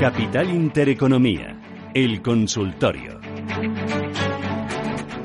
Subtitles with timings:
[0.00, 1.60] Capital Intereconomía,
[1.92, 3.18] el consultorio.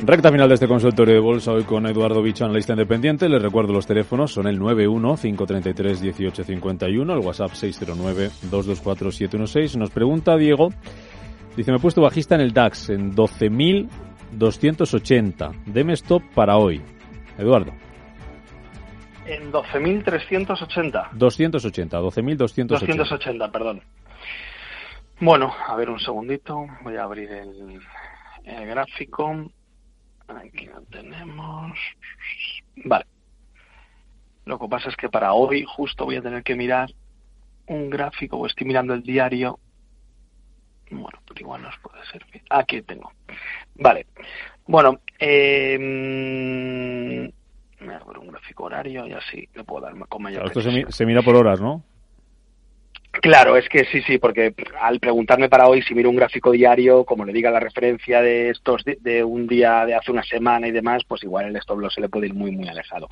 [0.03, 3.29] Recta final de este consultorio de bolsa hoy con Eduardo Bicho, analista independiente.
[3.29, 9.77] Les recuerdo los teléfonos, son el 91-533-1851, el WhatsApp 609-224-716.
[9.77, 10.69] Nos pregunta Diego,
[11.55, 15.65] dice, me he puesto bajista en el DAX en 12.280.
[15.67, 16.81] Deme stop para hoy.
[17.37, 17.73] Eduardo.
[19.27, 21.11] En 12.380.
[21.11, 22.65] 280, 12.280.
[22.65, 23.83] 280, perdón.
[25.19, 26.65] Bueno, a ver un segundito.
[26.83, 27.79] Voy a abrir el,
[28.67, 29.49] gráfico.
[30.27, 31.77] Aquí lo tenemos.
[32.85, 33.05] Vale.
[34.45, 36.89] Lo que pasa es que para hoy justo voy a tener que mirar
[37.67, 39.59] un gráfico o estoy mirando el diario.
[40.91, 42.41] Bueno, pero igual nos puede servir.
[42.49, 43.11] Aquí tengo.
[43.75, 44.07] Vale.
[44.67, 45.77] Bueno, eh,
[47.79, 51.21] me abro un gráfico horario y así le puedo dar con mayor Esto se, mira
[51.21, 51.83] por horas, ¿no?
[53.21, 57.05] Claro, es que sí, sí, porque al preguntarme para hoy si miro un gráfico diario,
[57.05, 60.71] como le diga la referencia de estos de, un día de hace una semana y
[60.71, 63.07] demás, pues igual el stop loss se le puede ir muy, muy alejado.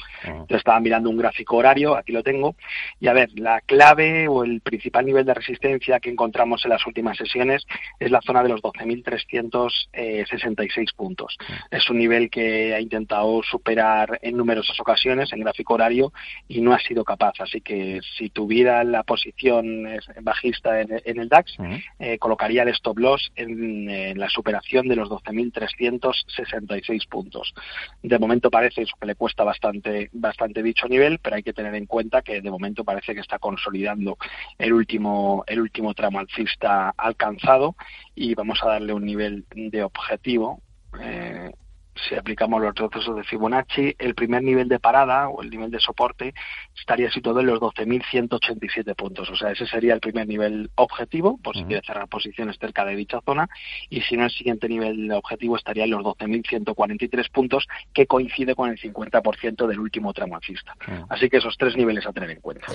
[0.50, 2.56] Yo estaba mirando un gráfico horario, aquí lo tengo,
[3.00, 6.88] y a ver, la clave o el principal nivel de resistencia que encontramos en las
[6.88, 7.68] últimas sesiones
[8.00, 11.38] es la zona de los 12.366 puntos.
[11.70, 16.12] Es un nivel que ha intentado superar en numerosas ocasiones en gráfico horario
[16.48, 19.91] y no ha sido capaz, así que si tuviera la posición
[20.22, 21.56] bajista en, el DAX,
[22.00, 27.54] eh, colocaría el stop loss en, la superación de los 12.366 puntos.
[28.02, 31.86] De momento parece que le cuesta bastante, bastante dicho nivel, pero hay que tener en
[31.86, 34.18] cuenta que de momento parece que está consolidando
[34.58, 37.76] el último, el último tramo alcista alcanzado
[38.16, 40.62] y vamos a darle un nivel de objetivo
[41.00, 41.52] eh,
[41.96, 45.80] si aplicamos los procesos de Fibonacci, el primer nivel de parada o el nivel de
[45.80, 46.34] soporte
[46.78, 49.30] estaría situado en los 12.187 puntos.
[49.30, 52.96] O sea, ese sería el primer nivel objetivo, por si quiere cerrar posiciones cerca de
[52.96, 53.50] dicha zona.
[53.90, 58.70] Y si no, el siguiente nivel objetivo estaría en los 12.143 puntos, que coincide con
[58.70, 60.76] el 50% del último tramo alcista.
[61.10, 62.68] Así que esos tres niveles a tener en cuenta.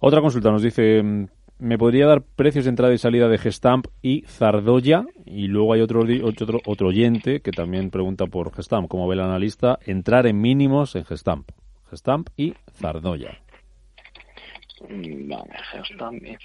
[0.00, 1.02] Otra consulta nos dice
[1.64, 5.06] ¿Me podría dar precios de entrada y salida de Gestamp y Zardoya?
[5.24, 6.04] Y luego hay otro,
[6.66, 8.86] otro, oyente que también pregunta por Gestamp.
[8.86, 11.48] Como ve el analista, entrar en mínimos en Gestamp.
[11.88, 13.43] Gestamp y Zardoya.
[14.80, 16.36] Vale, Gestam y.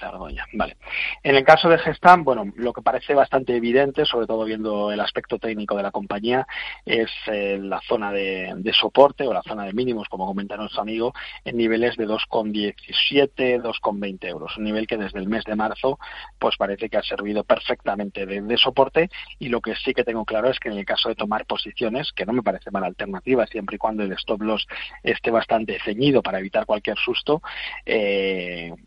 [0.54, 0.78] Vale.
[1.24, 5.00] En el caso de Gestam, bueno, lo que parece bastante evidente, sobre todo viendo el
[5.00, 6.46] aspecto técnico de la compañía,
[6.86, 11.14] es eh, la zona de, soporte o la zona de mínimos, como comenta nuestro amigo,
[11.44, 14.56] en niveles de 2,17, 2,20 euros.
[14.58, 15.98] Un nivel que desde el mes de marzo,
[16.38, 19.10] pues parece que ha servido perfectamente de, soporte.
[19.40, 22.12] Y lo que sí que tengo claro es que en el caso de tomar posiciones,
[22.12, 24.68] que no me parece mala alternativa, siempre y cuando el stop loss
[25.02, 27.42] esté bastante ceñido para evitar cualquier susto,
[27.86, 28.19] eh,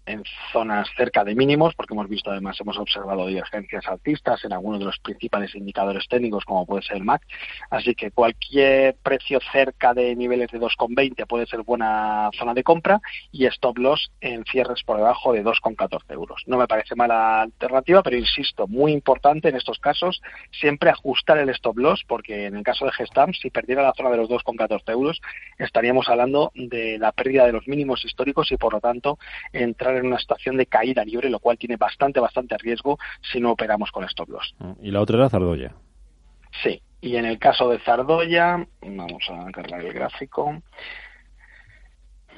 [0.07, 0.23] en
[0.53, 4.87] zonas cerca de mínimos, porque hemos visto además, hemos observado divergencias altistas en algunos de
[4.87, 7.23] los principales indicadores técnicos, como puede ser el MAC.
[7.71, 13.01] Así que cualquier precio cerca de niveles de 2,20 puede ser buena zona de compra
[13.31, 16.43] y stop loss en cierres por debajo de 2,14 euros.
[16.47, 20.21] No me parece mala alternativa, pero insisto, muy importante en estos casos
[20.51, 24.11] siempre ajustar el stop loss, porque en el caso de Gestam, si perdiera la zona
[24.11, 25.21] de los 2,14 euros,
[25.59, 29.19] estaríamos hablando de la pérdida de los mínimos históricos y por lo tanto
[29.53, 33.53] entrar en una situación de caída libre, lo cual tiene bastante, bastante riesgo si no
[33.53, 34.55] operamos con stop loss.
[34.81, 35.75] Y la otra era Zardoya.
[36.63, 40.63] Sí, y en el caso de Zardoya, vamos a cargar el gráfico.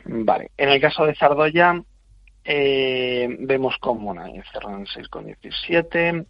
[0.04, 1.82] Vale, en el caso de Zardoya,
[2.44, 6.26] eh, vemos como una cerró en 6,17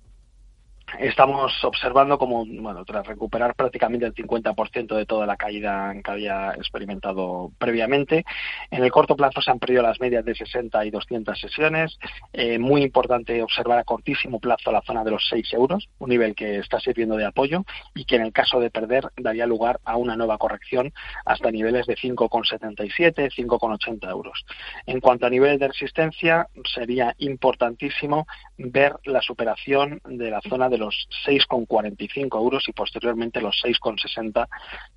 [0.98, 6.52] estamos observando como, bueno, tras recuperar prácticamente el 50% de toda la caída que había
[6.52, 8.24] experimentado previamente,
[8.70, 11.98] en el corto plazo se han perdido las medias de 60 y 200 sesiones.
[12.32, 16.34] Eh, muy importante observar a cortísimo plazo la zona de los 6 euros, un nivel
[16.34, 19.96] que está sirviendo de apoyo y que en el caso de perder daría lugar a
[19.96, 20.92] una nueva corrección
[21.24, 24.44] hasta niveles de 5,77, 5,80 euros.
[24.86, 28.26] En cuanto a nivel de resistencia, sería importantísimo
[28.58, 34.48] ver la superación de la zona de los 6,45 euros y posteriormente los 6,60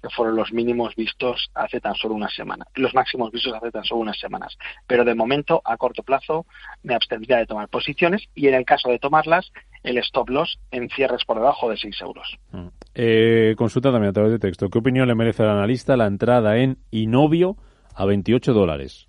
[0.01, 3.83] que fueron los mínimos vistos hace tan solo una semana, los máximos vistos hace tan
[3.83, 4.57] solo unas semanas.
[4.85, 6.45] Pero de momento, a corto plazo,
[6.83, 9.51] me abstendría de tomar posiciones y en el caso de tomarlas,
[9.83, 12.38] el stop loss en cierres por debajo de 6 euros.
[12.51, 12.68] Mm.
[12.95, 14.69] Eh, consulta también a través de texto.
[14.69, 17.57] ¿Qué opinión le merece al analista la entrada en Inovio
[17.94, 19.07] a 28 dólares?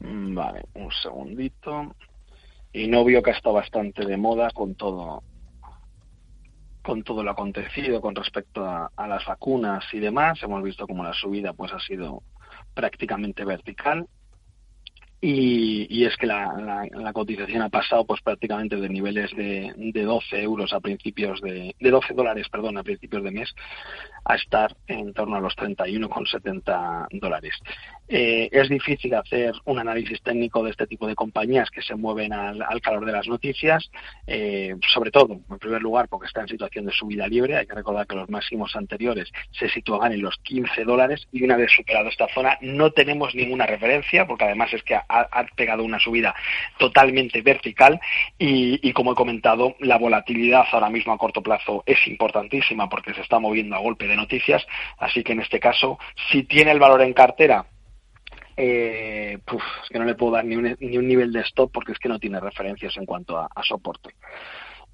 [0.00, 1.94] Mm, vale, un segundito
[2.76, 5.22] y no vio que ha estado bastante de moda con todo
[6.82, 11.14] con todo lo acontecido con respecto a, las vacunas y demás hemos visto como la
[11.14, 12.22] subida pues ha sido
[12.74, 14.06] prácticamente vertical
[15.18, 20.72] y, es que la, cotización ha pasado pues prácticamente de niveles de, de 12 euros
[20.74, 23.52] a principios de, de 12 dólares, perdón, a principios de mes
[24.24, 27.54] a estar en torno a los 31,70 dólares.
[28.08, 32.32] Eh, es difícil hacer un análisis técnico de este tipo de compañías que se mueven
[32.32, 33.90] al, calor de las noticias,
[34.26, 37.56] eh, sobre todo, en primer lugar, porque está en situación de subida libre.
[37.56, 41.56] Hay que recordar que los máximos anteriores se situaban en los 15 dólares y una
[41.56, 45.26] vez superado esta zona no tenemos ninguna referencia, porque además es que ha,
[45.56, 46.34] pegado una subida
[46.78, 47.98] totalmente vertical
[48.38, 53.14] y, y, como he comentado, la volatilidad ahora mismo a corto plazo es importantísima porque
[53.14, 54.64] se está moviendo a golpe de noticias.
[54.98, 55.98] Así que en este caso,
[56.30, 57.66] si tiene el valor en cartera,
[58.56, 61.92] eh, es que no le puedo dar ni un, ni un nivel de stop porque
[61.92, 64.14] es que no tiene referencias en cuanto a, soporte.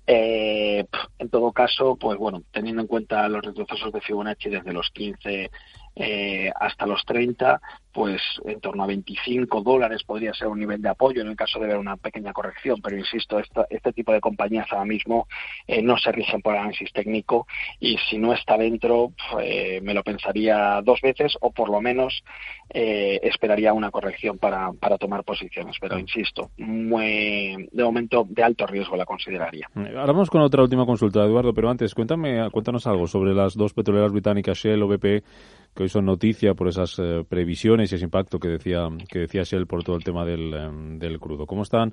[0.07, 0.85] Eh,
[1.19, 5.51] en todo caso, pues bueno, teniendo en cuenta los retrocesos de Fibonacci desde los 15
[5.97, 7.61] eh, hasta los 30,
[7.93, 11.59] pues en torno a 25 dólares podría ser un nivel de apoyo en el caso
[11.61, 15.29] de ver una pequeña corrección, pero insisto, este tipo de compañías ahora mismo
[15.67, 17.47] eh, no se rigen por análisis técnico
[17.79, 22.25] y si no está dentro eh, me lo pensaría dos veces o por lo menos
[22.71, 28.67] eh, esperaría una corrección para, para tomar posiciones, pero insisto, muy, de momento de alto
[28.67, 29.69] riesgo la consideraría.
[29.75, 33.75] Ahora vamos con otra última consulta, Eduardo, pero antes cuéntame, cuéntanos algo sobre las dos
[33.75, 35.23] petroleras británicas Shell o BP
[35.75, 39.67] que hoy son noticia por esas previsiones y ese impacto que decía, que decía Shell
[39.67, 41.47] por todo el tema del, em, del crudo.
[41.47, 41.93] ¿Cómo están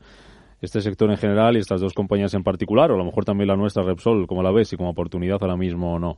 [0.61, 2.91] este sector en general y estas dos compañías en particular?
[2.91, 5.55] O a lo mejor también la nuestra, Repsol, ¿cómo la ves y como oportunidad ahora
[5.55, 6.17] mismo o no?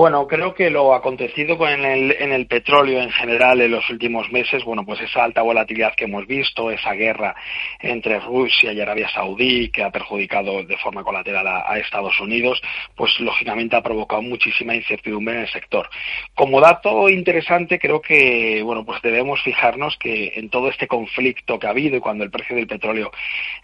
[0.00, 4.32] Bueno, creo que lo acontecido con el, en el petróleo en general en los últimos
[4.32, 7.36] meses, bueno, pues esa alta volatilidad que hemos visto, esa guerra
[7.80, 12.62] entre Rusia y Arabia Saudí que ha perjudicado de forma colateral a, Estados Unidos,
[12.96, 15.90] pues lógicamente ha provocado muchísima incertidumbre en el sector.
[16.34, 21.66] Como dato interesante, creo que, bueno, pues debemos fijarnos que en todo este conflicto que
[21.66, 23.10] ha habido y cuando el precio del petróleo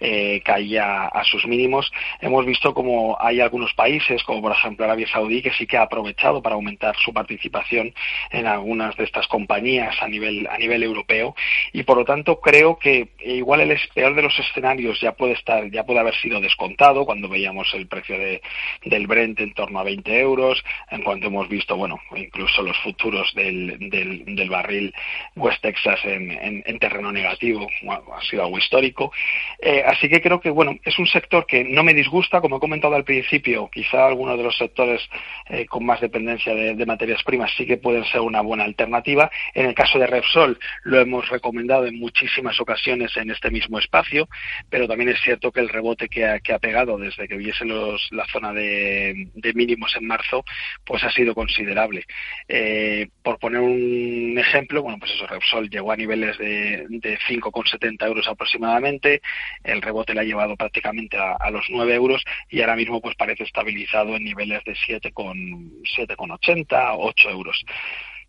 [0.00, 1.90] eh, caía a sus mínimos,
[2.20, 5.82] hemos visto como hay algunos países, como por ejemplo Arabia Saudí, que sí que ha
[5.82, 7.94] aprovechado para aumentar su participación
[8.30, 11.34] en algunas de estas compañías a nivel a nivel europeo.
[11.72, 15.70] Y por lo tanto creo que igual el peor de los escenarios ya puede estar
[15.70, 18.42] ya puede haber sido descontado cuando veíamos el precio de,
[18.84, 23.32] del Brent en torno a 20 euros en cuanto hemos visto bueno incluso los futuros
[23.34, 24.94] del, del, barril
[25.34, 27.68] West Texas en, en, terreno negativo
[28.12, 29.12] ha sido algo histórico.
[29.58, 32.60] Eh, así que creo que bueno es un sector que no me disgusta como he
[32.60, 35.02] comentado al principio quizá alguno de los sectores
[35.48, 39.30] eh, con más dependencia de, materias primas sí que pueden ser una buena alternativa.
[39.54, 44.28] En el caso de Repsol lo hemos recomendado en muchísimas ocasiones en este mismo espacio,
[44.70, 48.26] pero también es cierto que el rebote que ha, pegado desde que hubiese los, la
[48.26, 50.44] zona de, mínimos en marzo,
[50.84, 52.04] pues ha sido considerable.
[52.48, 58.06] Eh, por poner un ejemplo, bueno, pues eso, Repsol llegó a niveles de, de 5,70
[58.06, 59.20] euros aproximadamente,
[59.64, 63.16] el rebote le ha llevado prácticamente a, a, los 9 euros y ahora mismo pues
[63.16, 67.64] parece estabilizado en niveles de 7,7 7,80, 8 euros.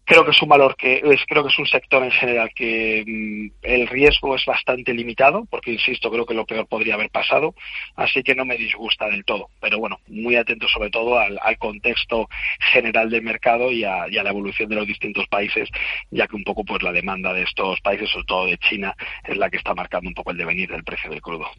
[0.07, 3.03] Creo que es un valor que es, creo que es un sector en general que
[3.05, 7.53] mm, el riesgo es bastante limitado, porque insisto, creo que lo peor podría haber pasado,
[7.97, 9.49] así que no me disgusta del todo.
[9.59, 12.29] Pero bueno, muy atento sobre todo al, contexto
[12.71, 15.67] general del mercado y a, la evolución de los distintos países,
[16.09, 19.35] ya que un poco pues la demanda de estos países, sobre todo de China, es
[19.35, 21.51] la que está marcando un poco el devenir del precio del crudo.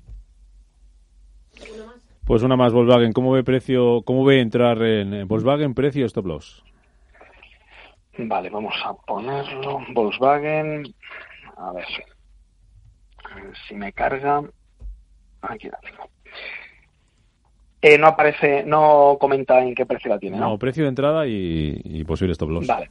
[2.28, 3.14] Pues una más, Volkswagen.
[3.14, 6.62] ¿Cómo ve precio, cómo ve entrar en Volkswagen precio stop loss?
[8.18, 9.80] Vale, vamos a ponerlo.
[9.94, 10.94] Volkswagen.
[11.56, 11.86] A ver.
[13.66, 14.42] si me carga.
[15.40, 16.10] Aquí la tengo.
[17.80, 20.36] Eh, no aparece, no comenta en qué precio la tiene.
[20.36, 22.66] No, no precio de entrada y, y posible stop loss.
[22.66, 22.90] Vale.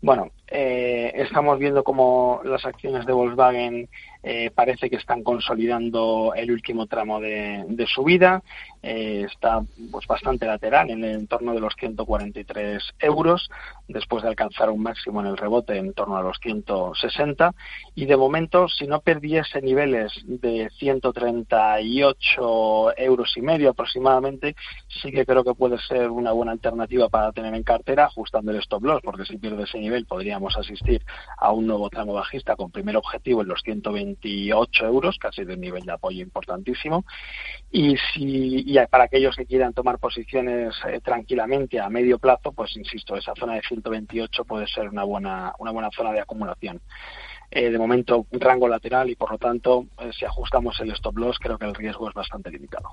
[0.00, 3.90] Bueno, eh, estamos viendo cómo las acciones de Volkswagen
[4.22, 8.42] eh, parece que están consolidando el último tramo de, de subida.
[8.82, 9.60] Eh, está
[9.90, 13.50] pues, bastante lateral, en el entorno de los 143 euros,
[13.88, 17.54] después de alcanzar un máximo en el rebote en torno a los 160.
[17.94, 24.56] Y de momento, si no perdiese niveles de 138 euros y medio aproximadamente,
[24.88, 28.58] sí que creo que puede ser una buena alternativa para tener en cartera, ajustando el
[28.58, 31.02] stop loss, porque si pierde ese nivel podríamos asistir
[31.36, 33.62] a un nuevo tramo bajista con primer objetivo en los
[34.16, 37.04] 128 euros, casi de un nivel de apoyo importantísimo.
[37.70, 43.16] Y, si, para aquellos que quieran tomar posiciones eh, tranquilamente a medio plazo, pues insisto,
[43.16, 46.80] esa zona de 128 puede ser una buena, una buena zona de acumulación.
[47.50, 51.38] Eh, de momento, rango lateral y por lo tanto, eh, si ajustamos el stop loss,
[51.38, 52.90] creo que el riesgo es bastante limitado.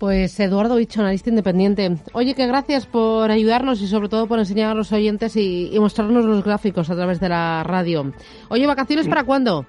[0.00, 1.90] Pues Eduardo Bicho, analista independiente.
[2.14, 6.24] Oye, que gracias por ayudarnos y sobre todo por enseñar a los oyentes y, mostrarnos
[6.24, 8.10] los gráficos a través de la radio.
[8.48, 9.66] Oye, ¿vacaciones para cuándo?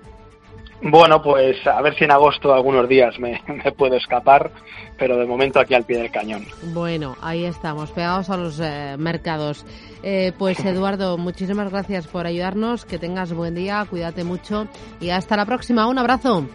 [0.82, 3.42] Bueno, pues a ver si en agosto algunos días me,
[3.78, 4.52] puedo escapar,
[4.98, 6.46] pero de momento aquí al pie del cañón.
[6.74, 9.66] Bueno, ahí estamos, pegados a los eh, mercados.
[10.02, 14.70] Eh, pues Eduardo, muchísimas gracias por ayudarnos, que tengas buen día, cuídate mucho
[15.02, 15.88] y hasta la próxima.
[15.88, 16.48] Un abrazo.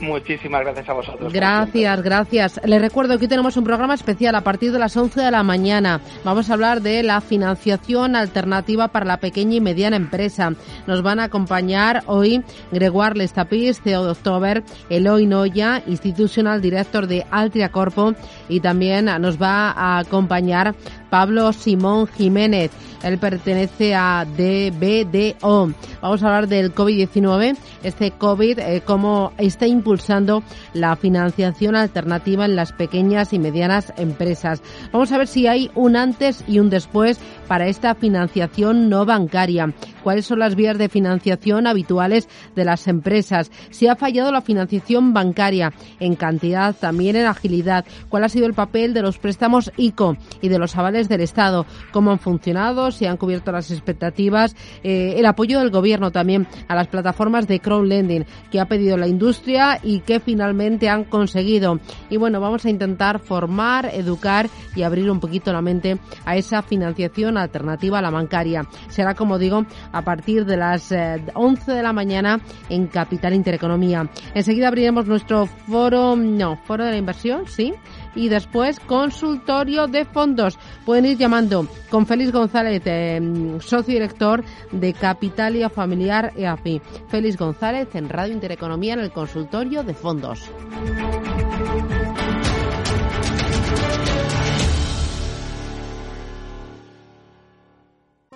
[0.00, 1.32] Muchísimas gracias a vosotros.
[1.32, 2.60] Gracias, gracias.
[2.64, 5.42] Les recuerdo que hoy tenemos un programa especial a partir de las 11 de la
[5.42, 6.00] mañana.
[6.24, 10.52] Vamos a hablar de la financiación alternativa para la pequeña y mediana empresa.
[10.86, 12.42] Nos van a acompañar hoy
[12.72, 18.14] Gregoire Lestapis, CEO de October, Eloy Noya, Institutional Director de Altria Corpo
[18.48, 20.74] y también nos va a acompañar
[21.10, 22.70] Pablo Simón Jiménez.
[23.02, 25.72] Él pertenece a DBDO.
[26.02, 27.56] Vamos a hablar del COVID-19.
[27.82, 30.42] Este COVID, eh, cómo está impulsando
[30.74, 34.62] la financiación alternativa en las pequeñas y medianas empresas.
[34.92, 39.72] Vamos a ver si hay un antes y un después para esta financiación no bancaria.
[40.02, 43.50] ¿Cuáles son las vías de financiación habituales de las empresas?
[43.70, 47.84] Si ha fallado la financiación bancaria en cantidad, también en agilidad.
[48.08, 51.66] ¿Cuál ha sido el papel de los préstamos ICO y de los avales del Estado?
[51.92, 52.90] ¿Cómo han funcionado?
[52.90, 54.54] ¿Si han cubierto las expectativas?
[54.82, 59.08] Eh, el apoyo del Gobierno también a las plataformas de crowdlending que ha pedido la
[59.08, 61.80] industria y que finalmente han conseguido.
[62.08, 66.62] Y bueno, vamos a intentar formar, educar y abrir un poquito la mente a esa
[66.62, 68.66] financiación alternativa a la bancaria.
[68.88, 70.92] Será, como digo, a partir de las
[71.34, 74.08] 11 eh, de la mañana en Capital Intereconomía.
[74.34, 77.74] Enseguida abriremos nuestro foro, no, foro de la inversión, sí,
[78.14, 80.58] y después consultorio de fondos.
[80.84, 83.20] Pueden ir llamando con Félix González, eh,
[83.60, 86.80] socio director de Capitalia Familiar EAFI.
[87.08, 90.50] Félix González en Radio Intereconomía en el consultorio de fondos.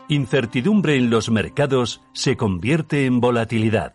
[0.08, 3.94] Incertidumbre en los mercados se convierte en volatilidad.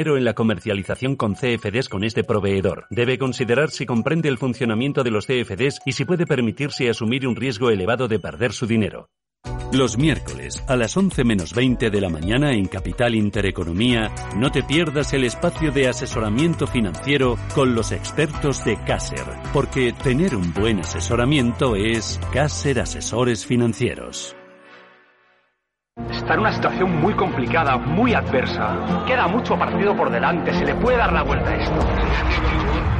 [0.00, 2.86] en la comercialización con CFDs con este proveedor.
[2.90, 7.36] Debe considerar si comprende el funcionamiento de los CFDs y si puede permitirse asumir un
[7.36, 9.08] riesgo elevado de perder su dinero.
[9.72, 14.64] Los miércoles a las 11 menos 20 de la mañana en Capital Intereconomía, no te
[14.64, 20.80] pierdas el espacio de asesoramiento financiero con los expertos de Caser, porque tener un buen
[20.80, 24.34] asesoramiento es Caser Asesores Financieros.
[26.10, 29.04] Está en una situación muy complicada, muy adversa.
[29.06, 31.76] Queda mucho partido por delante, se le puede dar la vuelta a esto.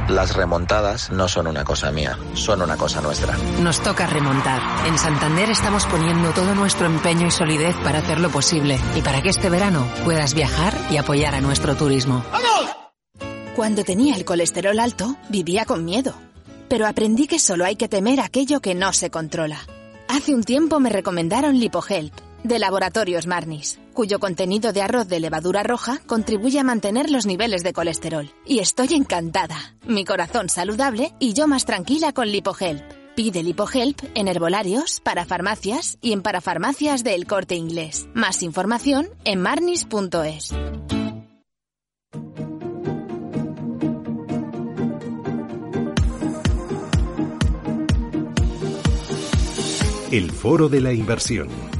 [0.07, 3.37] Las remontadas no son una cosa mía, son una cosa nuestra.
[3.61, 4.61] Nos toca remontar.
[4.87, 9.29] En Santander estamos poniendo todo nuestro empeño y solidez para hacerlo posible y para que
[9.29, 12.23] este verano puedas viajar y apoyar a nuestro turismo.
[12.31, 12.75] ¡Vamos!
[13.55, 16.13] Cuando tenía el colesterol alto, vivía con miedo.
[16.67, 19.59] Pero aprendí que solo hay que temer aquello que no se controla.
[20.07, 25.63] Hace un tiempo me recomendaron LipoHelp de Laboratorios Marnis, cuyo contenido de arroz de levadura
[25.63, 28.31] roja contribuye a mantener los niveles de colesterol.
[28.45, 29.75] Y estoy encantada.
[29.85, 32.83] Mi corazón saludable y yo más tranquila con LipoHelp.
[33.15, 38.07] Pide LipoHelp en herbolarios, para farmacias y en parafarmacias del corte inglés.
[38.13, 40.53] Más información en marnis.es.
[50.11, 51.70] El foro de la inversión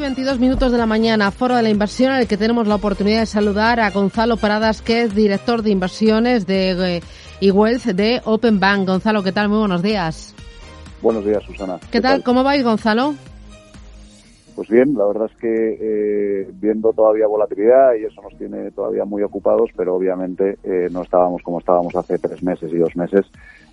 [0.00, 2.76] y 22 minutos de la mañana, Foro de la Inversión, en el que tenemos la
[2.76, 7.02] oportunidad de saludar a Gonzalo Paradas, que es director de inversiones de
[7.42, 8.88] eWealth de Open Bank.
[8.88, 9.50] Gonzalo, ¿qué tal?
[9.50, 10.34] Muy buenos días.
[11.02, 11.78] Buenos días, Susana.
[11.90, 12.22] ¿Qué, tal?
[12.22, 13.14] ¿Cómo vais, Gonzalo?
[14.56, 19.04] Pues bien, la verdad es que eh, viendo todavía volatilidad y eso nos tiene todavía
[19.04, 23.26] muy ocupados, pero obviamente eh, no estábamos como estábamos hace tres meses y dos meses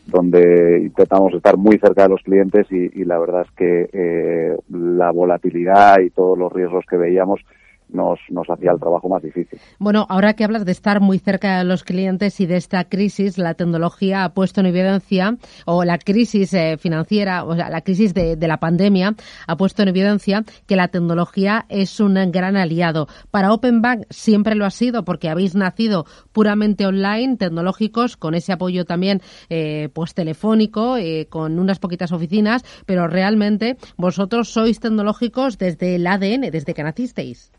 [0.07, 5.11] donde intentamos estar muy cerca de los clientes y, la verdad es que eh, la
[5.11, 7.41] volatilidad y todos los riesgos que veíamos
[7.89, 9.59] nos, nos hacía el trabajo más difícil.
[9.79, 13.37] Bueno, ahora que hablas de estar muy cerca de los clientes y de esta crisis,
[13.37, 18.13] la tecnología ha puesto en evidencia, o la crisis eh, financiera, o sea, la crisis
[18.13, 19.15] de, la pandemia
[19.45, 23.07] ha puesto en evidencia que la tecnología es un gran aliado.
[23.29, 28.53] Para Open Bank siempre lo ha sido porque habéis nacido puramente online, tecnológicos, con ese
[28.53, 35.57] apoyo también eh, pues telefónico, eh, con unas poquitas oficinas, pero realmente vosotros sois tecnológicos
[35.57, 37.51] desde el ADN, desde que nacisteis.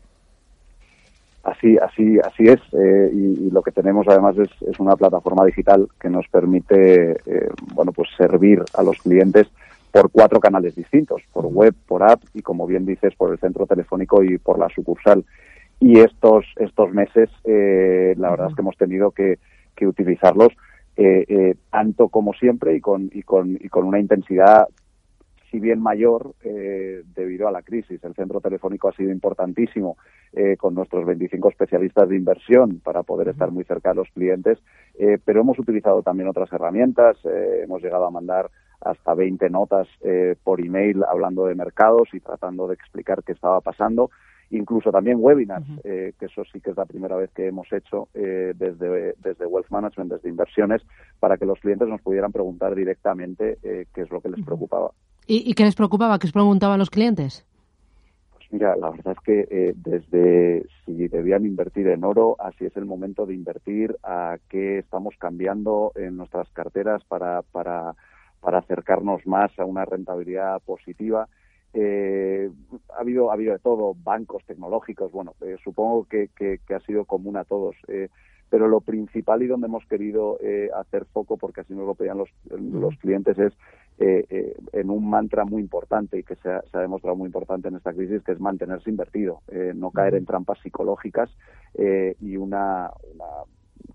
[1.43, 2.59] Así, así, así es.
[2.73, 7.11] Eh, y, y, lo que tenemos además es, es, una plataforma digital que nos permite,
[7.25, 9.47] eh, bueno, pues servir a los clientes
[9.91, 13.65] por cuatro canales distintos, por web, por app y, como bien dices, por el centro
[13.65, 15.25] telefónico y por la sucursal.
[15.79, 19.39] Y estos, estos meses, eh, la verdad es que hemos tenido que,
[19.75, 20.51] que utilizarlos
[20.97, 24.67] eh, eh, tanto como siempre y con, y con, y con una intensidad
[25.49, 28.03] si bien mayor eh, debido a la crisis.
[28.03, 29.97] El centro telefónico ha sido importantísimo
[30.33, 34.59] eh, con nuestros 25 especialistas de inversión para poder estar muy cerca de los clientes,
[34.97, 37.17] eh, pero hemos utilizado también otras herramientas.
[37.63, 38.49] hemos llegado a mandar
[38.81, 39.87] hasta 20 notas
[40.43, 44.09] por email hablando de mercados y tratando de explicar qué estaba pasando
[44.51, 45.81] incluso también webinars, uh -huh.
[45.83, 49.45] eh, que eso sí que es la primera vez que hemos hecho eh, desde, desde
[49.45, 50.81] Wealth Management, desde inversiones,
[51.19, 54.91] para que los clientes nos pudieran preguntar directamente eh, qué es lo que les preocupaba.
[55.29, 56.17] ¿Y, ¿Y, qué les preocupaba?
[56.17, 57.45] ¿Qué les preguntaban los clientes?
[58.31, 62.75] Pues mira, la verdad es que eh, desde si debían invertir en oro, así es
[62.75, 67.93] el momento de invertir, a qué estamos cambiando en nuestras carteras para, para,
[68.41, 71.27] para acercarnos más a una rentabilidad positiva
[71.73, 72.49] eh,
[72.97, 76.79] ha habido ha habido de todo bancos tecnológicos bueno eh, supongo que, que, que, ha
[76.79, 78.09] sido común a todos eh,
[78.49, 82.17] pero lo principal y donde hemos querido eh, hacer foco porque así nos lo pedían
[82.17, 83.53] los, los clientes es
[83.99, 87.67] eh, en un mantra muy importante y que se ha, se ha, demostrado muy importante
[87.67, 89.41] en esta crisis que es mantenerse invertido
[89.75, 91.29] no caer en trampas psicológicas
[91.75, 93.25] y una, una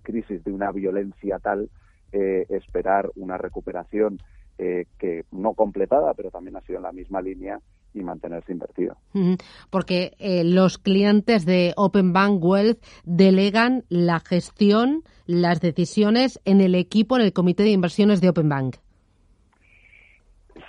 [0.02, 1.70] crisis de una violencia tal
[2.12, 4.18] esperar una recuperación
[4.56, 7.58] eh, que no completada, pero también ha sido en la misma línea
[7.94, 8.96] y mantenerse invertido.
[9.70, 16.74] Porque eh, los clientes de Open Bank Wealth delegan la gestión, las decisiones en el
[16.74, 18.76] equipo, en el comité de inversiones de Open Bank.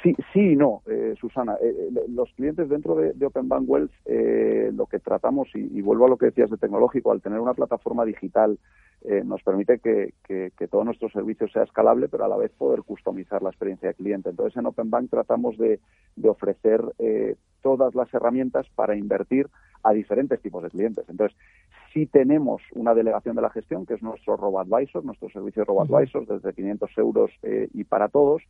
[0.06, 1.58] Sí, sí y no, eh, Susana.
[1.60, 5.82] Eh, los clientes dentro de, de Open Bank Wealth, eh, lo que tratamos, y, y,
[5.82, 8.60] vuelvo a lo que decías de tecnológico, al tener una plataforma digital,
[9.02, 12.52] eh, nos permite que, que, que, todo nuestro servicio sea escalable, pero a la vez
[12.52, 14.30] poder customizar la experiencia de cliente.
[14.30, 15.80] Entonces, en Open Bank tratamos de,
[16.16, 19.48] de ofrecer eh, todas las herramientas para invertir
[19.82, 21.06] a diferentes tipos de clientes.
[21.10, 21.36] Entonces,
[21.94, 26.28] sí tenemos una delegación de la gestión, que es nuestro RoboAdvisor, nuestro servicio de RoboAdvisor,
[26.28, 28.44] desde 500 euros eh, y para todos,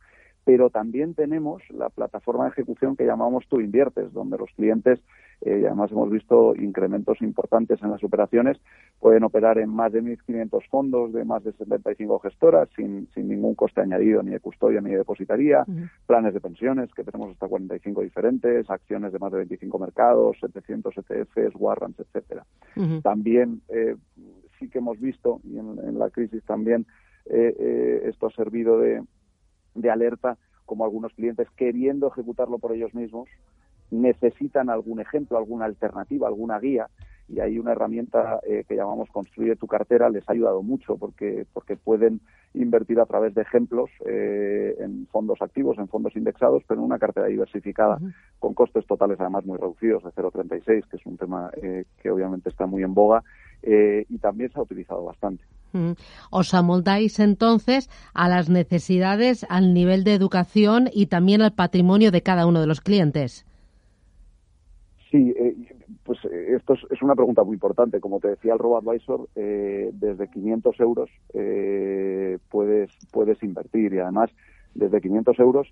[0.46, 5.00] pero también tenemos la plataforma de ejecución que llamamos Tú Inviertes, donde los clientes,
[5.40, 8.56] eh, y además hemos visto incrementos importantes en las operaciones,
[9.00, 13.56] pueden operar en más de 1.500 fondos de más de 75 gestoras sin, sin ningún
[13.56, 15.90] coste añadido ni de custodia ni de depositaría, uh -huh.
[16.06, 20.94] planes de pensiones que tenemos hasta 45 diferentes, acciones de más de 25 mercados, 700
[20.96, 22.46] ETFs, warrants, etcétera.
[22.76, 23.02] Uh -huh.
[23.02, 23.96] También eh,
[24.60, 26.86] sí que hemos visto, y en, en la crisis también,
[27.28, 29.02] eh, eh, esto ha servido de
[29.76, 33.28] de alerta como algunos clientes queriendo ejecutarlo por ellos mismos
[33.90, 36.88] necesitan algún ejemplo, alguna alternativa, alguna guía.
[37.28, 40.08] Y hay una herramienta eh, que llamamos Construye tu cartera.
[40.08, 42.20] Les ha ayudado mucho porque porque pueden
[42.54, 46.98] invertir a través de ejemplos eh, en fondos activos, en fondos indexados, pero en una
[46.98, 48.14] cartera diversificada uh -huh.
[48.38, 52.48] con costes totales además muy reducidos de 0,36, que es un tema eh, que obviamente
[52.48, 53.24] está muy en boga
[53.62, 55.44] eh, y también se ha utilizado bastante.
[56.30, 62.22] Os amoldáis entonces a las necesidades, al nivel de educación y también al patrimonio de
[62.22, 63.44] cada uno de los clientes.
[65.10, 65.54] Sí, eh,
[66.02, 68.00] pues esto es, es, una pregunta muy importante.
[68.00, 74.30] Como te decía el RoboAdvisor, eh, desde 500 euros eh, puedes, puedes invertir y además
[74.74, 75.68] desde 500 euros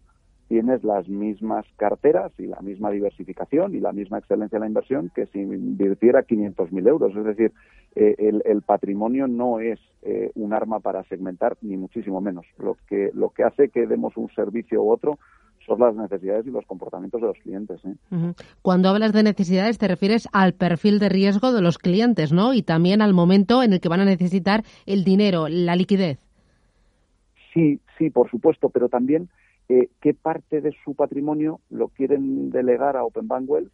[0.55, 5.11] tienes las mismas carteras y la misma diversificación y la misma excelencia en la inversión
[5.13, 7.17] que si invirtiera 500.000 euros.
[7.17, 7.53] Es decir,
[7.97, 12.47] eh, el, el, patrimonio no es eh, un arma para segmentar, ni muchísimo menos.
[12.57, 15.19] Lo que, lo que hace que demos un servicio u otro
[15.67, 17.85] son las necesidades y los comportamientos de los clientes.
[17.85, 17.97] ¿eh?
[18.13, 18.35] Uh -huh.
[18.63, 22.55] Cuando hablas de necesidades te refieres al perfil de riesgo de los clientes, ¿no?
[22.55, 26.21] Y también al momento en el que van a necesitar el dinero, la liquidez.
[27.53, 29.29] Sí, sí, por supuesto, pero también
[29.69, 33.73] eh, qué parte de su patrimonio lo quieren delegar a Open Bank Wealth,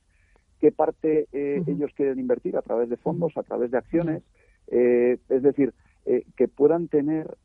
[0.60, 1.72] qué parte eh, uh -huh.
[1.72, 4.22] ellos quieren invertir a través de fondos, a través de acciones,
[4.68, 5.72] eh, es decir,
[6.36, 7.36] que puedan tener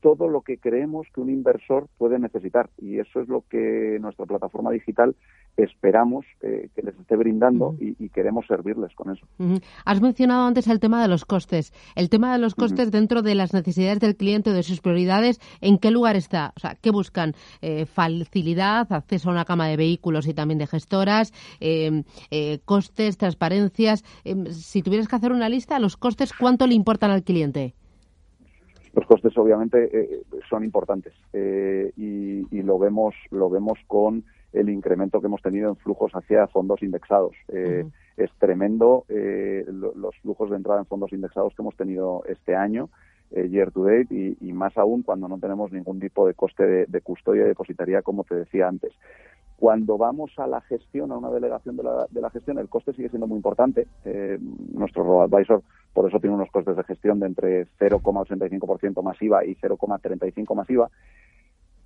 [0.00, 2.70] todo lo que creemos que un inversor puede necesitar.
[2.78, 5.14] Y eso es lo que nuestra plataforma digital
[5.56, 9.26] esperamos eh, que les esté brindando y, queremos servirles con eso.
[9.84, 11.72] Has mencionado antes el tema de los costes.
[11.94, 15.40] El tema de los costes dentro de las necesidades del cliente o de sus prioridades,
[15.60, 16.52] ¿en qué lugar está?
[16.56, 17.34] O sea, ¿qué buscan?
[17.60, 22.02] Eh, facilidad, acceso a una cama de vehículos y también de gestoras, eh,
[22.64, 24.04] costes, transparencias.
[24.24, 27.74] Em, si tuvieras que hacer una lista, los costes, ¿cuánto le importan al cliente?
[28.98, 31.14] Los costes obviamente eh, son importantes.
[31.32, 36.48] Eh, y, lo vemos lo vemos con el incremento que hemos tenido en flujos hacia
[36.48, 37.34] fondos indexados.
[37.48, 42.90] Eh, es tremendo los flujos de entrada en fondos indexados que hemos tenido este año
[43.30, 47.00] year to date y, más aún cuando no tenemos ningún tipo de coste de, de
[47.00, 48.92] custodia y depositaría como te decía antes
[49.58, 52.92] cuando vamos a la gestión, a una delegación de la, de la gestión, el coste
[52.92, 53.88] sigue siendo muy importante.
[54.04, 54.38] Eh,
[54.72, 60.54] nuestro robo-advisor, por eso tiene unos costes de gestión de entre 0,85% masiva y 0,35
[60.54, 60.88] masiva.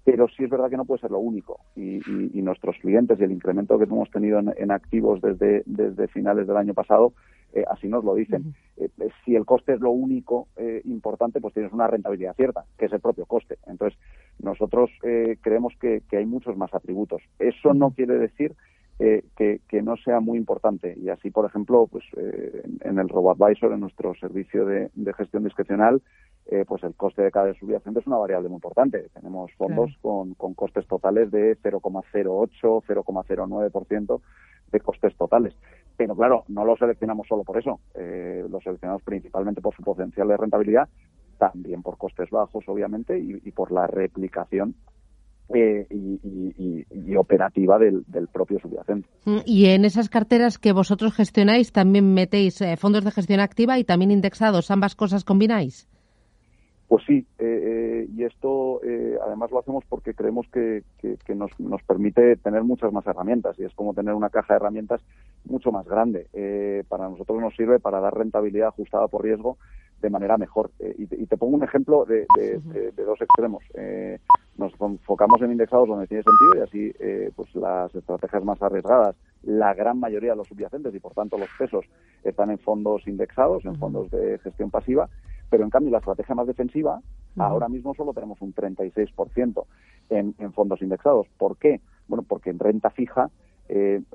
[0.05, 1.61] Pero sí es verdad que no puede ser lo único.
[1.75, 2.01] Y,
[2.43, 6.75] nuestros clientes y el incremento que hemos tenido en, activos desde, desde finales del año
[6.75, 7.15] pasado,
[7.53, 8.55] eh, así nos lo dicen.
[8.77, 8.89] Eh,
[9.25, 10.49] si el coste es lo único
[10.85, 13.59] importante, pues tienes una rentabilidad cierta, que es el propio coste.
[13.67, 13.99] Entonces,
[14.41, 17.23] nosotros eh, creemos que, hay muchos más atributos.
[17.39, 18.55] Eso no quiere decir
[18.99, 20.97] eh, que, no sea muy importante.
[20.99, 26.03] Y así, por ejemplo, pues eh, en el RoboAdvisor, en nuestro servicio de, gestión discrecional,
[26.67, 29.09] pues el coste de cada subyacente es una variable muy importante.
[29.15, 34.21] Tenemos fondos con, con costes totales de 0,08, 0,09%
[34.73, 35.55] de costes totales.
[36.03, 37.81] Pero claro, no lo seleccionamos solo por eso.
[37.95, 40.89] lo seleccionamos principalmente por su potencial de rentabilidad
[41.51, 44.77] también por costes bajos, obviamente, y, por la replicación
[45.53, 49.09] eh, y, operativa del, propio subyacente.
[49.25, 53.79] Mm, y en esas carteras que vosotros gestionáis, ¿también metéis eh, fondos de gestión activa
[53.79, 54.71] y también indexados?
[54.71, 55.89] ¿Ambas cosas combináis?
[56.93, 58.83] Pues sí, eh, y esto
[59.25, 60.85] además lo hacemos porque creemos que,
[61.35, 65.01] nos, nos, permite tener muchas más herramientas y es como tener una caja de herramientas
[65.47, 66.27] mucho más grande.
[66.91, 69.57] para nosotros nos sirve para dar rentabilidad ajustada por riesgo
[70.03, 70.71] de manera mejor.
[70.81, 72.27] Eh, y, te, pongo un ejemplo de,
[72.95, 73.63] dos extremos.
[73.75, 74.19] Eh,
[74.59, 79.17] nos enfocamos en indexados donde tiene sentido y así eh, pues las estrategias más arriesgadas,
[79.45, 81.87] la gran mayoría de los subyacentes y por tanto los pesos
[82.23, 85.09] están en fondos indexados, en fondos de gestión pasiva,
[85.53, 87.03] pero en cambio la estrategia más defensiva,
[87.37, 89.67] ahora mismo solo tenemos un 36%
[90.09, 91.27] en, en fondos indexados.
[91.37, 91.83] ¿Por qué?
[92.09, 93.31] Bueno, porque en renta fija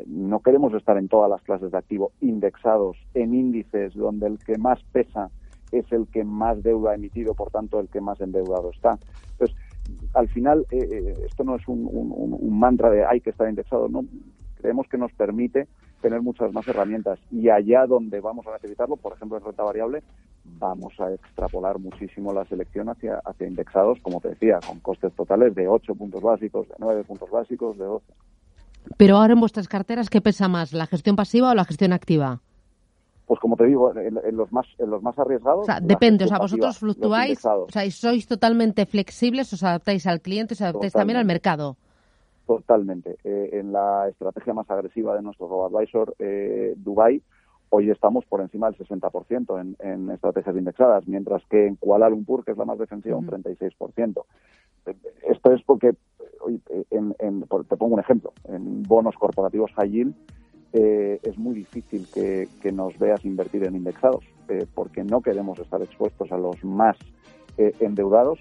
[0.08, 4.58] no queremos estar en todas las clases de activo indexados en índices donde el que
[4.58, 5.30] más pesa
[5.72, 8.98] es el que más deuda ha emitido, por tanto, el que más endeudado está.
[9.34, 9.56] Entonces,
[10.16, 14.06] al final, eh, eh, esto no es un, mantra de hay que estar indexado, no.
[14.56, 15.68] Creemos que nos permite
[16.02, 20.04] tener muchas más herramientas y allá donde vamos a necesitarlo, por ejemplo en renta variable,
[20.60, 25.54] vamos a extrapolar muchísimo la selección hacia, hacia indexados, como te decía, con costes totales
[25.56, 28.06] de 8 puntos básicos, de 9 puntos básicos, de 12.
[28.98, 32.42] Pero ahora en vuestras carteras, ¿qué pesa más, la gestión pasiva o la gestión activa?
[33.26, 35.64] Pues como te digo, en, los más en los más arriesgados.
[35.64, 40.22] O sea, depende, o sea, vosotros fluctuáis, o sea, sois totalmente flexibles, os adaptáis al
[40.22, 41.76] cliente, os adaptáis también al mercado.
[42.48, 43.18] Totalmente.
[43.26, 47.22] Eh, en la estrategia más agresiva de nuestro robo-advisor, eh, Dubai,
[47.70, 52.46] hoy estamos por encima del 60% en, en estrategias indexadas, mientras que en Kuala Lumpur,
[52.46, 54.24] que es la más defensiva, un 36%.
[55.30, 55.96] Esto es porque,
[56.90, 60.16] en, en, te pongo un ejemplo, en bonos corporativos high yield,
[60.72, 65.82] eh, es muy difícil que, nos veas invertir en indexados, eh, porque no queremos estar
[65.82, 66.98] expuestos a los más
[67.58, 68.40] endeudados,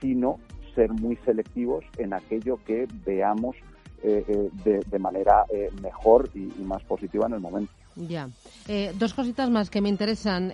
[0.00, 0.40] sino
[0.76, 3.56] ser muy selectivos en aquello que veamos
[4.04, 5.44] de, manera
[5.82, 7.72] mejor y, y, más positiva en el momento.
[7.96, 8.28] Ya.
[8.94, 10.52] dos cositas más que me interesan,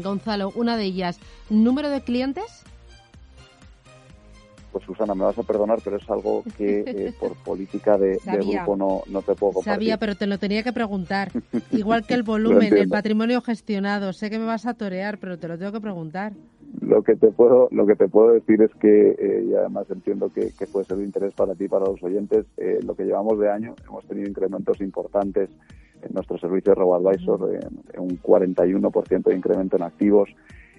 [0.00, 0.52] Gonzalo.
[0.54, 1.18] Una de ellas,
[1.50, 2.64] ¿número de clientes?
[4.72, 8.76] pues Susana, me vas a perdonar, pero es algo que eh, por política de, grupo
[8.76, 9.72] no, no, te puedo compartir.
[9.72, 11.30] Sabía, pero te lo tenía que preguntar.
[11.72, 14.12] Igual que el volumen, el patrimonio gestionado.
[14.12, 16.32] Sé que me vas a torear, pero te lo tengo que preguntar.
[16.80, 20.30] Lo que te puedo, lo que te puedo decir es que, eh, y además entiendo
[20.32, 23.38] que, puede ser de interés para ti y para los oyentes, eh, lo que llevamos
[23.38, 25.50] de año hemos tenido incrementos importantes
[26.02, 27.50] en nuestro servicio de RoboAdvisor,
[27.92, 30.28] en un 41% de incremento en activos,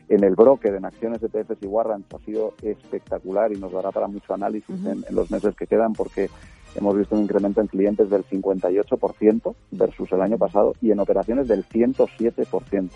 [0.10, 4.08] en el broker, en acciones, ETFs y warrants, ha sido espectacular y nos dará para
[4.08, 6.30] mucho análisis en, los meses que quedan porque
[6.76, 11.48] hemos visto un incremento en clientes del 58% versus el año pasado y en operaciones
[11.48, 12.90] del 107%.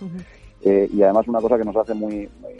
[0.65, 2.53] Eh, y además una cosa que nos hace muy, muy,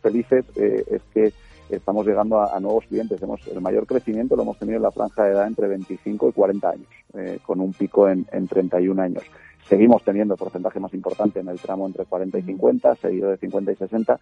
[0.00, 1.32] felices eh, es que
[1.70, 3.20] estamos llegando a, nuevos clientes.
[3.20, 6.32] Hemos, el mayor crecimiento lo hemos tenido en la franja de edad entre 25 y
[6.32, 9.24] 40 años, eh, con un pico en, en 31 años.
[9.68, 13.36] Seguimos teniendo el porcentaje más importante en el tramo entre 40 y 50, seguido de
[13.36, 14.18] 50 y 60,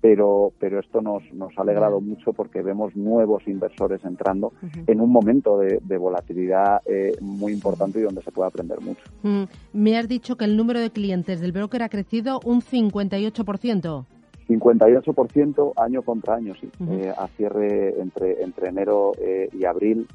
[0.00, 4.52] pero, pero esto nos, nos ha alegrado mucho porque vemos nuevos inversores entrando
[4.86, 9.02] en un momento de, volatilidad eh, muy importante y donde se puede aprender mucho.
[9.22, 14.06] Mm, me has dicho que el número de clientes del broker ha crecido un 58%.
[14.48, 20.06] 58% año contra año, sí, eh, a cierre entre, entre enero eh, y abril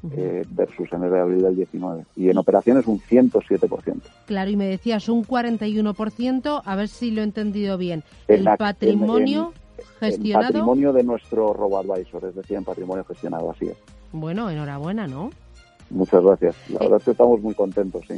[0.50, 2.04] versus enero y abril del 19.
[2.16, 4.00] Y en operaciones un 107%.
[4.26, 8.02] Claro, y me decías un 41%, a ver si lo he entendido bien.
[8.28, 9.52] el patrimonio
[10.00, 10.46] gestionado.
[10.46, 13.76] patrimonio de nuestro robo-advisor, es decir, en patrimonio gestionado, así es.
[14.12, 15.30] Bueno, enhorabuena, ¿no?
[15.90, 16.56] Muchas gracias.
[16.70, 18.14] La verdad es que estamos muy contentos, sí.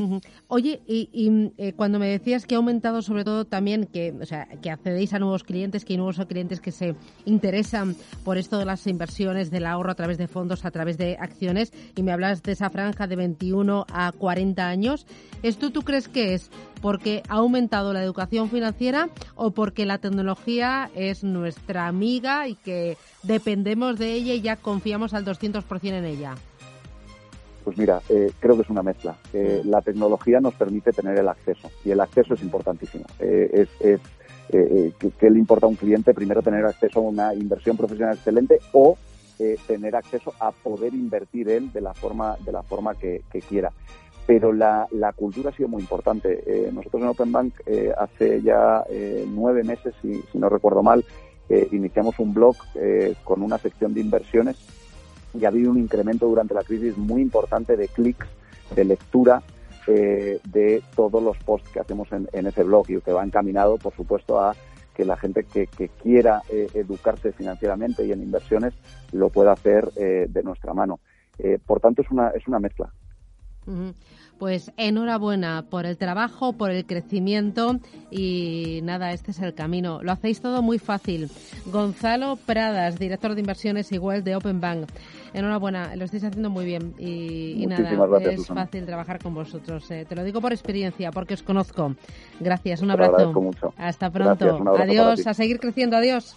[0.49, 4.47] Oye, y, eh, cuando me decías que ha aumentado sobre todo también que, o sea,
[4.63, 8.65] que accedéis a nuevos clientes, que hay nuevos clientes que se interesan por esto de
[8.65, 12.43] las inversiones, del ahorro a través de fondos, a través de acciones, y me hablas
[12.43, 15.07] de esa franja de 21 a 40 años,
[15.43, 16.51] ¿esto tú crees que es
[16.81, 22.97] porque ha aumentado la educación financiera o porque la tecnología es nuestra amiga y que
[23.23, 26.35] dependemos de ella y ya confiamos al 200% en ella?
[27.67, 29.17] Pues mira, eh, creo que es una mezcla.
[29.33, 33.05] Eh, la tecnología nos permite tener el acceso y el acceso es importantísimo.
[33.19, 34.01] Eh, es,
[34.49, 36.15] ¿qué, le importa a un cliente?
[36.15, 38.97] Primero tener acceso a una inversión profesional excelente o
[39.67, 43.73] tener acceso a poder invertir él de la forma, de la forma que, quiera.
[44.29, 46.71] Pero la, cultura ha sido muy importante.
[46.73, 47.55] nosotros en Open Bank
[47.99, 48.85] hace ya
[49.27, 51.05] nueve meses, si, si, no recuerdo mal,
[51.73, 52.55] iniciamos un blog
[53.25, 54.57] con una sección de inversiones
[55.35, 58.27] y ha habido un incremento durante la crisis muy importante de clics,
[58.75, 59.43] de lectura
[59.89, 63.95] eh, de todos los posts que hacemos en, ese blog y que va encaminado, por
[63.95, 64.57] supuesto, a
[64.95, 65.69] que la gente que,
[66.03, 68.75] quiera eh, educarse financieramente y en inversiones
[69.13, 70.99] lo pueda hacer eh, de nuestra mano.
[71.67, 72.91] por tanto, es una, es una mezcla.
[74.39, 77.79] Pues enhorabuena por el trabajo, por el crecimiento
[78.11, 80.03] y nada, este es el camino.
[80.03, 81.31] Lo hacéis todo muy fácil.
[81.67, 84.89] Gonzalo Pradas, director de inversiones igual de Open Bank.
[85.33, 89.91] Enhorabuena, lo estáis haciendo muy bien y, nada, es fácil trabajar con vosotros.
[89.91, 90.07] Eh.
[90.09, 91.95] Te lo digo por experiencia, porque os conozco.
[92.41, 93.33] Gracias, un abrazo.
[93.77, 94.63] Hasta pronto.
[94.79, 95.97] Adiós, a seguir creciendo.
[95.97, 96.35] Adiós.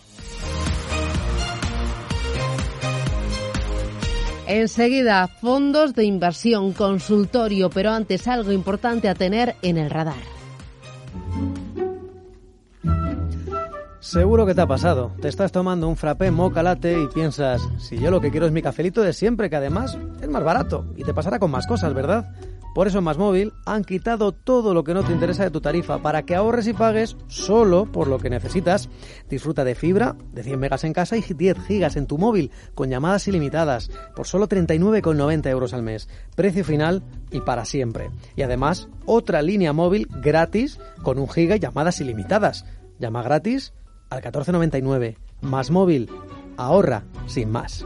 [4.51, 10.23] Enseguida, fondos de inversión, consultorio, pero antes algo importante a tener en el radar.
[13.99, 15.11] Seguro que te ha pasado.
[15.21, 18.51] Te estás tomando un frappé moca latte y piensas, si yo lo que quiero es
[18.51, 21.93] mi cafelito de siempre, que además es más barato y te pasará con más cosas,
[21.93, 22.33] ¿verdad?
[22.79, 25.59] Por eso en Más Móvil han quitado todo lo que no te interesa de tu
[25.59, 28.87] tarifa para que ahorres y pagues solo por lo que necesitas.
[29.29, 32.89] Disfruta de fibra de 100 megas en casa y 10 gigas en tu móvil con
[32.89, 36.07] llamadas ilimitadas por solo 39,90 euros al mes.
[36.37, 38.11] Precio final y para siempre.
[38.37, 42.63] Y además otra línea móvil gratis con un giga y llamadas ilimitadas.
[42.97, 43.73] Llama gratis
[44.09, 45.17] al 1499.
[45.41, 46.09] Más Móvil.
[46.55, 47.85] Ahorra sin más.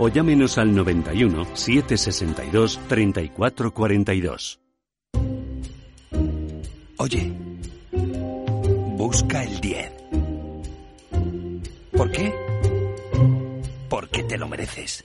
[0.00, 4.60] o llámenos al 91 762 3442.
[6.96, 7.32] Oye,
[8.96, 9.92] busca el 10.
[11.92, 12.34] ¿Por qué?
[13.90, 15.04] Porque te lo mereces.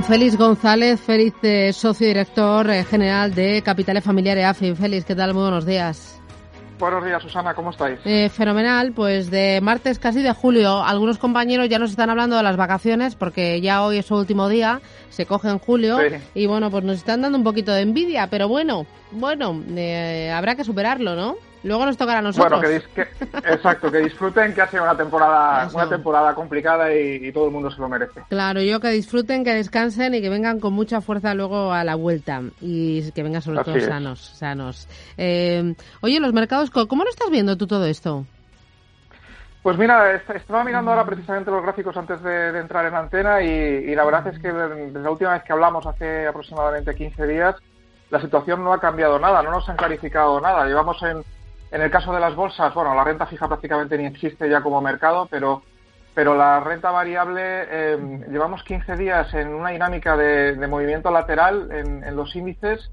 [0.00, 4.74] Con Félix González, Félix, eh, socio director eh, general de Capitales Familiares AFI.
[4.74, 5.34] Félix, ¿qué tal?
[5.34, 6.18] Muy buenos días.
[6.78, 8.00] Buenos días, Susana, ¿cómo estáis?
[8.06, 10.82] Eh, fenomenal, pues de martes casi de julio.
[10.82, 14.48] Algunos compañeros ya nos están hablando de las vacaciones porque ya hoy es su último
[14.48, 15.98] día, se coge en julio
[16.32, 20.54] y bueno, pues nos están dando un poquito de envidia, pero bueno, bueno, eh, habrá
[20.54, 21.36] que superarlo, ¿no?
[21.62, 22.60] Luego nos tocará a nosotros.
[22.60, 23.02] Bueno, que,
[23.52, 27.70] exacto, que disfruten, que ha sido una temporada, una temporada complicada y, todo el mundo
[27.70, 28.22] se lo merece.
[28.28, 31.94] Claro, yo que disfruten, que descansen y que vengan con mucha fuerza luego a la
[31.96, 34.88] vuelta y que vengan sobre todo sanos, sanos.
[35.18, 38.24] Eh, oye, los mercados, ¿cómo lo estás viendo tú todo esto?
[39.62, 43.94] Pues mira, estaba mirando ahora precisamente los gráficos antes de, entrar en antena y, y,
[43.94, 47.56] la verdad es que desde la última vez que hablamos, hace aproximadamente 15 días,
[48.08, 50.64] la situación no ha cambiado nada, no nos han clarificado nada.
[50.64, 51.22] Llevamos en
[51.70, 54.80] en el caso de las bolsas, bueno, la renta fija prácticamente ni existe ya como
[54.80, 55.62] mercado, pero,
[56.14, 62.16] pero la renta variable, eh, llevamos 15 días en una dinámica de, movimiento lateral en,
[62.16, 62.90] los índices.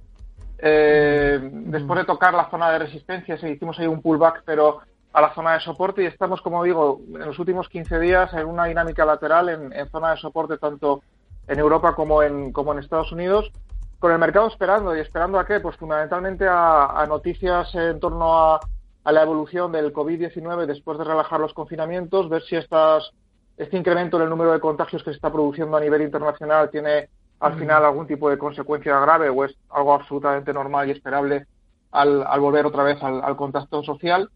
[0.59, 4.81] Eh, después de tocar la zona de resistencia, se hicimos ahí un pullback, pero
[5.13, 8.45] a la zona de soporte y estamos, como digo, en los últimos 15 días en
[8.45, 11.01] una dinámica lateral en, en zona de soporte tanto
[11.47, 13.51] en Europa como en, como en Estados Unidos
[13.99, 14.95] con el mercado esperando.
[14.95, 15.59] ¿Y esperando a qué?
[15.59, 18.59] Pues fundamentalmente a, noticias en torno a,
[19.05, 23.09] la evolución del COVID-19 después de relajar los confinamientos, ver si estas,
[23.55, 27.07] este incremento en el número de contagios que se está produciendo a nivel internacional tiene
[27.39, 31.45] al final algún tipo de consecuencia grave o es algo absolutamente normal y esperable
[31.91, 34.29] al, volver otra vez al, contacto social.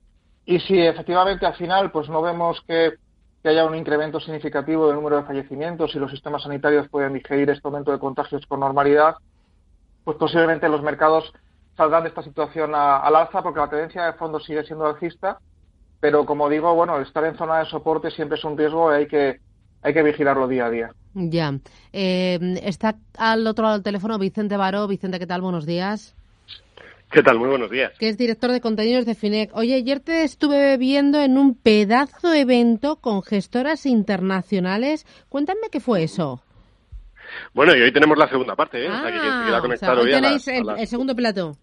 [0.46, 2.94] Y si efectivamente al final pues no vemos que,
[3.44, 7.50] que haya un incremento significativo del número de fallecimientos y los sistemas sanitarios pueden digerir
[7.50, 9.16] este aumento de contagios con normalidad,
[10.04, 11.32] pues posiblemente los mercados
[11.78, 15.40] saldrán de esta situación al alza porque la tendencia de fondo sigue siendo alcista,
[16.00, 19.08] pero como digo, bueno, estar en zona de soporte siempre es un riesgo y hay
[19.08, 19.40] que
[19.84, 20.92] hay que vigilarlo día a día.
[21.14, 21.54] Ya.
[21.92, 24.88] Eh, está al otro lado del teléfono Vicente Baró.
[24.88, 25.42] Vicente, ¿qué tal?
[25.42, 26.16] Buenos días.
[27.12, 27.40] ¿Qué tal?
[27.40, 27.92] Muy buenos días.
[28.00, 29.54] Que es director de contenidos de FINEC.
[29.54, 35.06] Oye, ayer te estuve viendo en un pedazo evento con gestoras internacionales.
[35.28, 36.42] Cuéntame qué fue eso.
[37.54, 38.90] Bueno, y hoy tenemos la segunda parte, ¿eh?
[38.90, 41.58] o sea, que se queda conectado o sea, hoy tenéis el, segundo plato.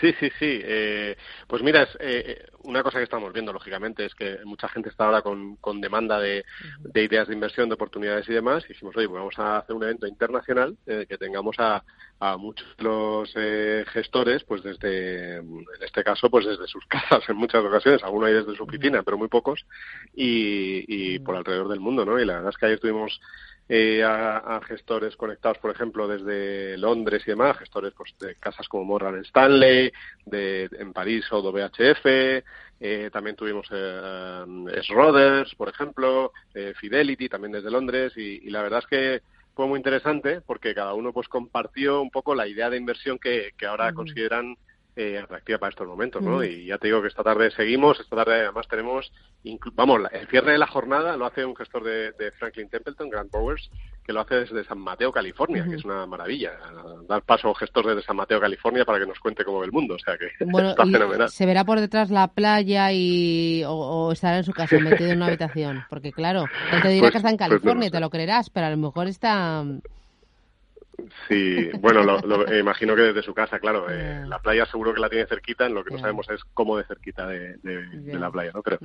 [0.00, 0.60] Sí, sí, sí.
[0.62, 4.88] Eh, pues mira, es, eh, una cosa que estamos viendo, lógicamente, es que mucha gente
[4.88, 6.44] está ahora con, con demanda de,
[6.80, 8.64] de, ideas de inversión, de oportunidades y demás.
[8.64, 11.82] Y dijimos, oye, pues vamos a hacer un evento internacional eh, que tengamos a,
[12.18, 17.28] a muchos de los eh, gestores, pues desde, en este caso, pues desde sus casas
[17.28, 18.02] en muchas ocasiones.
[18.02, 19.66] Algunos hay desde su oficina, pero muy pocos.
[20.14, 22.18] Y, y por alrededor del mundo, ¿no?
[22.18, 23.20] Y la verdad es que ayer tuvimos
[23.72, 28.84] eh, a, gestores conectados, por ejemplo, desde Londres y demás, gestores pues, de casas como
[28.84, 29.92] Morgan Stanley,
[30.26, 32.42] de, en París o VHF,
[32.80, 34.44] eh, también tuvimos eh,
[34.82, 39.22] Schroders, por ejemplo, eh, Fidelity, también desde Londres, y, la verdad es que
[39.54, 43.52] fue muy interesante porque cada uno pues compartió un poco la idea de inversión que,
[43.56, 44.56] que ahora consideran
[44.96, 46.42] eh, atractiva para estos momentos, ¿no?
[46.42, 49.12] Y ya te digo que esta tarde seguimos, esta tarde además tenemos,
[49.74, 53.70] vamos, el cierre de la jornada lo hace un gestor de, Franklin Templeton, Grant Powers,
[54.04, 56.52] que lo hace desde San Mateo, California, que es una maravilla.
[57.08, 59.66] Dar paso a un gestor desde San Mateo, California, para que nos cuente cómo ve
[59.66, 61.28] el mundo, o sea que está fenomenal.
[61.28, 65.26] ¿Se verá por detrás la playa y o, estará en su casa metido en una
[65.26, 65.84] habitación?
[65.88, 68.50] Porque claro, él te dirá pues, que está en pues California, y te lo creerás,
[68.50, 69.64] pero a lo mejor está
[71.28, 72.18] Sí, bueno, lo,
[72.58, 73.86] imagino que desde su casa, claro.
[73.90, 76.76] Eh, la playa seguro que la tiene cerquita, en lo que no sabemos es cómo
[76.76, 78.62] de cerquita de, la playa, ¿no?
[78.62, 78.78] Pero,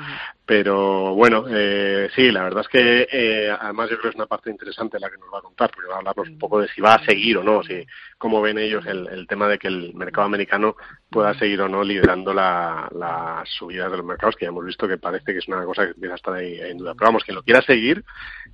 [0.45, 4.27] pero bueno, eh, sí, la verdad es que eh, además yo creo que es una
[4.27, 6.67] parte interesante la que nos va a contar, porque va a hablarnos un poco de
[6.69, 7.85] si va a seguir o no, si
[8.17, 10.75] cómo ven ellos el, el tema de que el mercado americano
[11.09, 14.97] pueda seguir o no liderando las subidas de los mercados, que ya hemos visto que
[14.97, 16.93] parece que es una cosa que empieza a estar ahí en duda.
[16.93, 18.03] Pero vamos, quien lo quiera seguir,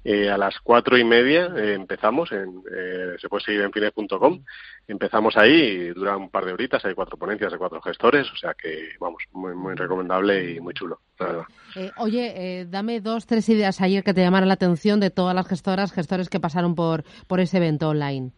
[0.06, 2.64] a las cuatro y media empezamos, en,
[3.20, 4.44] se puede seguir en fines.com.
[4.88, 8.36] Empezamos ahí y dura un par de horitas, hay cuatro ponencias de cuatro gestores, o
[8.36, 11.00] sea que, vamos, muy, muy recomendable y muy chulo,
[11.76, 15.36] eh, oye, eh, dame dos, tres ideas ayer que te llamaron la atención de todas
[15.36, 18.32] las gestoras, gestores que pasaron por, por ese evento online.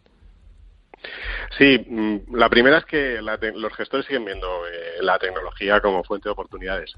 [1.58, 6.30] Sí, mm, la primera es que los gestores siguen viendo eh, la tecnología como fuente
[6.30, 6.94] de oportunidades,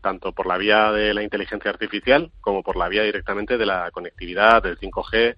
[0.00, 3.90] tanto por la vía de la inteligencia artificial como por la vía directamente de la
[3.90, 5.36] conectividad, del 5G,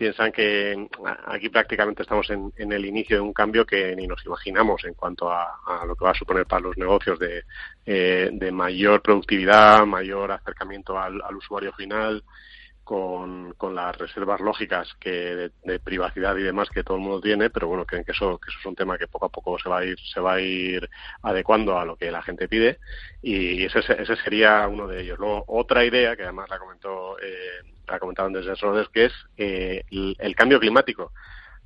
[0.00, 0.88] piensan que
[1.26, 5.30] aquí prácticamente estamos en, el inicio de un cambio que ni nos imaginamos en cuanto
[5.30, 7.44] a, lo que va a suponer para los negocios de,
[7.84, 12.24] eh, de mayor productividad, mayor acercamiento al, usuario final,
[12.82, 17.50] con, con las reservas lógicas que de, privacidad y demás que todo el mundo tiene,
[17.50, 19.68] pero bueno, creen que eso, que eso es un tema que poco a poco se
[19.68, 20.88] va a ir, se va a ir
[21.20, 22.78] adecuando a lo que la gente pide
[23.20, 25.18] y ese, ese sería uno de ellos.
[25.18, 27.60] Luego, otra idea que además la comentó, eh,
[27.90, 31.12] la comentaron desde Sodes, que es eh, el, cambio climático.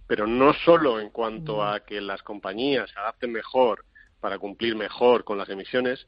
[0.07, 3.85] Pero no solo en cuanto a que las compañías se adapten mejor
[4.21, 6.07] para cumplir mejor con las emisiones,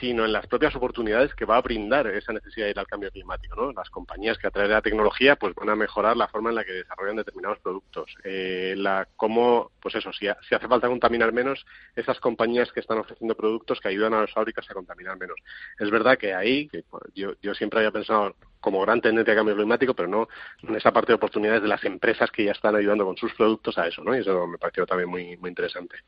[0.00, 3.10] sino en las propias oportunidades que va a brindar esa necesidad de ir al cambio
[3.10, 3.56] climático.
[3.56, 3.72] ¿no?
[3.72, 6.56] Las compañías que a través de la tecnología pues van a mejorar la forma en
[6.56, 8.14] la que desarrollan determinados productos.
[8.24, 11.64] Eh, la, cómo, pues eso, si, hace falta contaminar menos,
[11.94, 15.36] esas compañías que están ofreciendo productos que ayudan a las fábricas a contaminar menos.
[15.78, 16.84] Es verdad que ahí, que
[17.14, 20.28] yo, yo siempre había pensado como gran tendencia de cambio climático, pero no
[20.62, 23.78] en esa parte de oportunidades de las empresas que ya están ayudando con sus productos
[23.78, 24.16] a eso, ¿no?
[24.16, 25.98] Y eso me pareció también muy, muy interesante.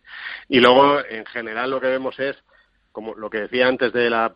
[0.49, 2.37] Y luego, en general, lo que vemos es
[2.99, 4.35] como lo que decía antes de la,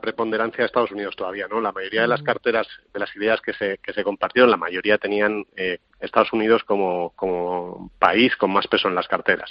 [0.00, 1.60] preponderancia de Estados Unidos todavía, ¿no?
[1.60, 4.98] La mayoría de las carteras, de las ideas que se, que se compartieron, la mayoría
[4.98, 9.50] tenían eh, Estados Unidos como, como país con más peso en las carteras.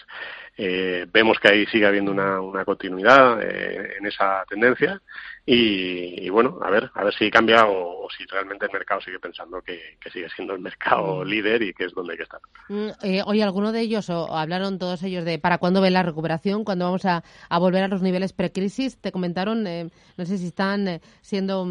[0.56, 5.02] Eh, vemos que ahí sigue habiendo una, una continuidad eh, en esa tendencia
[5.46, 9.62] y, bueno, a ver, a ver si cambia o, si realmente el mercado sigue pensando
[9.62, 11.28] que, sigue siendo el mercado mm.
[11.28, 12.40] líder y que es donde hay que estar.
[12.70, 16.04] Mm, eh, oye, ¿alguno de ellos o hablaron todos ellos de para cuándo ven la
[16.04, 19.02] recuperación, cuándo vamos a, a volver a los niveles precrisis?
[19.02, 21.66] Te comentaron, no sé si están siendo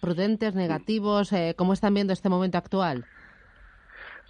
[0.00, 3.04] prudentes, negativos, ¿cómo están viendo este momento actual?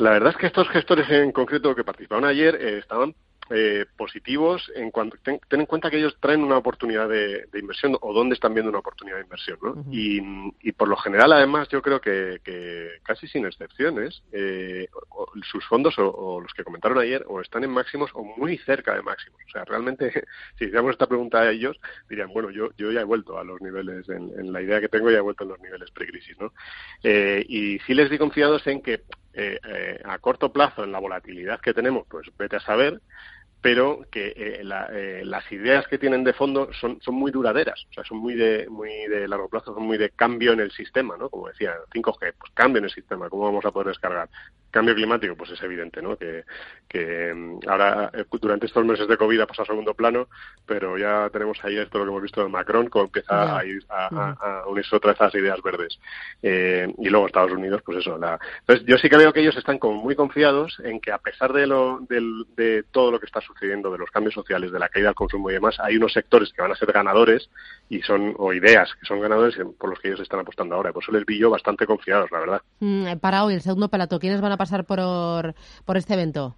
[0.03, 3.15] La verdad es que estos gestores en concreto que participaron ayer eh, estaban
[3.51, 8.13] eh, positivos en cuanto ten, en cuenta que ellos traen una oportunidad de, inversión o
[8.13, 9.85] dónde están viendo una oportunidad de inversión ¿no?
[9.93, 12.41] y, por lo general además yo creo que,
[13.05, 14.89] casi sin excepciones eh,
[15.43, 19.03] sus fondos o, los que comentaron ayer o están en máximos o muy cerca de
[19.03, 20.11] máximos o sea realmente
[20.59, 21.79] si hiciéramos esta pregunta a ellos
[22.09, 25.13] dirían bueno yo yo ya he vuelto a los niveles en, la idea que tengo
[25.13, 26.53] ya he vuelto a los niveles precrisis ¿no?
[27.05, 29.03] Eh, y sí les di confiados en que
[30.05, 33.01] a corto plazo en la volatilidad que tenemos pues vete a saber
[33.63, 34.63] pero que eh,
[34.93, 38.35] eh, las ideas que tienen de fondo son, son muy duraderas, o sea, son muy
[38.35, 41.31] de, muy de largo plazo, son muy de cambio en el sistema, ¿no?
[41.31, 44.29] Como decía, 5G, pues cambio en el sistema, ¿cómo vamos a poder descargar?
[44.73, 46.17] Cambio climático, pues es evidente, ¿no?
[46.17, 46.45] Que,
[46.89, 50.27] que mm, ahora, eh, durante estos meses de COVID ha pasado a segundo plano,
[50.67, 53.85] pero ya tenemos ahí esto lo que hemos visto de Macron, como empieza a, ir
[53.89, 55.99] a, unirse otra vez a ideas verdes.
[56.43, 58.19] y luego Estados Unidos, pues eso.
[58.19, 58.39] La...
[58.61, 61.53] Entonces, yo sí que veo que ellos están como muy confiados en que a pesar
[61.53, 65.09] de, lo, de todo lo que está sucediendo, de los cambios sociales, de la caída
[65.09, 67.49] del consumo y demás, hay unos sectores que van a ser ganadores
[67.89, 70.93] y son, o ideas que son ganadores por los que ellos están apostando ahora.
[70.93, 72.63] por eso les vi yo bastante confiados, la verdad.
[72.81, 75.55] Mm, para hoy, el segundo plato, ¿quiénes van a pasar por,
[75.85, 76.57] por este evento?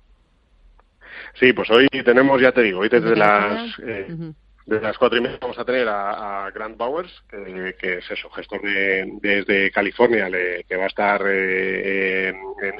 [1.41, 3.79] Sí, pues hoy tenemos, ya te digo, hoy desde las...
[3.81, 4.33] Eh,
[4.67, 8.63] desde las cuatro y media vamos a tener a, Grant Bowers, que, es eso, gestor
[8.63, 10.31] de, desde California,
[10.67, 12.29] que va a estar eh,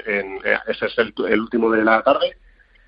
[0.07, 2.37] en, ese es el, último de la tarde.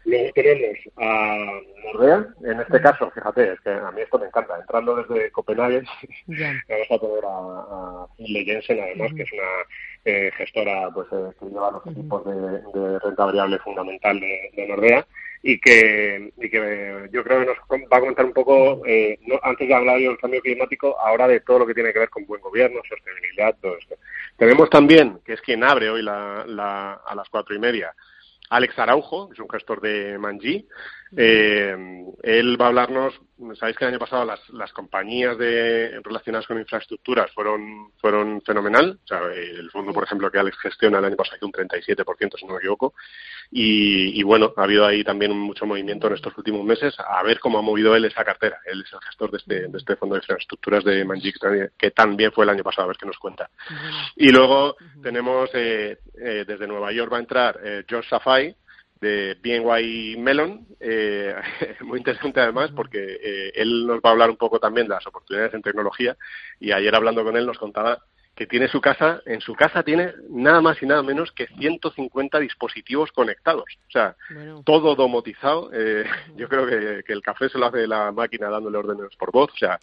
[0.06, 1.38] Luego tenemos a
[1.86, 5.84] Nordea, en este caso, fíjate, es que a mí esto me encanta, entrando desde Copenhague,
[6.28, 9.44] vamos a tener a, a Jensen, además, que es una
[10.08, 15.06] eh, gestora pues eh, que lleva los equipos de, renta variable fundamental de, Nordea
[15.44, 17.58] y que, y que yo creo que nos
[17.92, 21.42] va a comentar un poco, eh, antes de hablar yo del cambio climático, ahora de
[21.42, 23.96] todo lo que tiene que ver con buen gobierno, sostenibilidad, todo esto.
[24.38, 27.94] Tenemos también, que es quien abre hoy la, la, a las cuatro y media,
[28.50, 30.68] Alex Araujo, que es un gestor de Manji.
[31.16, 31.76] Eh,
[32.24, 33.14] él va a hablarnos,
[33.60, 39.00] sabéis que el año pasado las, las compañías de, relacionadas con infraestructuras fueron, fueron fenomenal.
[39.04, 42.46] O sea, el fondo, por ejemplo, que Alex gestiona el año pasado un 37%, si
[42.46, 42.94] no me equivoco.
[43.50, 47.60] Y, bueno, ha habido ahí también mucho movimiento en estos últimos meses a ver cómo
[47.60, 48.60] ha movido él esa cartera.
[48.66, 51.34] Él es el gestor de este, de este fondo de infraestructuras de Manji,
[51.78, 53.50] que también fue el año pasado, a ver qué nos cuenta.
[54.16, 58.56] Y luego tenemos, eh, eh, desde Nueva York va a entrar eh, George Safai,
[59.00, 61.36] de BNY Melon, eh,
[61.82, 65.08] muy interesante además porque eh, él nos va a hablar un poco también de las
[65.08, 66.18] oportunidades en tecnología
[66.60, 68.04] y ayer hablando con él nos contaba
[68.38, 72.40] que tiene su casa, en su casa tiene nada más y nada menos que 150
[72.40, 73.66] dispositivos conectados.
[73.88, 74.16] O sea,
[74.64, 75.72] todo domotizado.
[75.74, 79.52] Eh, yo creo que, el café se lo hace la máquina dándole órdenes por voz.
[79.52, 79.80] O sea,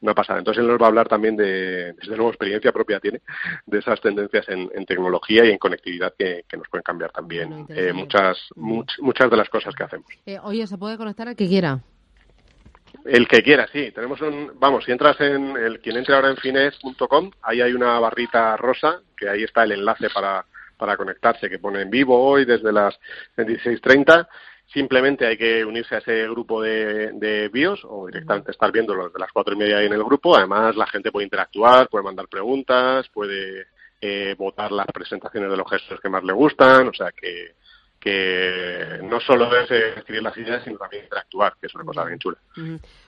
[0.00, 0.38] una pasada.
[0.38, 3.22] Entonces él nos va a hablar también de, desde luego, experiencia propia tiene,
[3.66, 8.38] de esas tendencias en, tecnología y en conectividad que, nos pueden cambiar también eh, muchas,
[8.54, 10.06] muchas de las cosas que hacemos.
[10.26, 11.80] Eh, oye, ¿se puede conectar al que quiera?
[13.06, 13.92] El que quiera, sí.
[13.92, 17.98] Tenemos un, vamos, si entras en el quien entre ahora en fines.com, ahí hay una
[18.00, 20.44] barrita rosa, que ahí está el enlace para,
[20.76, 22.98] para conectarse, que pone en vivo hoy desde las
[23.36, 24.28] 16.30.
[24.66, 29.20] Simplemente hay que unirse a ese grupo de, de BIOS o directamente estar viéndolo desde
[29.20, 30.36] las cuatro y media ahí en el grupo.
[30.36, 33.68] Además, la gente puede interactuar, puede mandar preguntas, puede
[34.00, 36.88] eh, votar las presentaciones de los gestos que más le gustan.
[36.88, 37.54] O sea que,
[37.98, 42.04] que no solo es eh, escribir las ideas, sino también interactuar, que es una cosa
[42.04, 42.38] bien chula.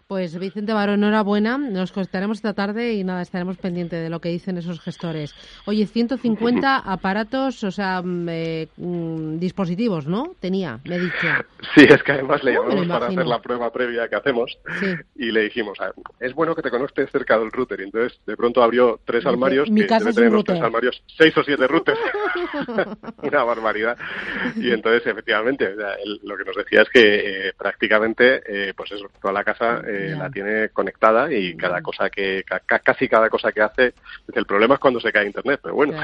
[0.09, 1.59] Pues Vicente Baro, enhorabuena.
[1.59, 5.35] Nos conectaremos esta tarde y nada, estaremos pendientes de lo que dicen esos gestores.
[5.67, 10.35] Oye, 150 aparatos, o sea, mm, eh, mm, dispositivos, ¿no?
[10.41, 11.29] Tenía, me he dicho.
[11.75, 14.59] Sí, es que además le llamamos para hacer la prueba previa que hacemos
[15.15, 17.79] y le dijimos, ah, es bueno que te conectes cerca del router.
[17.81, 21.45] Y entonces de pronto abrió tres armarios, Mi casa que es tres armarios, seis o
[21.45, 22.01] siete routers.
[23.23, 23.99] Una barbaridad.
[24.57, 25.75] Y entonces, efectivamente,
[26.23, 29.83] lo que nos decía es que eh, prácticamente, eh, pues eso, toda la casa
[30.17, 32.45] la tiene conectada y cada cosa que,
[32.85, 33.95] casi cada cosa que hace,
[34.35, 35.95] el problema es cuando se cae internet, pero bueno,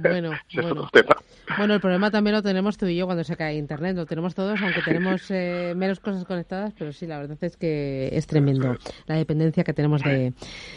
[0.00, 0.88] bueno, bueno.
[0.92, 1.16] tema.
[1.56, 4.34] Bueno, el problema también lo tenemos tú y yo cuando se cae internet, lo tenemos
[4.34, 8.76] todos, aunque tenemos eh, menos cosas conectadas, pero sí, la verdad es que es tremendo
[9.06, 10.32] la dependencia que tenemos de,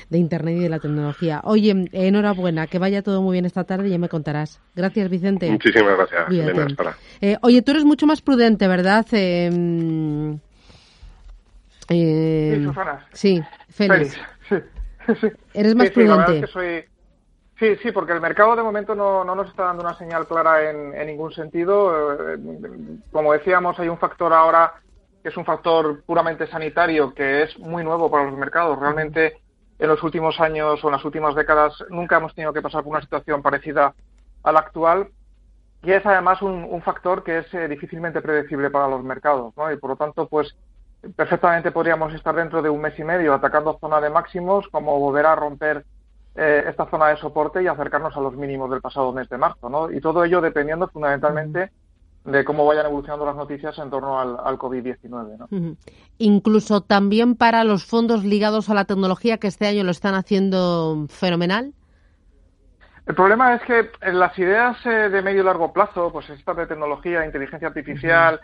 [0.10, 1.42] de internet y de la tecnología.
[1.44, 4.62] Oye, enhorabuena, que vaya todo muy bien esta tarde y ya me contarás.
[4.76, 5.50] Gracias, Vicente.
[5.50, 6.90] Muchísimas gracias.
[7.22, 9.06] Eh, oye, tú eres mucho más prudente, ¿verdad?
[9.12, 10.38] Eh,
[11.90, 13.08] eh, sí, Susana.
[13.14, 13.44] Sí.
[15.20, 16.46] Sí, Eres más prudente.
[17.60, 20.70] Sí, sí, porque el mercado de momento no, no, nos está dando una señal clara
[20.70, 22.14] en, en ningún sentido.
[22.14, 22.38] Eh,
[23.12, 24.76] como decíamos, hay un factor ahora
[25.22, 28.80] que es un factor puramente sanitario que es muy nuevo para los mercados.
[28.80, 29.42] Realmente
[29.78, 32.92] en los últimos años o en las últimas décadas nunca hemos tenido que pasar por
[32.92, 33.94] una situación parecida
[34.44, 35.10] a la actual
[35.84, 39.54] y es además un, un factor que es eh, difícilmente predecible para los mercados.
[39.58, 39.72] ¿no?
[39.72, 40.56] Y por lo tanto, pues
[41.16, 45.26] perfectamente podríamos estar dentro de un mes y medio atacando zona de máximos, como volver
[45.26, 45.86] a romper
[46.36, 49.70] eh, esta zona de soporte y acercarnos a los mínimos del pasado mes de marzo,
[49.70, 49.92] ¿no?
[49.92, 51.72] Y todo ello dependiendo fundamentalmente
[52.26, 55.38] de cómo vayan evolucionando las noticias en torno al, COVID-19.
[55.38, 55.76] ¿no?
[56.18, 61.06] Incluso también para los fondos ligados a la tecnología que este año lo están haciendo
[61.10, 61.74] fenomenal.
[63.06, 66.56] El problema es que en las ideas eh, de medio y largo plazo, pues estas
[66.56, 68.40] de tecnología, inteligencia artificial,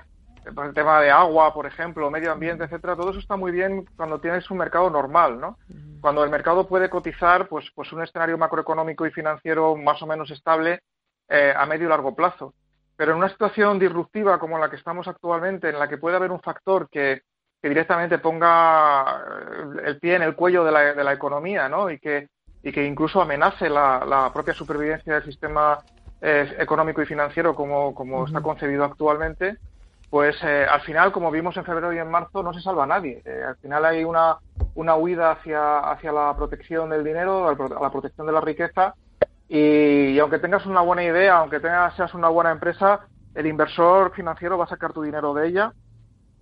[0.45, 4.19] el tema de agua, por ejemplo, medio ambiente, etcétera, todo eso está muy bien cuando
[4.19, 5.57] tienes un mercado normal, ¿no?
[6.01, 10.29] Cuando el mercado puede cotizar, pues, pues un escenario macroeconómico y financiero más o menos
[10.31, 10.81] estable
[11.27, 12.53] eh, a medio y largo plazo.
[12.95, 16.31] Pero en una situación disruptiva como la que estamos actualmente, en la que puede haber
[16.31, 17.23] un factor que,
[17.61, 21.89] que directamente ponga eh, el pie en el cuello de la, de la economía, ¿no?
[21.89, 22.29] Y que,
[22.61, 25.79] y que incluso amenace la, la propia supervivencia del sistema
[26.21, 29.57] eh, económico y financiero como, como está concebido actualmente,
[30.15, 33.21] pues eh, al final, como vimos en febrero y en marzo, no se salva nadie.
[33.25, 34.37] Eh, al final hay una,
[34.73, 38.95] una huida hacia, hacia la protección del dinero, a la protección de la riqueza,
[39.49, 43.01] y, aunque tengas una buena idea, aunque tengas, seas una buena empresa,
[43.33, 45.73] el inversor financiero va a sacar tu dinero de ella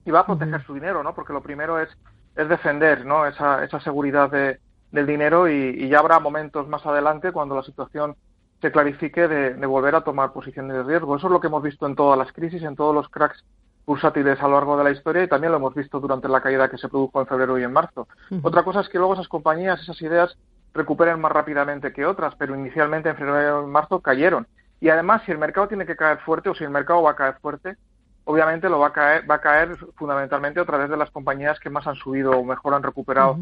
[0.06, 1.16] y va a proteger su dinero, ¿no?
[1.16, 1.90] Porque lo primero es,
[2.36, 3.26] es defender, ¿no?
[3.26, 4.60] Esa, esa seguridad de,
[4.92, 8.18] del dinero y, ya habrá momentos más adelante cuando la situación
[8.62, 11.16] se clarifique de, de, volver a tomar posiciones de riesgo.
[11.16, 13.44] Eso es lo que hemos visto en todas las crisis, en todos los cracks
[13.86, 16.70] bursátiles a lo largo de la historia y también lo hemos visto durante la caída
[16.70, 18.08] que se produjo en febrero y en marzo.
[18.42, 20.38] Otra cosa es que luego esas compañías, esas ideas,
[20.74, 24.48] recuperen más rápidamente que otras, pero inicialmente en febrero y en marzo cayeron.
[24.80, 27.16] Y además, si el mercado tiene que caer fuerte o si el mercado va a
[27.16, 27.78] caer fuerte,
[28.26, 31.70] obviamente lo va a caer, va a caer fundamentalmente a través de las compañías que
[31.70, 33.40] más han subido o mejor han recuperado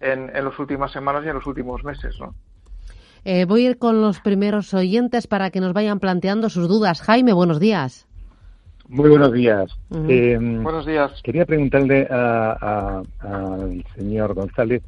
[0.00, 2.16] en, en las últimas semanas y en los últimos meses.
[2.18, 2.34] ¿no?
[3.24, 7.02] Eh, voy a ir con los primeros oyentes para que nos vayan planteando sus dudas.
[7.02, 8.09] Jaime, buenos días.
[8.90, 9.70] Muy buenos días.
[10.08, 11.12] Eh, buenos días.
[11.22, 13.04] Quería preguntarle al
[13.94, 14.82] señor González.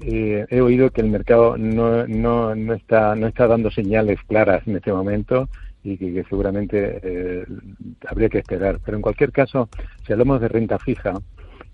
[0.00, 4.62] Eh, he oído que el mercado no, no, no, está, no está dando señales claras
[4.68, 5.48] en este momento
[5.82, 7.46] y que, seguramente eh,
[8.06, 8.78] habría que esperar.
[8.84, 9.68] Pero en cualquier caso,
[10.06, 11.14] si hablamos de renta fija,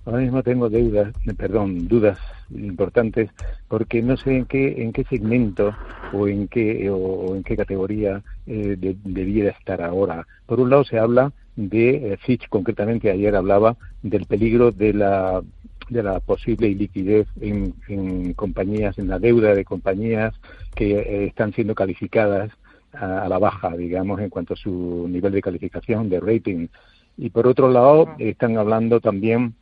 [0.06, 2.18] ahora mismo tengo deudas, perdón, dudas
[2.48, 3.28] importantes
[3.68, 5.76] porque no sé en qué en qué segmento
[6.14, 10.26] o en qué o, en qué categoría debiera estar ahora.
[10.46, 15.42] Por un lado se habla de eh, Fitch, concretamente ayer hablaba del peligro de la,
[15.88, 20.34] de la posible iliquidez en, en compañías, en la deuda de compañías
[20.74, 22.50] que eh, están siendo calificadas
[22.92, 26.68] a, la baja, digamos, en cuanto a su nivel de calificación, de rating.
[27.16, 29.54] Y por otro lado, están hablando también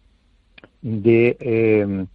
[0.82, 2.06] de, eh,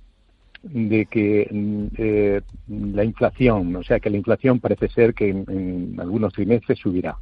[0.63, 6.79] de que la inflación, o sea, que la inflación parece ser que en algunos trimestres
[6.79, 7.17] subirá.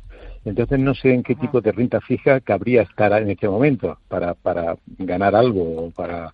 [0.45, 4.35] Entonces no sé en qué tipo de renta fija cabría estar en este momento para,
[4.35, 6.31] para ganar algo o para,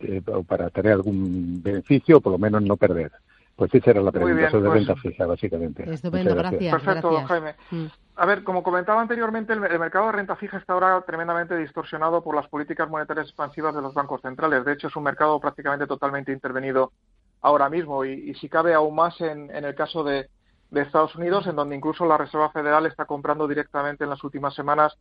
[0.00, 3.10] eh, para tener algún beneficio o por lo menos no perder.
[3.56, 5.90] Pues esa era la pregunta sobre pues renta fija, básicamente.
[5.90, 6.82] Estupendo, gracias.
[6.82, 7.54] Perfecto, Jaime.
[7.70, 7.86] Mm.
[8.16, 12.34] A ver, como comentaba anteriormente, el, mercado de renta fija está ahora tremendamente distorsionado por
[12.34, 14.64] las políticas monetarias expansivas de los bancos centrales.
[14.64, 16.92] De hecho, es un mercado prácticamente totalmente intervenido
[17.40, 20.28] ahora mismo y, si cabe aún más en, el caso de,
[20.72, 24.96] Estados Unidos, en donde incluso la Reserva Federal está comprando directamente en las últimas semanas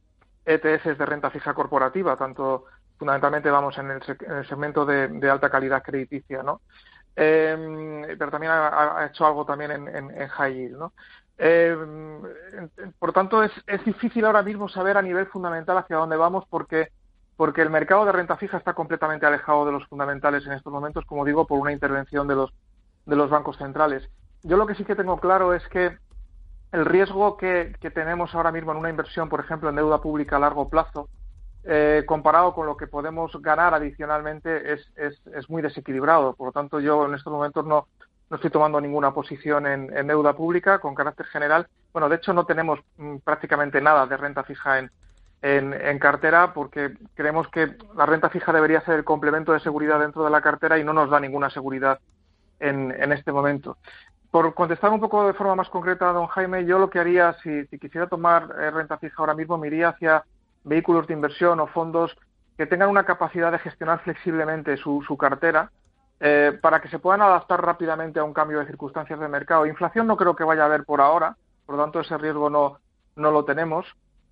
[0.45, 2.65] ETFs de renta fija corporativa, tanto
[2.97, 6.61] fundamentalmente vamos en el, segmento de, alta calidad crediticia, ¿no?
[7.15, 10.93] Em, pero también ha, hecho algo también en, high yield, ¿no?
[11.37, 12.21] Em,
[12.99, 16.91] por tanto, es, es difícil ahora mismo saber a nivel fundamental hacia dónde vamos porque
[17.35, 21.05] porque el mercado de renta fija está completamente alejado de los fundamentales en estos momentos,
[21.05, 22.53] como digo, por una intervención de los,
[23.05, 24.07] de los bancos centrales.
[24.43, 25.97] Yo lo que sí que tengo claro es que
[26.73, 30.39] el riesgo que, tenemos ahora mismo en una inversión, por ejemplo, en deuda pública a
[30.39, 31.07] largo plazo,
[31.63, 36.33] eh, comparado con lo que podemos ganar adicionalmente, es, muy desequilibrado.
[36.35, 37.87] Por lo tanto, yo en estos momentos no,
[38.31, 41.67] estoy tomando ninguna posición en, en, deuda pública con carácter general.
[41.93, 44.91] Bueno, de hecho, no tenemos mm, prácticamente nada de renta fija en,
[45.43, 50.23] en, cartera porque creemos que la renta fija debería ser el complemento de seguridad dentro
[50.23, 51.99] de la cartera y no nos da ninguna seguridad
[52.59, 53.77] en, este momento.
[54.33, 57.35] Por contestar un poco de forma más concreta a don Jaime, yo lo que haría
[57.43, 60.23] si, quisiera tomar eh, renta fija ahora mismo, me iría hacia
[60.63, 62.17] vehículos de inversión o fondos
[62.57, 65.69] que tengan una capacidad de gestionar flexiblemente su, cartera
[66.19, 69.67] eh, para que se puedan adaptar rápidamente a un cambio de circunstancias de mercado.
[69.67, 72.79] Inflación no creo que vaya a haber por ahora, por lo tanto ese riesgo no,
[73.15, 73.85] no lo tenemos.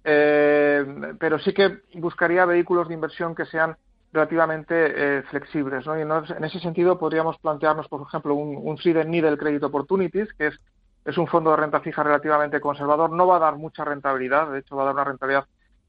[0.03, 3.77] Eh, pero sí que buscaría vehículos de inversión que sean
[4.13, 4.73] relativamente
[5.19, 5.85] eh, flexibles.
[5.85, 5.97] ¿no?
[5.97, 10.47] Y en ese sentido podríamos plantearnos, por ejemplo, un, un Seed Needle Credit Opportunities, que
[10.47, 10.59] es,
[11.05, 13.11] es un fondo de renta fija relativamente conservador.
[13.11, 15.45] No va a dar mucha rentabilidad, de hecho va a dar una rentabilidad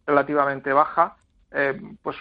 [0.06, 1.16] relativamente baja,
[1.50, 2.16] eh, pues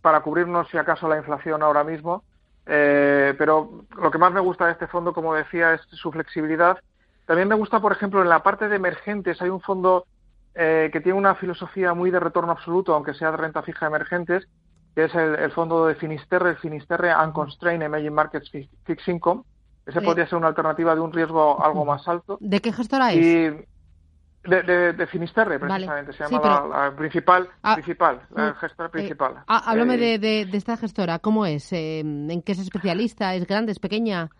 [0.00, 2.22] para cubrirnos si acaso la inflación ahora mismo.
[2.70, 6.78] Eh, pero lo que más me gusta de este fondo, como decía, es su flexibilidad.
[7.24, 10.06] También me gusta, por ejemplo, en la parte de emergentes hay un fondo
[10.54, 14.48] eh, que tiene una filosofía muy de retorno absoluto, aunque sea de renta fija emergentes,
[14.94, 19.42] que es el, fondo de Finisterre, el Finisterre Unconstrained Emerging Markets Fixed Income.
[19.86, 22.36] Ese podría ser una alternativa de un riesgo algo más alto.
[22.40, 23.54] ¿De qué gestora es?
[24.48, 29.34] de, Finisterre, precisamente, se llama la, principal, ah, principal, la mm, gestora eh, principal.
[29.46, 31.72] Ah, háblame eh, de, de, esta gestora, ¿cómo es?
[31.72, 33.34] ¿En qué es especialista?
[33.34, 33.72] ¿Es grande?
[33.72, 34.30] ¿Es pequeña?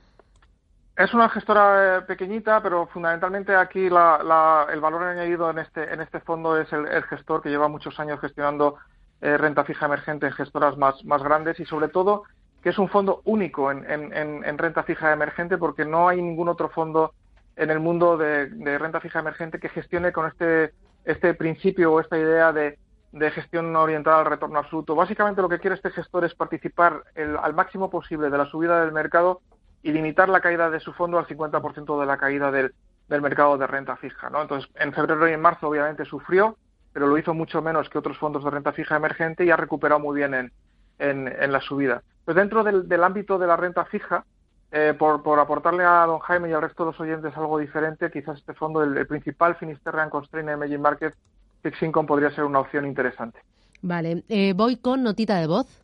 [0.96, 6.20] Es una gestora eh, pequeñita, pero fundamentalmente aquí el valor añadido en este, en este
[6.20, 8.76] fondo es el, gestor que lleva muchos años gestionando
[9.20, 12.24] eh, renta fija emergente en gestoras más, más grandes y sobre todo
[12.62, 16.68] que es un fondo único en, en, renta fija emergente porque no hay ningún otro
[16.68, 17.14] fondo
[17.54, 18.46] en el mundo de,
[18.78, 20.72] renta fija emergente que gestione con este,
[21.04, 22.78] este principio o esta idea de,
[23.12, 24.94] de gestión orientada al retorno absoluto.
[24.94, 27.04] Básicamente lo que quiere este gestor es participar
[27.40, 29.40] al máximo posible de la subida del mercado
[29.82, 32.74] y limitar la caída de su fondo al 50% de la caída del,
[33.08, 34.30] mercado de renta fija.
[34.30, 34.42] ¿no?
[34.42, 36.56] Entonces, en febrero y en marzo obviamente sufrió,
[36.99, 40.01] pero lo hizo mucho menos que otros fondos de renta fija emergente y ha recuperado
[40.01, 40.51] muy bien en,
[40.99, 42.03] en, la subida.
[42.24, 44.24] Pues dentro del, ámbito de la renta fija,
[44.72, 48.11] eh, por, por, aportarle a don Jaime y al resto de los oyentes algo diferente,
[48.11, 51.14] quizás este fondo, el, principal Finisterre and Constrained Emerging Market
[51.62, 53.38] Fixed Income podría ser una opción interesante.
[53.80, 55.80] Vale, eh, voy con notita de voz.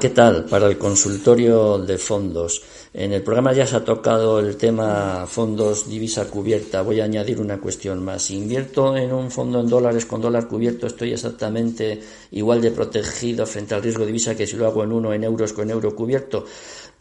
[0.00, 0.46] ¿Qué tal?
[0.46, 2.62] Para el consultorio de fondos.
[2.94, 6.80] En el programa ya se ha tocado el tema fondos divisa cubierta.
[6.80, 8.22] Voy a añadir una cuestión más.
[8.22, 13.44] Si invierto en un fondo en dólares con dólar cubierto, estoy exactamente igual de protegido
[13.44, 15.94] frente al riesgo de divisa que si lo hago en uno en euros con euro
[15.94, 16.46] cubierto.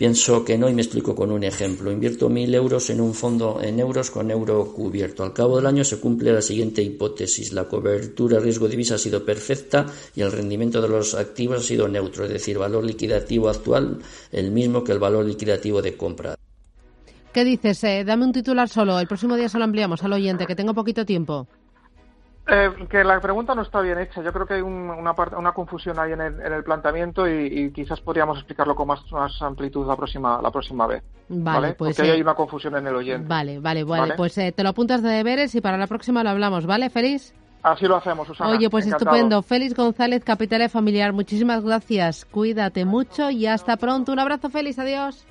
[0.03, 1.89] Pienso que no y me explico con un ejemplo.
[1.89, 5.23] Invierto mil euros en un fondo en euros con euro cubierto.
[5.23, 7.53] Al cabo del año se cumple la siguiente hipótesis.
[7.53, 11.87] La cobertura riesgo divisa ha sido perfecta y el rendimiento de los activos ha sido
[11.87, 13.99] neutro, es decir, valor liquidativo actual
[14.33, 16.35] el mismo que el valor liquidativo de compra.
[17.31, 17.81] ¿Qué dices?
[17.85, 18.99] Eh, dame un titular solo.
[18.99, 21.47] El próximo día se lo ampliamos al oyente, que tengo poquito tiempo.
[22.45, 24.21] Eh, que la pregunta no está bien hecha.
[24.21, 28.75] Yo creo que hay una, una confusión ahí en el, planteamiento y, quizás podríamos explicarlo
[28.75, 29.01] con más,
[29.41, 31.03] amplitud la próxima, la próxima vez.
[31.29, 31.95] Vale, pues.
[31.95, 33.27] Porque hay una confusión en el oyente.
[33.27, 34.15] Vale, vale, vale.
[34.15, 37.33] Pues eh, te lo apuntas de deberes y para la próxima lo hablamos, ¿vale, Félix?
[37.63, 38.49] Así lo hacemos, Susana.
[38.49, 39.41] Oye, pues estupendo.
[39.41, 42.25] Félix González, Capital Familiar, muchísimas gracias.
[42.25, 44.11] Cuídate mucho y hasta pronto.
[44.11, 44.79] Un abrazo, Félix.
[44.79, 45.25] Adiós.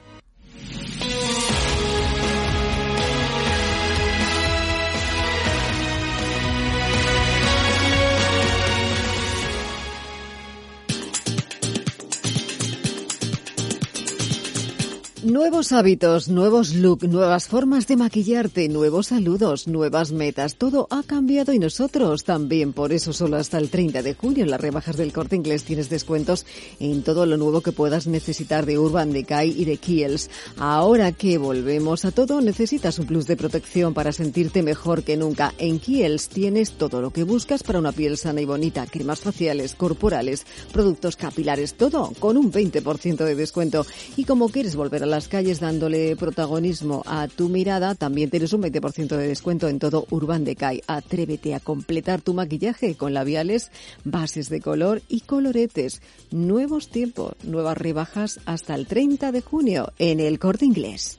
[15.24, 20.56] Nuevos hábitos, nuevos look, nuevas formas de maquillarte, nuevos saludos, nuevas metas.
[20.56, 22.72] Todo ha cambiado y nosotros también.
[22.72, 25.88] Por eso solo hasta el 30 de junio en las rebajas del corte inglés tienes
[25.88, 26.44] descuentos
[26.80, 30.28] en todo lo nuevo que puedas necesitar de Urban Decay y de Kiehl's.
[30.56, 35.54] Ahora que volvemos a todo, necesitas un plus de protección para sentirte mejor que nunca.
[35.58, 38.86] En Kiehl's tienes todo lo que buscas para una piel sana y bonita.
[38.86, 43.86] Cremas faciales, corporales, productos capilares, todo con un 20% de descuento.
[44.16, 48.62] Y como quieres volver a las calles dándole protagonismo a tu mirada, también tienes un
[48.62, 50.82] 20% de descuento en todo Urban Decay.
[50.86, 53.70] Atrévete a completar tu maquillaje con labiales,
[54.04, 56.00] bases de color y coloretes.
[56.30, 61.18] Nuevos tiempos, nuevas rebajas hasta el 30 de junio en el Corte Inglés.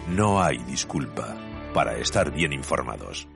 [0.07, 1.35] No hay disculpa
[1.73, 3.27] para estar bien informados.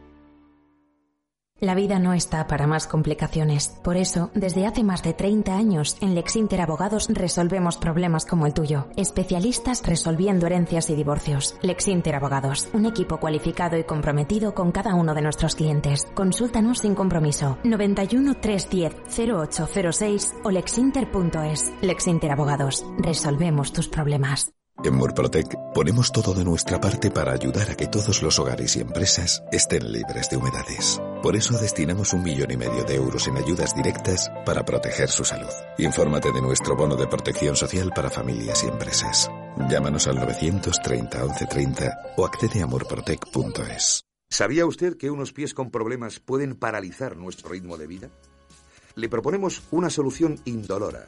[1.59, 3.77] La vida no está para más complicaciones.
[3.83, 8.53] Por eso, desde hace más de 30 años, en Lexinter Abogados resolvemos problemas como el
[8.53, 8.87] tuyo.
[8.95, 11.55] Especialistas resolviendo herencias y divorcios.
[11.61, 16.07] Lexinter Abogados, un equipo cualificado y comprometido con cada uno de nuestros clientes.
[16.13, 17.57] Consúltanos sin compromiso.
[17.63, 21.73] 91 310 0806 o lexinter.es.
[21.81, 24.53] Lexinter Abogados, resolvemos tus problemas.
[24.81, 28.79] En Murprotec ponemos todo de nuestra parte para ayudar a que todos los hogares y
[28.79, 31.01] empresas estén libres de humedades.
[31.21, 35.25] Por eso destinamos un millón y medio de euros en ayudas directas para proteger su
[35.25, 35.51] salud.
[35.77, 39.29] Infórmate de nuestro bono de protección social para familias y empresas.
[39.69, 44.05] Llámanos al 930 1130 o accede a murprotec.es.
[44.29, 48.09] ¿Sabía usted que unos pies con problemas pueden paralizar nuestro ritmo de vida?
[48.95, 51.07] Le proponemos una solución indolora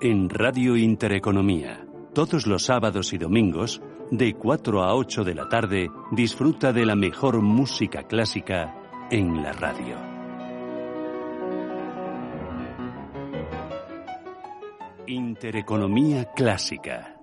[0.00, 1.86] en Radio Intereconomía.
[2.12, 3.80] Todos los sábados y domingos,
[4.10, 8.74] de 4 a 8 de la tarde, disfruta de la mejor música clásica
[9.10, 9.96] en la radio.
[15.06, 17.16] Intereconomía clásica.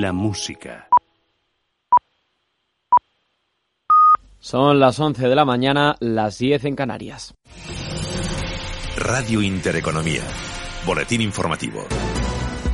[0.00, 0.88] La música.
[4.40, 7.34] Son las 11 de la mañana, las 10 en Canarias.
[8.96, 10.22] Radio Intereconomía.
[10.88, 11.86] Boletín informativo.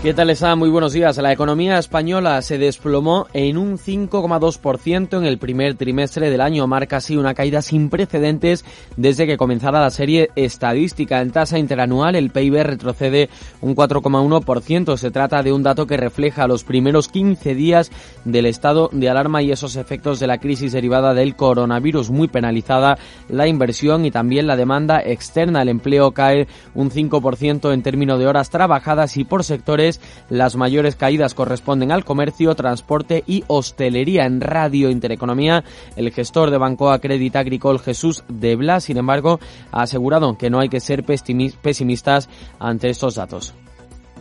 [0.04, 0.54] ¿Qué tal está?
[0.54, 1.16] Muy buenos días.
[1.16, 6.66] La economía española se desplomó en un 5,2% en el primer trimestre del año.
[6.66, 8.66] Marca así una caída sin precedentes
[8.98, 11.22] desde que comenzara la serie estadística.
[11.22, 13.30] En tasa interanual el PIB retrocede
[13.62, 14.98] un 4,1%.
[14.98, 17.90] Se trata de un dato que refleja los primeros 15 días
[18.26, 22.10] del estado de alarma y esos efectos de la crisis derivada del coronavirus.
[22.10, 22.98] Muy penalizada
[23.30, 25.62] la inversión y también la demanda externa.
[25.62, 29.93] El empleo cae un 5% en términos de horas trabajadas y por sectores
[30.30, 34.26] las mayores caídas corresponden al comercio, transporte y hostelería.
[34.26, 35.64] En Radio Intereconomía,
[35.96, 39.40] el gestor de Banco Acredita Agricole Jesús de Blas, sin embargo,
[39.72, 42.28] ha asegurado que no hay que ser pesimistas
[42.58, 43.54] ante estos datos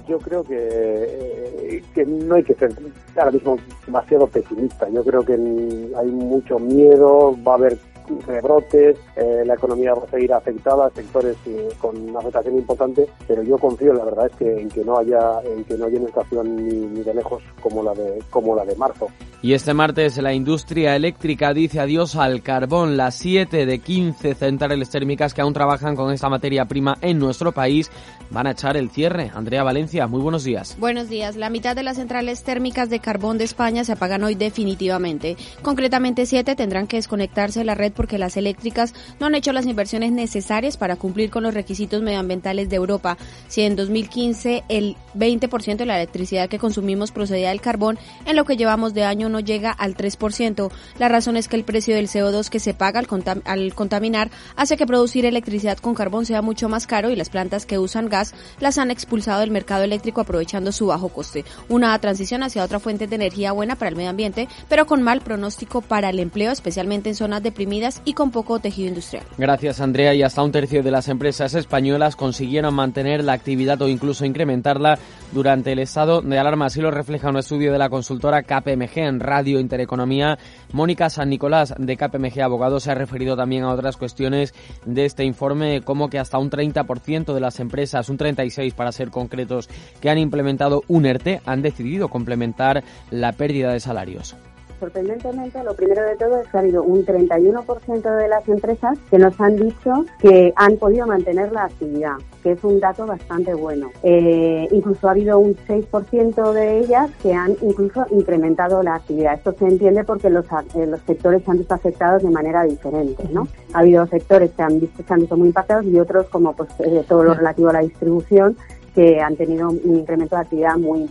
[0.08, 2.72] yo creo que, que no hay que ser
[3.16, 4.90] ahora mismo demasiado pesimista.
[4.90, 7.78] Yo creo que hay mucho miedo, va a haber
[8.26, 13.44] rebrotes, eh, la economía va a seguir afectada, sectores eh, con una afectación importante, pero
[13.44, 16.10] yo confío, la verdad es que en que no haya, en que no haya una
[16.10, 19.08] estación ni, de lejos como la de, como la de marzo.
[19.42, 22.96] Y este martes la industria eléctrica dice adiós al carbón.
[22.96, 27.52] Las 7 de 15 centrales térmicas que aún trabajan con esta materia prima en nuestro
[27.52, 27.92] país
[28.30, 29.32] van a echar el cierre.
[29.34, 30.78] Andrea Valencia, muy buenos días.
[30.80, 31.36] Buenos días.
[31.36, 35.38] La mitad de las centrales térmicas de carbón de España se apagan hoy definitivamente.
[35.62, 39.66] Concretamente, siete tendrán que desconectarse de la red porque las eléctricas no han hecho las
[39.66, 43.18] inversiones necesarias para cumplir con los requisitos medioambientales de Europa.
[43.48, 48.46] Si en 2015 el 20% de la electricidad que consumimos procedía del carbón, en lo
[48.46, 50.72] que llevamos de año no llega al 3%.
[50.98, 54.78] La razón es que el precio del CO2 que se paga al, al contaminar hace
[54.78, 58.34] que producir electricidad con carbón sea mucho más caro y las plantas que usan gas
[58.60, 61.46] las han expulsado del mercado eléctrico aprovechando su bajo coste.
[61.70, 65.22] Una transición hacia otra fuente de energía buena para el medio ambiente, pero con mal
[65.22, 69.26] pronóstico para el empleo, especialmente en zonas deprimidas y con poco tejido industrial.
[69.38, 70.14] Gracias, Andrea.
[70.14, 74.98] Y hasta un tercio de las empresas españolas consiguieron mantener la actividad o incluso incrementarla
[75.32, 76.68] durante el estado de alarma.
[76.68, 80.38] Así lo refleja un estudio de la consultora KPMG en Radio Intereconomía.
[80.72, 84.54] Mónica San Nicolás de KPMG Abogados se ha referido también a otras cuestiones
[84.86, 89.10] de este informe, como que hasta un 30% de las empresas, un 36% para ser
[89.10, 89.70] concretos,
[90.00, 94.36] que han implementado un ERTE han decidido complementar la pérdida de salarios
[94.80, 99.18] sorprendentemente, lo primero de todo es que ha habido un 31% de las empresas que
[99.18, 103.92] nos han dicho que han podido mantener la actividad, que es un dato bastante bueno.
[104.04, 109.36] Eh, incluso ha habido un 6% de ellas que han incluso incrementado la actividad.
[109.36, 110.46] Esto se entiende porque los,
[110.76, 113.24] eh, los sectores se han visto afectados de manera diferente.
[113.32, 113.48] ¿no?
[113.74, 116.70] Ha habido sectores que han visto, se han visto muy impactados y otros, como pues,
[116.80, 118.58] eh, todo lo relativo a la distribución,
[118.94, 121.10] que han tenido un incremento de actividad muy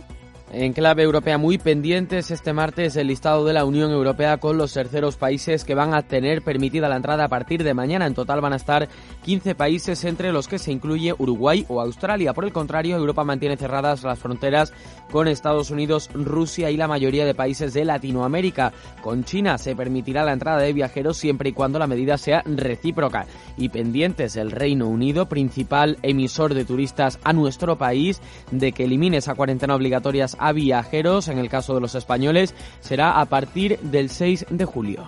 [0.53, 4.71] en clave europea muy pendientes este martes el listado de la Unión Europea con los
[4.71, 8.05] terceros países que van a tener permitida la entrada a partir de mañana.
[8.05, 8.87] En total van a estar
[9.23, 12.33] 15 países entre los que se incluye Uruguay o Australia.
[12.33, 14.71] Por el contrario, Europa mantiene cerradas las fronteras
[15.11, 18.73] con Estados Unidos, Rusia y la mayoría de países de Latinoamérica.
[19.01, 23.25] Con China se permitirá la entrada de viajeros siempre y cuando la medida sea recíproca.
[23.57, 29.17] Y pendientes el Reino Unido, principal emisor de turistas a nuestro país, de que elimine
[29.17, 34.09] esa cuarentena obligatoria a viajeros, en el caso de los españoles, será a partir del
[34.09, 35.07] 6 de julio.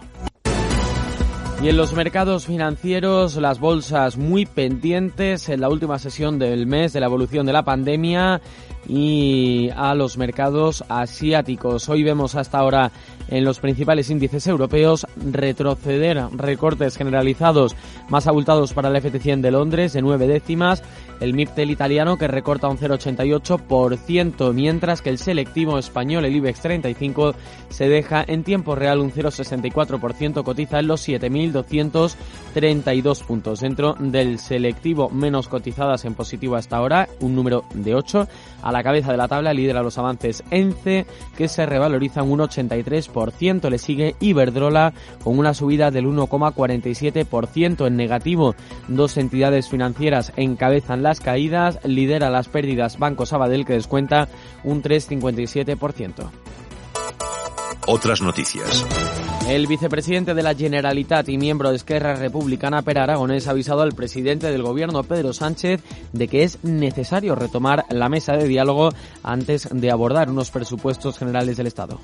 [1.62, 6.94] Y en los mercados financieros, las bolsas muy pendientes en la última sesión del mes
[6.94, 8.42] de la evolución de la pandemia
[8.88, 11.90] y a los mercados asiáticos.
[11.90, 12.92] Hoy vemos hasta ahora
[13.30, 17.76] en los principales índices europeos retroceder recortes generalizados
[18.10, 20.84] más abultados para el FT100 de Londres de nueve décimas,
[21.20, 27.34] el MIPTEL italiano que recorta un 0,88%, mientras que el selectivo español, el IBEX 35,
[27.70, 33.60] se deja en tiempo real un 0,64%, cotiza en los 7.232 puntos.
[33.60, 38.28] Dentro del selectivo menos cotizadas en positivo hasta ahora, un número de 8,
[38.62, 41.06] a la cabeza de la tabla lidera los avances ENCE,
[41.38, 43.70] que se revalorizan un 83%.
[43.70, 44.94] Le sigue Iberdrola
[45.24, 48.56] con una subida del 1,47% en negativo.
[48.88, 51.80] Dos entidades financieras encabezan las caídas.
[51.86, 54.28] Lidera las pérdidas Banco Sabadell, que descuenta
[54.64, 56.30] un 3,57%.
[57.88, 58.84] Otras noticias.
[59.48, 63.94] El vicepresidente de la Generalitat y miembro de Esquerra Republicana, Per Aragonés, ha avisado al
[63.94, 65.82] presidente del gobierno, Pedro Sánchez,
[66.12, 68.90] de que es necesario retomar la mesa de diálogo
[69.22, 72.00] antes de abordar unos presupuestos generales del Estado.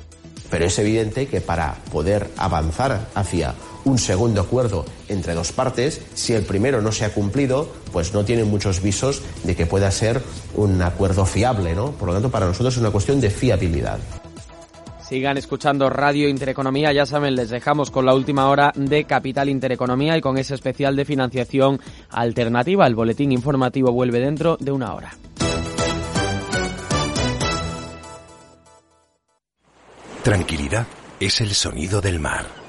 [0.52, 6.34] Pero es evidente que para poder avanzar hacia un segundo acuerdo entre dos partes, si
[6.34, 10.22] el primero no se ha cumplido, pues no tiene muchos visos de que pueda ser
[10.56, 11.92] un acuerdo fiable, ¿no?
[11.92, 14.00] Por lo tanto, para nosotros es una cuestión de fiabilidad.
[15.12, 20.16] Sigan escuchando Radio Intereconomía, ya saben, les dejamos con la última hora de Capital Intereconomía
[20.16, 22.88] y con ese especial de financiación alternativa.
[22.88, 25.12] El boletín informativo vuelve dentro de una hora.
[30.24, 30.88] Tranquilidad
[31.20, 32.61] es el sonido del mar.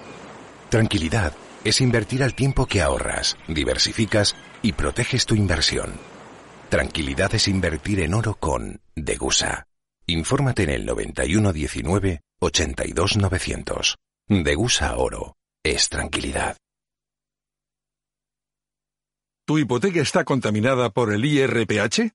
[0.72, 5.92] Tranquilidad es invertir al tiempo que ahorras, diversificas y proteges tu inversión.
[6.70, 9.66] Tranquilidad es invertir en oro con Degusa.
[10.06, 13.98] Infórmate en el 9119 82900.
[14.28, 15.36] Degusa Oro.
[15.62, 16.56] Es tranquilidad.
[19.44, 22.14] ¿Tu hipoteca está contaminada por el IRPH?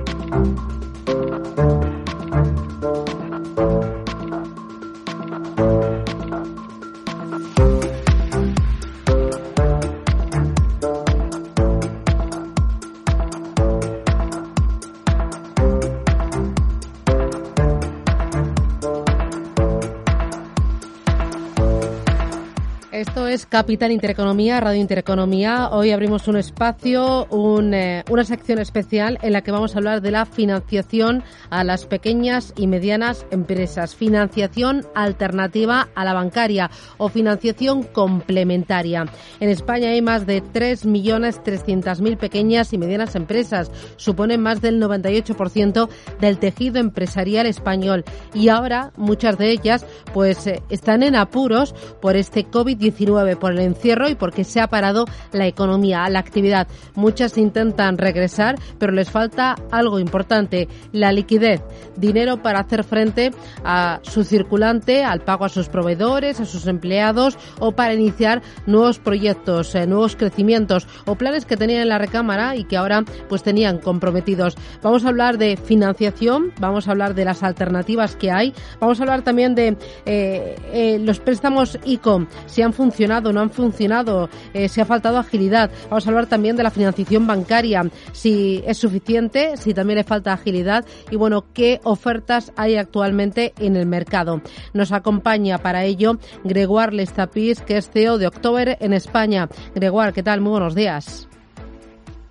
[23.51, 25.71] Capital Intereconomía, Radio Intereconomía.
[25.73, 27.27] Hoy abrimos un espacio,
[27.73, 31.85] eh, una sección especial en la que vamos a hablar de la financiación a las
[31.85, 33.93] pequeñas y medianas empresas.
[33.93, 39.03] Financiación alternativa a la bancaria o financiación complementaria.
[39.41, 43.69] En España hay más de 3.300.000 pequeñas y medianas empresas.
[43.97, 45.89] Suponen más del 98%
[46.21, 48.05] del tejido empresarial español.
[48.33, 53.59] Y ahora muchas de ellas pues eh, están en apuros por este COVID-19, por el
[53.59, 56.67] encierro y porque se ha parado la economía, la actividad.
[56.95, 61.61] Muchas intentan regresar, pero les falta algo importante, la liquidez,
[61.97, 63.31] dinero para hacer frente
[63.65, 68.99] a su circulante, al pago a sus proveedores, a sus empleados o para iniciar nuevos
[68.99, 73.41] proyectos, eh, nuevos crecimientos o planes que tenían en la recámara y que ahora pues
[73.41, 74.55] tenían comprometidos.
[74.83, 79.03] Vamos a hablar de financiación, vamos a hablar de las alternativas que hay, vamos a
[79.03, 84.69] hablar también de eh, eh, los préstamos ICOM, si han funcionado, no han funcionado, eh,
[84.69, 85.71] si ha faltado agilidad.
[85.89, 90.33] Vamos a hablar también de la financiación bancaria, si es suficiente, si también le falta
[90.33, 94.41] agilidad y bueno, qué ofertas hay actualmente en el mercado.
[94.73, 99.49] Nos acompaña para ello Gregoire Lestapis, que es CEO de October en España.
[99.75, 100.41] Gregoire, ¿qué tal?
[100.41, 101.27] Muy buenos días.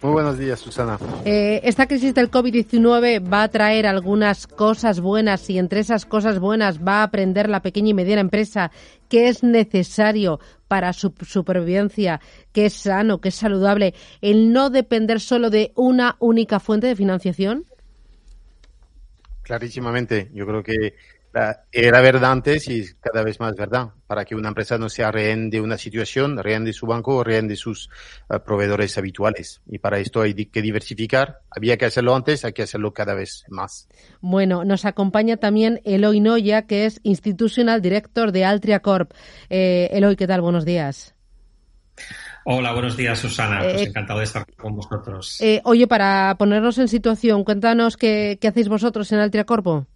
[0.03, 0.99] Muy buenos días, Susana.
[1.27, 6.39] Eh, esta crisis del COVID-19 va a traer algunas cosas buenas y entre esas cosas
[6.39, 8.71] buenas va a aprender la pequeña y mediana empresa
[9.11, 12.21] que es necesario para su supervivencia,
[12.53, 13.93] que es sano, que es saludable,
[14.23, 17.67] el no depender solo de una única fuente de financiación?
[19.43, 20.31] Clarísimamente.
[20.33, 20.95] Yo creo que
[21.71, 25.49] era verdad antes y cada vez más verdad, para que una empresa no sea rehén
[25.49, 27.89] de una situación, rehén de su banco o rehén de sus
[28.29, 29.61] eh, proveedores habituales.
[29.67, 31.41] Y para esto hay que diversificar.
[31.51, 33.89] Había que hacerlo antes, hay que hacerlo cada vez más.
[34.21, 39.13] Bueno, nos acompaña también Eloy Noya, que es Institutional Director de Altria Corp.
[39.49, 40.41] Eh, Eloy, ¿qué tal?
[40.41, 41.15] Buenos días.
[42.45, 43.61] Hola, buenos días, Susana.
[43.61, 45.39] Pues eh, encantado de estar con vosotros.
[45.63, 49.87] oye, para ponernos en situación, cuéntanos qué, qué hacéis vosotros en Altria Corpo.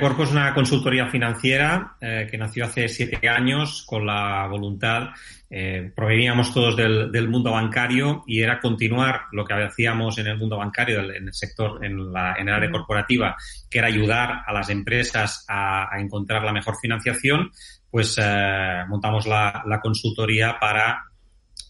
[0.00, 5.10] Corpo es una consultoría financiera eh, que nació hace siete años con la voluntad,
[5.50, 10.58] eh, proveníamos todos del, mundo bancario y era continuar lo que hacíamos en el mundo
[10.58, 13.36] bancario, en el sector, en la, en el área corporativa,
[13.70, 17.50] que era ayudar a las empresas a, encontrar la mejor financiación,
[17.90, 21.04] pues eh, montamos la, la, consultoría para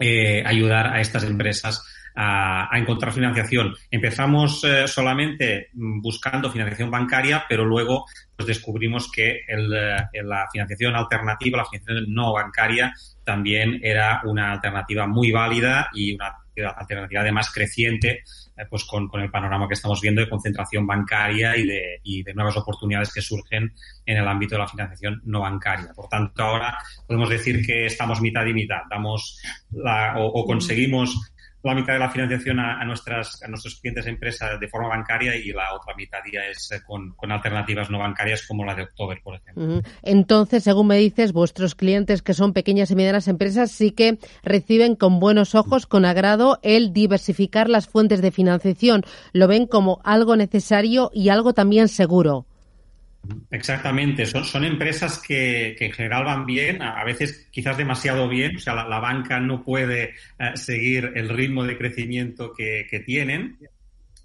[0.00, 1.84] eh, ayudar a estas empresas
[2.20, 3.74] a, encontrar financiación.
[3.90, 10.48] Empezamos eh, solamente mm, buscando financiación bancaria, pero luego pues descubrimos que el, eh, la
[10.50, 12.92] financiación alternativa, la financiación no bancaria,
[13.22, 16.34] también era una alternativa muy válida y una
[16.76, 18.24] alternativa además creciente
[18.56, 22.24] eh, pues con, con, el panorama que estamos viendo de concentración bancaria y de, y
[22.24, 23.72] de nuevas oportunidades que surgen
[24.04, 25.92] en el ámbito de la financiación no bancaria.
[25.94, 28.80] Por tanto, ahora podemos decir que estamos mitad y mitad.
[28.90, 29.40] Damos
[29.70, 31.16] la, o, o conseguimos
[31.62, 35.34] la mitad de la financiación a, nuestras, a nuestros clientes de empresas de forma bancaria
[35.36, 39.20] y la otra mitad ya es eh, con, alternativas no bancarias como la de October,
[39.22, 39.82] por ejemplo.
[40.02, 44.94] Entonces, según me dices, vuestros clientes que son pequeñas y medianas empresas sí que reciben
[44.94, 49.02] con buenos ojos, con agrado, el diversificar las fuentes de financiación.
[49.32, 52.46] Lo ven como algo necesario y algo también seguro.
[53.50, 58.58] Exactamente, son, son empresas que, en general van bien, a, veces quizás demasiado bien, o
[58.58, 63.58] sea, la, banca no puede eh, seguir el ritmo de crecimiento que, tienen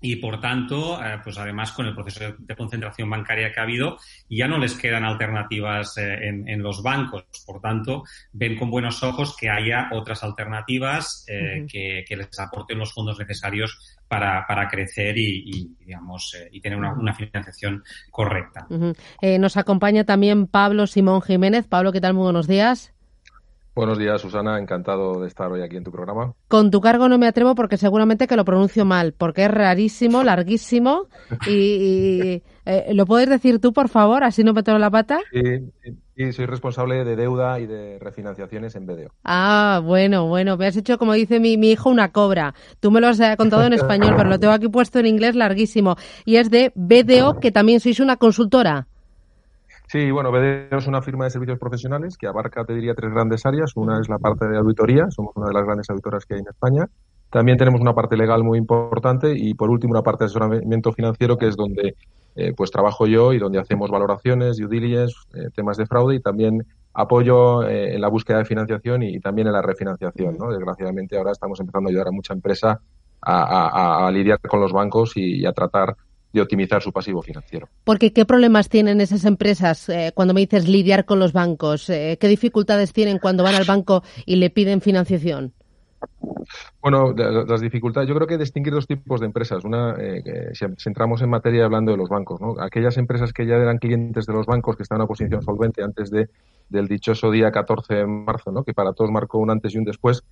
[0.04, 3.98] y por tanto, eh, pues además con el proceso de, concentración bancaria que ha habido,
[4.30, 7.26] ya no les quedan alternativas eh, en, los bancos.
[7.46, 12.94] Por tanto, ven con buenos ojos que haya otras alternativas que, que, les aporten los
[12.94, 13.80] fondos necesarios
[14.14, 18.68] para, para crecer y, digamos, eh, y tener una, financiación correcta.
[19.22, 21.66] Eh, nos acompaña también Pablo Simón Jiménez.
[21.68, 22.14] Pablo, ¿qué tal?
[22.14, 22.93] Muy buenos días.
[23.76, 24.60] Buenos días, Susana.
[24.60, 26.34] Encantado de estar hoy aquí en tu programa.
[26.48, 30.24] Con tu cargo no me atrevo porque seguramente que lo pronuncio mal, porque es rarísimo,
[30.24, 31.08] larguísimo.
[31.48, 34.24] Y, eh, ¿lo puedes decir tú, por favor?
[34.24, 35.20] Así no me tomo la pata.
[35.32, 39.10] Sí, Sí, soy responsable de deuda y de refinanciaciones en BDO.
[39.24, 40.58] Ah, bueno, bueno.
[40.58, 42.54] Me has hecho, como dice mi, mi hijo, una cobra.
[42.80, 45.36] Tú me lo has eh, contado en español, pero lo tengo aquí puesto en inglés
[45.36, 45.96] larguísimo.
[46.24, 48.88] Y es de BDO, que también sois una consultora.
[49.94, 53.46] Sí, bueno, BDO es una firma de servicios profesionales que abarca, te diría, tres grandes
[53.46, 53.74] áreas.
[53.76, 56.48] Una es la parte de auditoría, somos una de las grandes auditoras que hay en
[56.48, 56.90] España.
[57.30, 61.38] También tenemos una parte legal muy importante y, por último, una parte de asesoramiento financiero,
[61.38, 61.96] que es donde
[62.36, 66.22] eh, pues trabajo yo y donde hacemos valoraciones, due diligence, eh, temas de fraude y
[66.22, 66.66] también
[66.96, 70.40] apoyo eh, en la búsqueda de financiación y, también en la refinanciación.
[70.40, 70.50] ¿no?
[70.50, 72.80] Desgraciadamente ahora estamos empezando a ayudar a mucha empresa
[73.22, 75.96] a, lidiar con los bancos y, a tratar
[76.34, 77.70] de optimizar su pasivo financiero.
[77.84, 81.90] Porque ¿qué problemas tienen esas empresas eh, cuando me dices lidiar con los bancos?
[81.90, 85.54] Eh, ¿Qué dificultades tienen cuando van al banco y le piden financiación?
[86.82, 89.64] Bueno, las dificultades, yo creo que distinguir dos tipos de empresas.
[89.64, 92.56] Una, eh, si entramos en materia hablando de los bancos, ¿no?
[92.60, 95.82] Aquellas empresas que ya eran clientes de los bancos, que están en una posición solvente
[95.82, 96.28] antes de,
[96.70, 98.64] del dichoso día 14 de marzo, ¿no?
[98.64, 100.24] Que para todos marcó un antes y un después,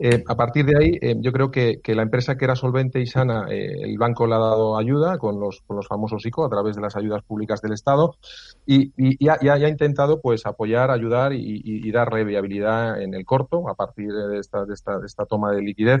[0.00, 3.06] eh, a partir de ahí, eh, yo creo que, la empresa que era solvente y
[3.06, 6.48] sana, eh, el banco le ha dado ayuda con los, con los famosos ICO a
[6.48, 8.14] través de las ayudas públicas del Estado
[8.64, 13.74] y, y, ha, intentado pues apoyar, ayudar y, y, darle viabilidad en el corto a
[13.74, 16.00] partir de esta, de esta, de esta toma de liquidez.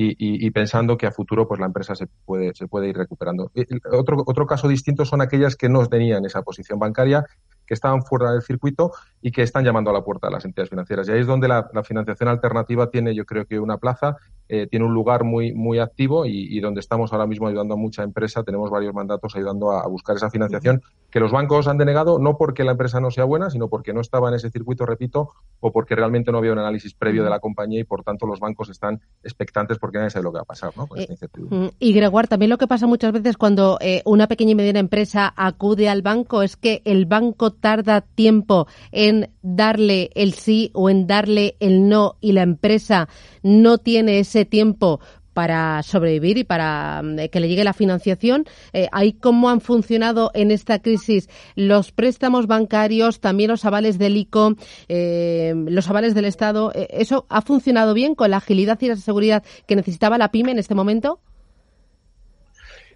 [0.00, 3.50] Y, pensando que a futuro pues la empresa se puede se puede ir recuperando.
[3.90, 7.24] Otro, otro caso distinto son aquellas que no tenían esa posición bancaria
[7.68, 10.70] que estaban fuera del circuito y que están llamando a la puerta de las entidades
[10.70, 11.06] financieras.
[11.06, 14.16] Y ahí es donde la, financiación alternativa tiene, yo creo que una plaza,
[14.48, 18.02] eh, tiene un lugar muy, muy activo y, donde estamos ahora mismo ayudando a mucha
[18.02, 22.36] empresa, tenemos varios mandatos ayudando a, buscar esa financiación que los bancos han denegado, no
[22.36, 25.30] porque la empresa no sea buena, sino porque no estaba en ese circuito, repito,
[25.60, 28.40] o porque realmente no había un análisis previo de la compañía y por tanto los
[28.40, 30.86] bancos están expectantes porque nadie sabe lo que va a pasar ¿no?
[30.86, 34.52] con esta eh, Y Gregoire, también lo que pasa muchas veces cuando eh, una pequeña
[34.52, 40.34] y mediana empresa acude al banco es que el banco tarda tiempo en darle el
[40.34, 43.08] sí o en darle el no y la empresa
[43.42, 45.00] no tiene ese tiempo
[45.38, 48.44] para sobrevivir y para mm, que le llegue la financiación.
[48.72, 54.16] Eh, ¿Ahí cómo han funcionado en esta crisis los préstamos bancarios, también los avales del
[54.16, 54.56] ICO,
[54.88, 56.72] eh, los avales del Estado?
[56.74, 60.50] Eh, ¿Eso ha funcionado bien con la agilidad y la seguridad que necesitaba la PYME
[60.50, 61.20] en este momento?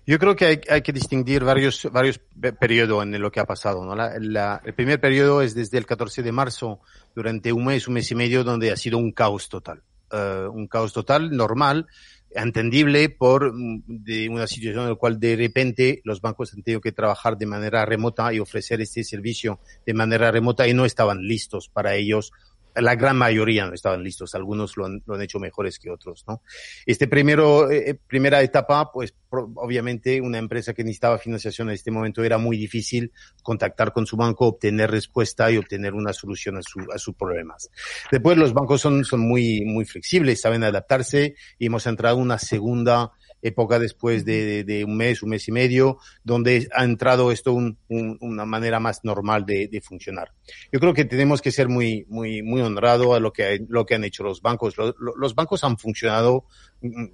[0.05, 1.88] Yo creo que hay, que distinguir varios,
[2.59, 3.86] periodos en lo que ha pasado.
[3.95, 6.80] el primer periodo es desde el 14 de marzo,
[7.14, 9.80] durante un mes, un mes y medio, donde ha sido un caos total.
[10.13, 11.87] Uh, un caos total normal,
[12.35, 16.83] entendible por mm, de una situación en la cual de repente los bancos han tenido
[16.83, 21.23] que trabajar de manera remota y ofrecer este servicio de manera remota y no estaban
[21.23, 22.31] listos para ellos
[22.77, 26.25] la gran mayoría no estaban listos, algunos lo han, lo han hecho mejores que otros,
[26.27, 26.43] ¿no?
[26.87, 31.91] Este primero, eh, eh, primera etapa, pues obviamente una empresa que necesitaba financiación en este
[31.91, 33.12] momento era muy difícil
[33.43, 37.70] contactar con su banco, obtener respuesta y obtener una solución a, su, a sus problemas.
[38.11, 42.39] Después los bancos son, son muy, muy flexibles, saben adaptarse y hemos entrado en una
[42.39, 43.12] segunda
[43.43, 47.76] época después de, de, un mes, un mes y medio, donde ha entrado esto un,
[47.88, 50.32] una manera más normal de, de, funcionar.
[50.70, 53.97] Yo creo que tenemos que ser muy, muy, muy honrados a lo que, lo que
[53.97, 54.76] han hecho los bancos.
[54.76, 56.47] Los, los bancos han funcionado
[56.80, 57.07] mm,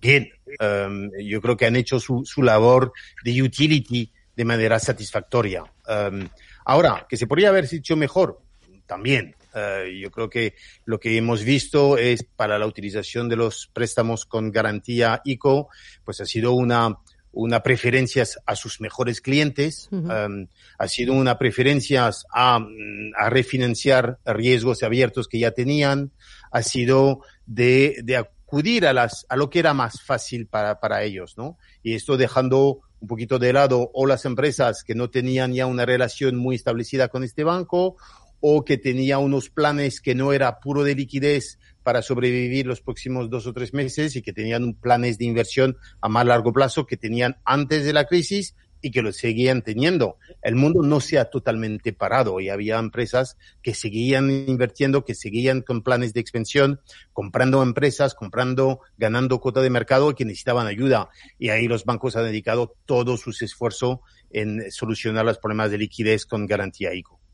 [0.00, 0.30] bien.
[0.60, 5.62] Um, yo creo que han hecho su, su labor de utility de manera satisfactoria.
[5.88, 6.28] Um,
[6.64, 8.40] ahora, que se podría haber hecho mejor,
[8.86, 9.34] también.
[9.58, 10.54] Eh, yo creo que
[10.84, 15.70] lo que hemos visto es para la utilización de los préstamos con garantía ICO,
[16.04, 16.98] pues ha sido una,
[17.32, 20.48] una preferencia a sus mejores clientes, em,
[20.78, 22.60] ha sido una preferencia a,
[23.16, 26.12] a, refinanciar riesgos abiertos que ya tenían,
[26.50, 31.02] ha sido de, de acudir a, las, a lo que era más fácil para, para
[31.02, 31.56] ellos, ¿no?
[31.82, 35.86] Y esto dejando un poquito de lado o las empresas que no tenían ya una
[35.86, 37.96] relación muy establecida con este banco
[38.48, 43.28] o que tenía unos planes que no era puro de liquidez para sobrevivir los próximos
[43.28, 46.96] dos o tres meses y que tenían planes de inversión a más largo plazo que
[46.96, 50.18] tenían antes de la crisis y que lo seguían teniendo.
[50.42, 55.60] El mundo no se ha totalmente parado y había empresas que seguían invirtiendo, que seguían
[55.62, 56.80] con planes de expansión,
[57.12, 61.08] comprando empresas, comprando, ganando cuota de mercado que necesitaban ayuda.
[61.36, 66.26] Y ahí los bancos han dedicado todo su esfuerzo en solucionar los problemas de liquidez
[66.26, 67.25] con garantía ICO.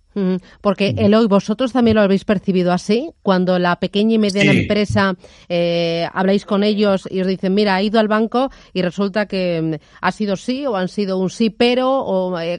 [0.61, 5.15] Porque Eloy, vosotros también lo habéis percibido así, cuando la pequeña y mediana empresa
[5.49, 9.61] eh, habláis con ellos y os dicen, mira, ha ido al banco y resulta que
[9.63, 12.59] mm, ha sido sí o han sido un sí, pero, o, eh,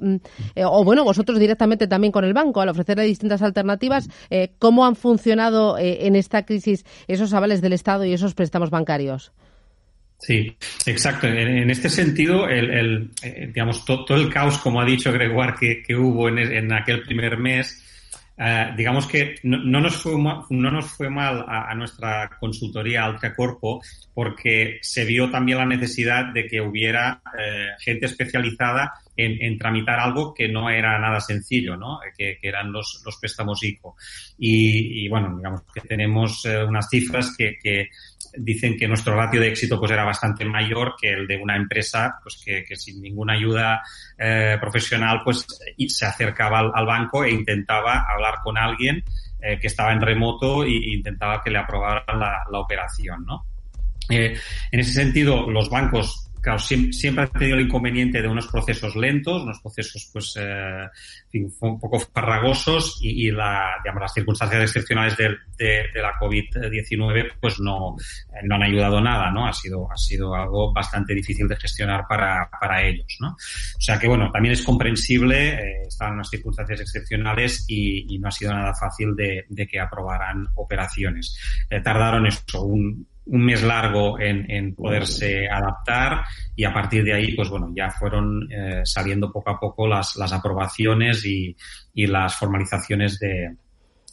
[0.00, 0.16] mm,
[0.56, 4.08] eh, o bueno, vosotros directamente también con el banco, al ofrecerle distintas alternativas,
[4.58, 9.32] ¿cómo han funcionado en esta crisis esos avales del Estado y esos préstamos bancarios?
[10.18, 11.28] Sí, exacto.
[11.28, 16.28] En, este sentido, el, eh, digamos, todo el caos, como ha dicho Gregoire, que, hubo
[16.28, 17.84] en, aquel primer mes,
[18.36, 23.34] eh, digamos que no, nos fue mal, no nos fue mal a, nuestra consultoría Alta
[23.34, 23.80] Corpo
[24.12, 30.32] porque se vio también la necesidad de que hubiera eh, gente especializada en, tramitar algo
[30.32, 31.98] que no era nada sencillo, ¿no?
[32.16, 33.96] Que, eran los, los préstamos ICO.
[34.38, 37.88] Y, bueno, digamos que tenemos unas cifras que, que
[38.36, 42.18] dicen que nuestro ratio de éxito pues era bastante mayor que el de una empresa
[42.22, 43.82] pues que, sin ninguna ayuda
[44.18, 45.46] eh, profesional pues
[45.88, 49.02] se acercaba al, banco e intentaba hablar con alguien
[49.40, 53.44] eh, que estaba en remoto e intentaba que le aprobaran la, operación, ¿no?
[54.10, 54.36] Eh,
[54.72, 59.42] en ese sentido, los bancos claro, siempre, ha tenido el inconveniente de unos procesos lentos,
[59.42, 60.86] unos procesos, pues, eh,
[61.60, 67.96] un poco farragosos y, la, digamos, las circunstancias excepcionales de, de, la COVID-19, pues, no,
[68.44, 69.46] no han ayudado nada, ¿no?
[69.46, 73.28] Ha sido, ha sido algo bastante difícil de gestionar para, para ellos, ¿no?
[73.30, 78.28] O sea que, bueno, también es comprensible, eh, estaban unas circunstancias excepcionales y, y, no
[78.28, 81.38] ha sido nada fácil de, de que aprobaran operaciones.
[81.70, 86.24] Eh, tardaron eso, un, un mes largo en, en, poderse adaptar
[86.56, 90.16] y a partir de ahí, pues bueno, ya fueron eh, saliendo poco a poco las,
[90.16, 91.54] las aprobaciones y,
[91.94, 93.54] y las formalizaciones de,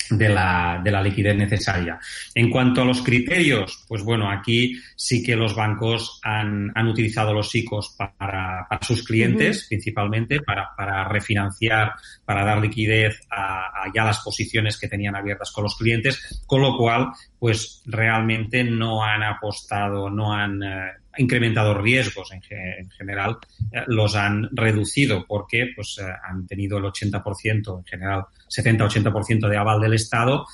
[0.09, 1.99] de la, de la liquidez necesaria.
[2.33, 7.33] En cuanto a los criterios, pues bueno, aquí sí que los bancos han, han utilizado
[7.33, 13.91] los ICOs para, para sus clientes, principalmente, para, para refinanciar, para dar liquidez a, a,
[13.93, 17.09] ya las posiciones que tenían abiertas con los clientes, con lo cual,
[17.39, 23.37] pues realmente no han apostado, no han eh, incrementado riesgos en, en general,
[23.71, 29.57] eh, los han reducido porque pues, eh, han tenido el 80%, en general 70-80% de
[29.57, 30.45] aval del Estado,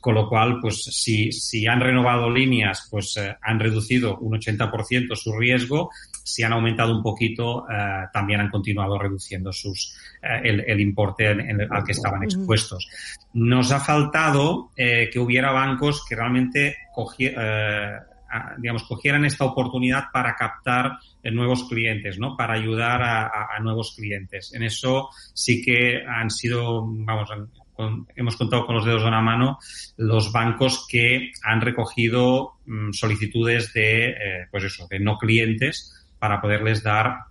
[0.00, 5.14] con lo cual, pues si, si han renovado líneas, pues eh, han reducido un 80%
[5.14, 5.90] su riesgo,
[6.24, 7.64] si han aumentado un poquito,
[8.12, 12.88] también han continuado reduciendo sus, el, el, importe en, al que estaban expuestos.
[13.32, 18.04] Nos ha faltado que hubiera bancos que realmente cogieran
[18.58, 22.36] digamos, cogieran esta oportunidad para captar eh, nuevos clientes, ¿no?
[22.36, 24.52] Para ayudar a, nuevos clientes.
[24.54, 27.28] En eso sí que han sido, vamos,
[28.14, 29.58] hemos contado con los dedos de una mano
[29.96, 36.40] los bancos que han recogido mm, solicitudes de, eh, pues eso, de no clientes para
[36.40, 37.30] poderles dar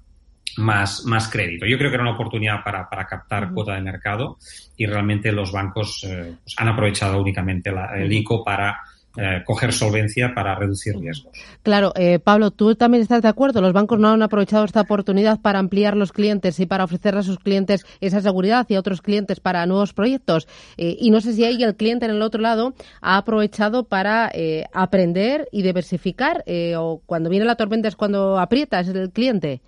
[0.58, 1.66] más, más crédito.
[1.66, 4.38] Yo creo que era una oportunidad para, para captar cuota de mercado
[4.76, 8.82] y realmente los bancos eh, pues han aprovechado únicamente la, el ICO para
[9.22, 11.34] eh, coger solvencia para reducir riesgos.
[11.62, 13.60] Claro, eh, Pablo, ¿tú también estás de acuerdo?
[13.60, 17.22] Los bancos no han aprovechado esta oportunidad para ampliar los clientes y para ofrecer a
[17.22, 20.48] sus clientes esa seguridad y a otros clientes para nuevos proyectos.
[20.78, 24.32] Eh, y no sé si ahí el cliente en el otro lado ha aprovechado para
[24.72, 26.46] aprender y diversificar
[26.78, 29.62] o cuando viene la tormenta es cuando aprieta, es el cliente.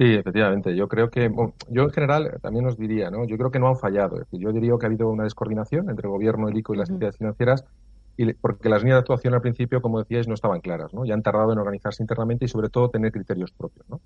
[0.00, 0.74] Sí, efectivamente.
[0.74, 1.30] Yo creo que,
[1.68, 3.26] yo en general también os diría, ¿no?
[3.26, 4.22] Yo creo que no han fallado.
[4.32, 7.18] yo diría que ha habido una descoordinación entre el gobierno, el ICO y las entidades
[7.18, 7.66] financieras
[8.40, 11.04] porque las líneas de actuación al principio, como decíais, no estaban claras, ¿no?
[11.04, 14.00] Ya han tardado en organizarse internamente y sobre todo tener criterios propios, ¿no?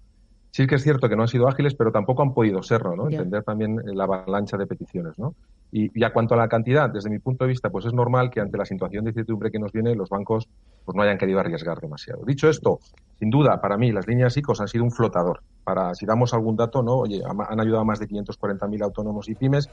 [0.51, 3.11] Sí que es cierto que no han sido ágiles, pero tampoco han podido serlo, ¿no?
[3.11, 5.35] Entender también la avalancha de peticiones, ¿no?
[5.73, 8.31] Y, y, a cuanto a la cantidad, desde mi punto de vista, pues es normal
[8.31, 10.49] que ante la situación de incertidumbre que nos viene, los bancos
[10.85, 12.25] pues no hayan querido arriesgar demasiado.
[12.25, 12.79] Dicho esto,
[13.19, 15.43] sin duda, para mí, las líneas ICOs han sido un flotador.
[15.65, 16.99] Para, si damos algún dato, ¿no?
[16.99, 19.69] Oye, han ayudado a más de 540.000 autónomos y pymes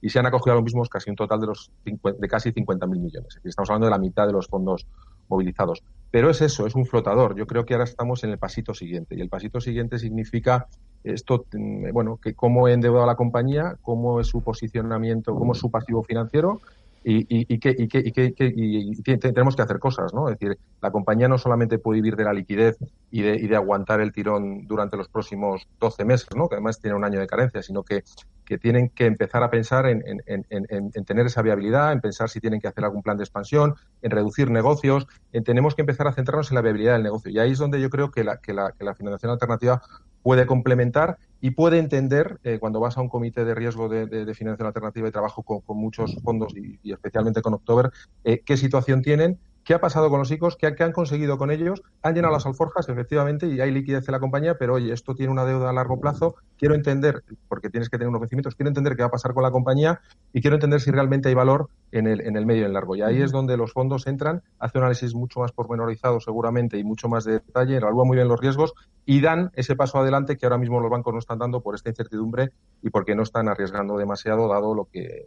[0.00, 2.88] y se han acogido a lo mismo casi un total de, los, de casi 50.000
[2.88, 3.28] millones.
[3.28, 4.86] Es decir, estamos hablando de la mitad de los fondos
[5.28, 5.82] movilizados.
[6.10, 7.36] Pero es eso, es un flotador.
[7.36, 9.16] Yo creo que ahora estamos en el pasito siguiente.
[9.16, 10.66] Y el pasito siguiente significa
[11.04, 15.58] esto, mm, bueno, que cómo he endeudado la compañía, cómo es su posicionamiento, cómo es
[15.58, 16.60] su pasivo financiero
[17.08, 20.28] y, y, y, que, y, que, que, y, tenemos que hacer cosas, ¿no?
[20.28, 22.78] Es decir, la compañía no solamente puede vivir de la liquidez
[23.12, 26.48] y de, de aguantar el tirón durante los próximos 12 meses, ¿no?
[26.48, 28.02] Que además tiene un año de carencia, sino que,
[28.44, 32.28] que tienen que empezar a pensar en, en, en, en, tener esa viabilidad, en pensar
[32.28, 36.08] si tienen que hacer algún plan de expansión, en reducir negocios, en, tenemos que empezar
[36.08, 37.30] a centrarnos en la viabilidad del negocio.
[37.30, 39.80] Y ahí es donde yo creo que la, que la, que la financiación alternativa
[40.26, 44.24] puede complementar y puede entender, eh, cuando vas a un comité de riesgo de, de,
[44.24, 47.92] de financiación alternativa y trabajo con, con muchos fondos y, y, especialmente con October,
[48.24, 50.54] eh, qué situación tienen ¿Qué ha pasado con los ICOs?
[50.54, 51.82] ¿Qué, han conseguido con ellos?
[52.00, 55.32] Han llenado las alforjas, efectivamente, y hay liquidez en la compañía, pero oye, esto tiene
[55.32, 56.36] una deuda a largo plazo.
[56.56, 59.42] Quiero entender, porque tienes que tener unos vencimientos, quiero entender qué va a pasar con
[59.42, 60.00] la compañía
[60.32, 62.74] y quiero entender si realmente hay valor en el, en el medio y en el
[62.74, 62.94] largo.
[62.94, 66.84] Y ahí es donde los fondos entran, hace un análisis mucho más pormenorizado seguramente y
[66.84, 68.72] mucho más de detalle, evalúan muy bien los riesgos
[69.06, 71.88] y dan ese paso adelante que ahora mismo los bancos no están dando por esta
[71.88, 72.50] incertidumbre
[72.82, 75.24] y porque no están arriesgando demasiado dado lo que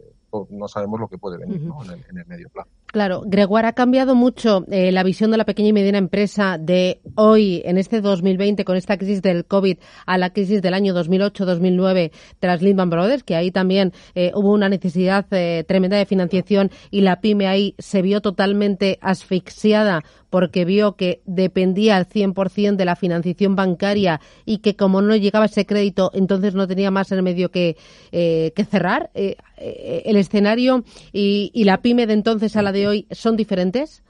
[0.50, 1.82] no sabemos lo que puede venir ¿no?
[1.84, 2.68] en, el, en el medio plazo.
[2.86, 7.00] Claro, Gregoire, ha cambiado mucho eh, la visión de la pequeña y mediana empresa de
[7.14, 12.10] hoy, en este 2020, con esta crisis del COVID, a la crisis del año 2008-2009
[12.38, 17.00] tras Lehman Brothers, que ahí también eh, hubo una necesidad eh, tremenda de financiación y
[17.02, 22.96] la pyme ahí se vio totalmente asfixiada porque vio que dependía al 100% de la
[22.96, 27.76] financiación bancaria y que como no llegaba ese crédito, entonces no tenía más remedio que,
[28.12, 29.10] eh, que cerrar.
[29.14, 34.02] Eh, eh, ¿El escenario y, la pyme de entonces a la de hoy son diferentes?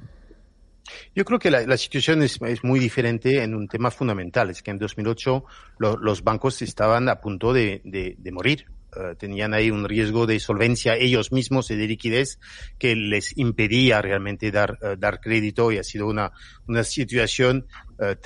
[1.15, 4.51] Yo creo que la, situación es, muy diferente en un tema fundamental.
[4.51, 5.45] Es que en 2008
[5.79, 7.83] lo, los bancos estaban a punto de
[8.33, 12.39] morir eh, tenían ahí un riesgo de solvencia ellos mismos y de liquidez
[12.79, 16.33] que les impedía realmente dar, eh, dar crédito y ha sido una,
[16.67, 17.67] una situación
[17.99, 18.17] eh,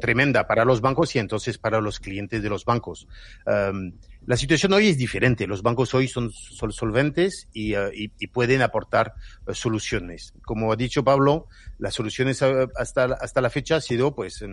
[0.00, 3.08] tremenda para los bancos y entonces para los clientes de los bancos.
[3.46, 3.92] Um,
[4.26, 5.46] la situación hoy es diferente.
[5.46, 9.14] Los bancos hoy son, solventes y, y, y, pueden aportar
[9.52, 10.32] soluciones.
[10.44, 11.46] Como ha dicho Pablo,
[11.78, 14.44] las soluciones hasta, hasta la fecha ha sido, pues,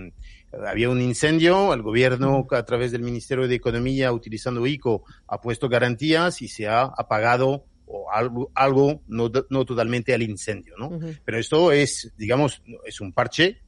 [0.67, 5.69] había un incendio, el gobierno a través del Ministerio de Economía utilizando ICO ha puesto
[5.69, 10.97] garantías y se ha apagado o algo, algo no, no totalmente al incendio, ¿no?
[11.25, 13.59] Pero esto es, digamos, es un parche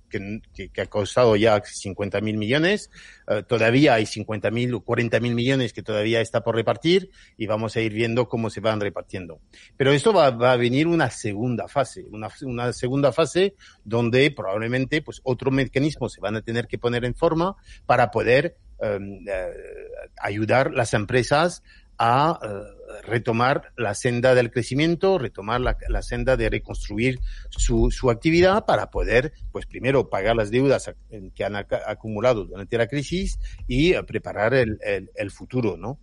[0.54, 2.90] que, que, ha costado ya 50 mil millones.
[3.28, 7.48] Uh, todavía hay 50 mil o 40 mil millones que todavía está por repartir y
[7.48, 9.40] vamos a ir viendo cómo se van repartiendo.
[9.78, 15.02] Pero esto va, va a venir una segunda fase, una, una, segunda fase donde probablemente
[15.02, 20.10] pues otros mecanismos se van a tener que poner en forma para poder um, uh,
[20.18, 21.64] ayudar las empresas
[21.98, 28.10] a uh, retomar la senda del crecimiento, retomar la, la senda de reconstruir su, su,
[28.10, 30.92] actividad para poder, pues primero pagar las deudas
[31.36, 36.00] que han acumulado durante la crisis y uh, preparar el, el, el, futuro, ¿no?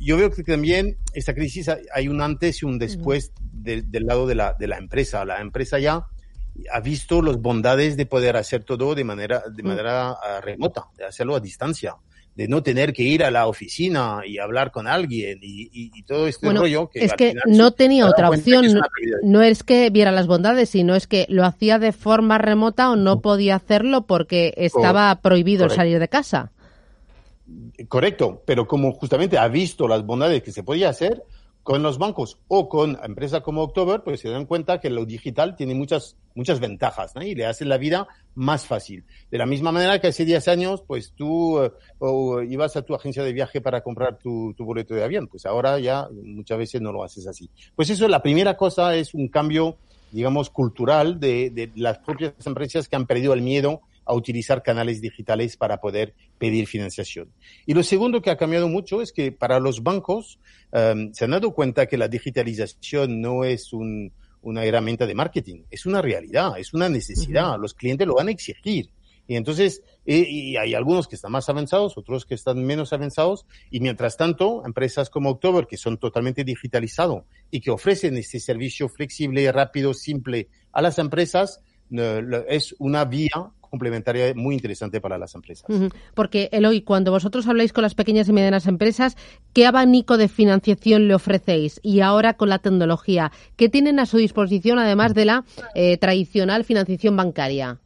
[0.00, 4.26] Yo veo que también esta crisis hay un antes y un después de, del lado
[4.26, 5.24] de la, de la empresa.
[5.24, 6.06] La empresa ya
[6.72, 11.04] ha visto las bondades de poder hacer todo de manera, de manera uh, remota, de
[11.04, 11.96] hacerlo a distancia
[12.36, 16.02] de no tener que ir a la oficina y hablar con alguien y, y, y
[16.02, 16.90] todo este bueno, rollo.
[16.90, 18.74] Que es que no tenía otra opción.
[18.74, 18.82] No,
[19.22, 22.96] no, es que viera las bondades, sino es que lo hacía de forma remota o
[22.96, 25.76] no podía hacerlo porque estaba oh, prohibido correcto.
[25.76, 26.52] salir de casa.
[27.88, 31.22] Correcto, pero como justamente ha visto las bondades que se podía hacer,
[31.66, 35.56] con los bancos o con empresas como October, pues se dan cuenta que lo digital
[35.56, 37.22] tiene muchas, muchas ventajas ¿no?
[37.22, 38.06] y le hace la vida
[38.36, 39.04] más fácil.
[39.32, 43.24] De la misma manera que hace 10 años, pues tú uh, ibas a tu agencia
[43.24, 46.92] de viaje para comprar tu, tu, boleto de avión, pues ahora ya muchas veces no
[46.92, 47.50] lo haces así.
[47.74, 49.76] Pues eso, la primera cosa es un cambio,
[50.12, 55.00] digamos, cultural de, de las propias empresas que han perdido el miedo a utilizar canales
[55.00, 57.32] digitales para poder pedir financiación.
[57.66, 60.38] Y lo segundo que ha cambiado mucho es que para los bancos
[60.72, 64.12] um, se han dado cuenta que la digitalización no es un,
[64.42, 67.50] una herramienta de marketing, es una realidad, es una necesidad.
[67.50, 67.60] Uh -huh.
[67.60, 68.90] Los clientes lo van a exigir.
[69.28, 73.44] Y entonces, y, y, hay algunos que están más avanzados, otros que están menos avanzados,
[73.72, 78.88] y mientras tanto, empresas como October, que son totalmente digitalizados y que ofrecen este servicio
[78.88, 81.60] flexible, rápido, simple a las empresas,
[82.48, 85.66] es una vía complementaria muy interesante para las empresas.
[86.14, 89.16] Porque, Eloy, cuando vosotros habláis con las pequeñas y medianas empresas,
[89.52, 91.80] ¿qué abanico de financiación le ofrecéis?
[91.82, 95.44] Y ahora con la tecnología, ¿qué tienen a su disposición además de la
[95.74, 97.78] eh, tradicional financiación bancaria?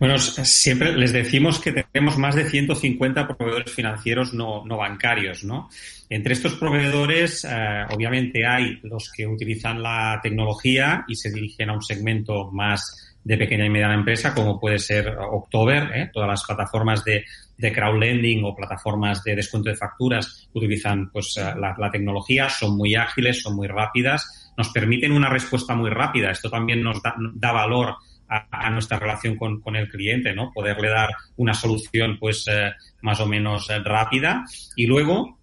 [0.00, 5.68] Bueno, siempre les decimos que tenemos más de 150 proveedores financieros no, no bancarios, ¿no?
[6.08, 11.74] Entre estos proveedores, eh, obviamente hay los que utilizan la tecnología y se dirigen a
[11.74, 16.10] un segmento más de pequeña y mediana empresa, como puede ser October, ¿eh?
[16.10, 17.26] todas las plataformas de,
[17.58, 22.94] de crowdlending o plataformas de descuento de facturas utilizan pues la, la, tecnología, son muy
[22.94, 26.30] ágiles, son muy rápidas, nos permiten una respuesta muy rápida.
[26.30, 27.96] Esto también nos da, da valor
[28.30, 30.52] a, a, nuestra relación con, con, el cliente, ¿no?
[30.52, 34.44] Poderle dar una solución pues eh, más o menos eh, rápida.
[34.76, 35.38] Y luego,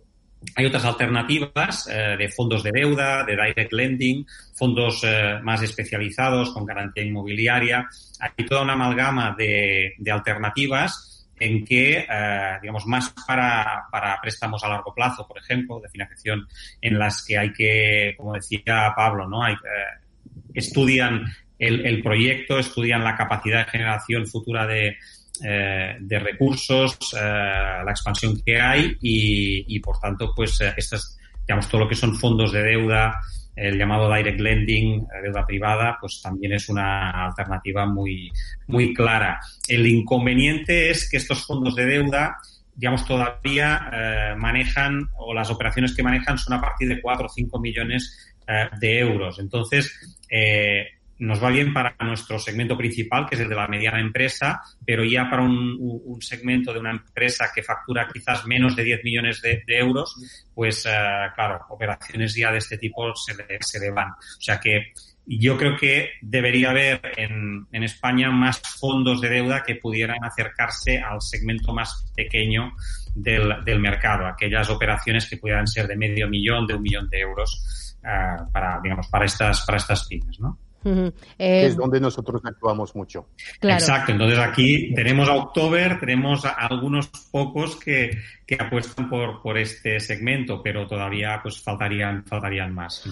[0.56, 6.52] hay otras alternativas eh, de fondos de deuda, de direct lending, fondos eh, más especializados
[6.52, 7.88] con garantía inmobiliaria.
[8.20, 11.08] Hay toda una amalgama de, de alternativas
[11.40, 16.48] en que, eh, digamos, más para, para, préstamos a largo plazo, por ejemplo, de financiación,
[16.82, 19.44] en las que hay que, como decía Pablo, ¿no?
[19.44, 20.06] Hay, eh,
[20.54, 21.26] estudian
[21.60, 24.98] el, el, proyecto, estudian la capacidad de generación futura de,
[25.44, 31.18] eh, de recursos, eh, la expansión que hay y, y por tanto, pues eh, estas,
[31.42, 33.20] digamos, todo lo que son fondos de deuda,
[33.58, 38.32] el llamado direct lending, eh, deuda privada, pues también es una alternativa muy,
[38.68, 39.40] muy clara.
[39.68, 42.38] El inconveniente es que estos fondos de deuda,
[42.76, 47.30] digamos, todavía eh, manejan o las operaciones que manejan son a partir de 4 o
[47.30, 49.40] 5 millones eh, de euros.
[49.40, 49.92] Entonces,
[50.30, 50.86] eh,
[51.20, 55.04] nos va bien para nuestro segmento principal, que es el de la mediana empresa, pero
[55.04, 59.42] ya para un, un segmento de una empresa que factura quizás menos de 10 millones
[59.42, 60.16] de, euros,
[60.54, 64.10] pues uh, claro, operaciones ya de este tipo se le, se le van.
[64.10, 64.94] O sea que
[65.26, 71.00] yo creo que debería haber en, en, España más fondos de deuda que pudieran acercarse
[71.00, 72.74] al segmento más pequeño
[73.14, 77.20] del, del mercado, aquellas operaciones que pudieran ser de medio millón, de un millón de
[77.20, 80.60] euros uh, para, digamos, para estas, para estas pymes, ¿no?
[80.84, 83.28] Que es donde nosotros actuamos mucho.
[83.62, 88.12] Exacto, entonces aquí tenemos a October, tenemos a algunos pocos que,
[88.46, 93.04] que apuestan por, por este segmento, pero todavía pues faltarían, faltarían más,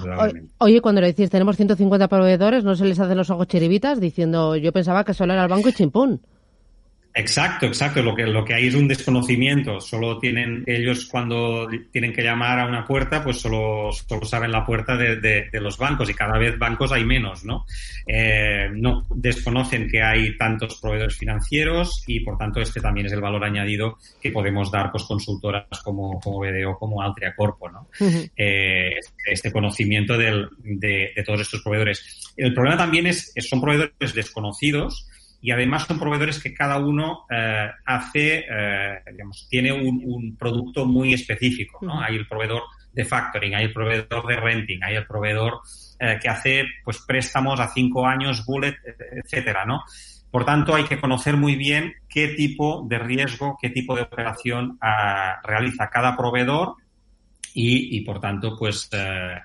[0.59, 4.55] Oye, cuando le decís tenemos 150 proveedores, ¿no se les hacen los ojos chiribitas diciendo
[4.55, 6.21] yo pensaba que solo era el banco y chimpún?
[7.17, 8.03] Exacto, exacto.
[8.03, 9.79] Lo que, lo que hay es un desconocimiento.
[9.79, 14.65] Solo tienen ellos cuando tienen que llamar a una puerta, pues solo, solo saben la
[14.65, 17.65] puerta de, de, los bancos y cada vez bancos hay menos, ¿no?
[18.05, 23.21] Eh, no desconocen que hay tantos proveedores financieros y por tanto este también es el
[23.21, 27.87] valor añadido que podemos dar pues consultoras como, como BDO, como Altria Corpo, ¿no?
[28.35, 32.33] eh, este conocimiento del, de, de todos estos proveedores.
[32.35, 35.07] El problema también es, son proveedores desconocidos
[35.41, 41.13] y además son proveedores que cada uno eh, hace, eh, digamos, tiene un, producto muy
[41.13, 42.01] específico, ¿no?
[42.01, 45.59] Hay el proveedor de factoring, hay el proveedor de renting, hay el proveedor
[45.99, 48.75] eh, que hace, pues, préstamos a cinco años, bullet,
[49.23, 49.83] etcétera, ¿no?
[50.31, 54.77] Por tanto, hay que conocer muy bien qué tipo de riesgo, qué tipo de operación
[55.43, 56.75] realiza cada proveedor
[57.53, 58.89] y, y, por tanto, pues,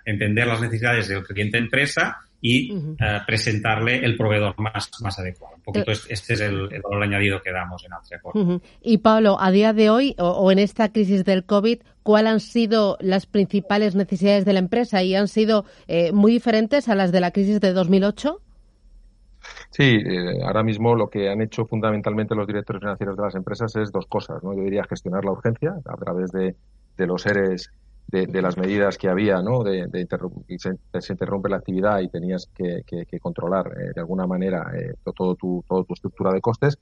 [0.05, 5.57] entender las necesidades del cliente empresa y eh, presentarle el proveedor más, más adecuado.
[5.57, 8.63] Un poquito este es el, valor añadido que damos en.
[8.81, 12.97] Y Pablo, a día de hoy o, en esta crisis del COVID, ¿cuáles han sido
[13.01, 17.21] las principales necesidades de la empresa y han sido eh, muy diferentes a las de
[17.21, 18.41] la crisis de 2008?
[19.71, 23.75] Sí, eh, ahora mismo lo que han hecho fundamentalmente los directores financieros de las empresas
[23.77, 24.43] es dos cosas.
[24.43, 24.55] ¿no?
[24.55, 26.57] Yo diría gestionar la urgencia a través de,
[26.97, 27.71] de los seres
[28.11, 29.63] de, las medidas que había, ¿no?
[29.63, 30.07] De, de
[30.59, 32.83] se, interrumpe la actividad y tenías que,
[33.21, 36.79] controlar eh, de alguna manera eh, todo tu, toda tu estructura de costes.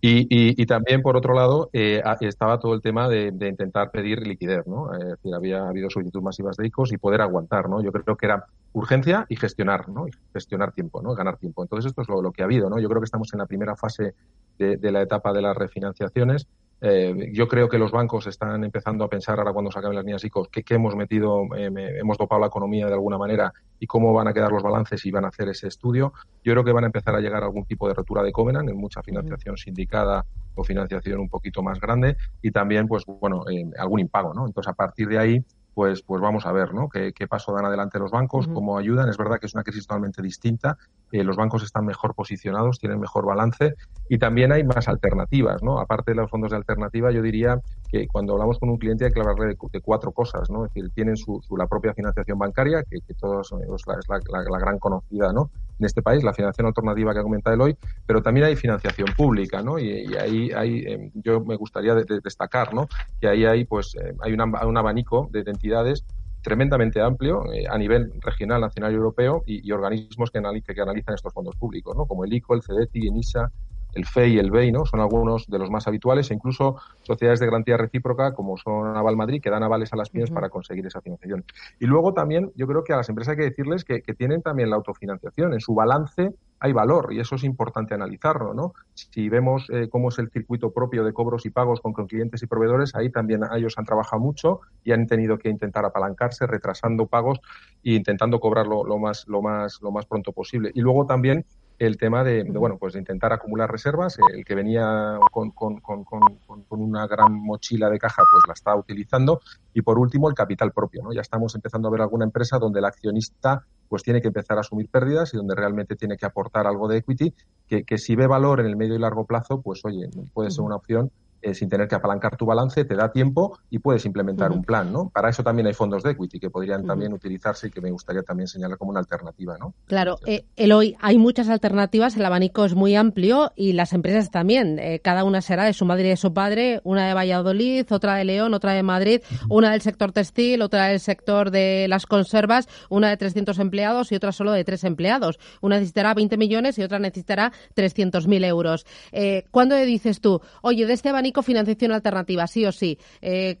[0.00, 4.64] Y, y, también, por otro lado, eh, estaba todo el tema de, intentar pedir liquidez,
[4.66, 4.94] ¿no?
[4.94, 7.82] Es decir, había habido solicitudes masivas de ICOs y poder aguantar, ¿no?
[7.82, 10.06] Yo creo que era urgencia y gestionar, ¿no?
[10.32, 11.14] Gestionar tiempo, ¿no?
[11.14, 11.62] Ganar tiempo.
[11.62, 12.78] Entonces, esto es lo, que ha habido, ¿no?
[12.78, 14.14] Yo creo que estamos en la primera fase
[14.58, 16.46] de la etapa de las refinanciaciones
[16.80, 20.04] eh, yo creo que los bancos están empezando a pensar ahora cuando se acaben las
[20.04, 24.12] líneas ICOs que, hemos metido, eh, hemos dopado la economía de alguna manera y cómo
[24.12, 26.12] van a quedar los balances y van a hacer ese estudio.
[26.44, 28.68] Yo creo que van a empezar a llegar a algún tipo de rotura de Covenant
[28.68, 30.24] en mucha financiación sindicada
[30.54, 34.46] o financiación un poquito más grande y también, pues bueno, eh, algún impago, ¿no?
[34.46, 35.44] Entonces, a partir de ahí,
[35.76, 36.88] pues, pues vamos a ver ¿no?
[36.88, 39.10] qué, qué paso dan adelante los bancos, cómo ayudan.
[39.10, 40.78] Es verdad que es una crisis totalmente distinta.
[41.12, 43.74] Eh, los bancos están mejor posicionados, tienen mejor balance
[44.08, 45.62] y también hay más alternativas.
[45.62, 45.78] ¿no?
[45.78, 47.60] Aparte de los fondos de alternativa, yo diría
[48.10, 50.50] cuando hablamos con un cliente hay que hablarle de, cuatro cosas.
[50.50, 50.66] ¿no?
[50.66, 55.50] Es decir, tienen su, la propia financiación bancaria, que, todos es la, gran conocida ¿no?
[55.78, 59.62] en este país, la financiación alternativa que ha comentado hoy, pero también hay financiación pública.
[59.62, 59.78] ¿no?
[59.78, 62.88] Y, ahí hay, em, yo me gustaría destacar ¿no?
[63.20, 66.04] que ahí hay, pues, eh, hay un abanico de identidades
[66.46, 71.32] tremendamente amplio eh, a nivel regional, nacional y europeo y, organismos que, que, analizan estos
[71.32, 72.06] fondos públicos, ¿no?
[72.06, 73.50] como el ICO, el CEDETI, ENISA,
[73.96, 74.84] el FEI y el BEI, ¿no?
[74.84, 79.16] Son algunos de los más habituales e incluso sociedades de garantía recíproca como son Aval
[79.16, 81.44] Madrid que dan avales a las pymes para conseguir esa financiación.
[81.80, 84.42] Y luego también yo creo que a las empresas hay que decirles que, que tienen
[84.42, 85.54] también la autofinanciación.
[85.54, 88.72] En su balance hay valor y eso es importante analizarlo, ¿no?
[88.94, 92.46] Si vemos eh, cómo es el circuito propio de cobros y pagos con, clientes y
[92.46, 97.40] proveedores, ahí también ellos han trabajado mucho y han tenido que intentar apalancarse, retrasando pagos
[97.84, 100.70] e intentando cobrarlo lo más, lo más, lo más pronto posible.
[100.74, 101.44] Y luego también
[101.78, 104.18] el tema de, bueno, pues de intentar acumular reservas.
[104.34, 106.36] El que venía con, con, con, con,
[106.70, 109.40] una gran mochila de caja, pues la está utilizando.
[109.74, 111.02] Y por último, el capital propio.
[111.02, 111.12] ¿no?
[111.12, 114.60] Ya estamos empezando a ver alguna empresa donde el accionista pues tiene que empezar a
[114.60, 117.32] asumir pérdidas y donde realmente tiene que aportar algo de equity,
[117.68, 120.64] que, que si ve valor en el medio y largo plazo, pues oye, puede ser
[120.64, 121.12] una opción
[121.46, 124.92] eh, sin tener que apalancar tu balance, te da tiempo y puedes implementar un plan,
[124.92, 125.10] ¿no?
[125.10, 128.22] Para eso también hay fondos de equity que podrían también utilizarse y que me gustaría
[128.22, 129.72] también señalar como una alternativa, ¿no?
[129.86, 134.80] Claro, eh, Eloy, hay muchas alternativas, el abanico es muy amplio y las empresas también,
[134.80, 138.16] eh, cada una será de su madre y de su padre, una de Valladolid, otra
[138.16, 142.68] de León, otra de Madrid, una del sector textil, otra del sector de las conservas,
[142.88, 145.38] una de 300 empleados y otra solo de 3 empleados.
[145.60, 148.84] Una necesitará 20 millones y otra necesitará 300.000 euros.
[149.12, 152.98] Eh, ¿Cuándo dices tú, oye, de este abanico financiación alternativa, sí o sí.
[153.22, 153.58] Eh,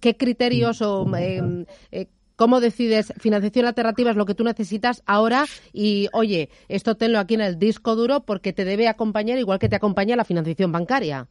[0.00, 5.46] ¿Qué criterios o eh, eh, cómo decides financiación alternativa es lo que tú necesitas ahora
[5.72, 9.68] y, oye, esto tenlo aquí en el disco duro porque te debe acompañar igual que
[9.68, 11.26] te acompaña la financiación bancaria?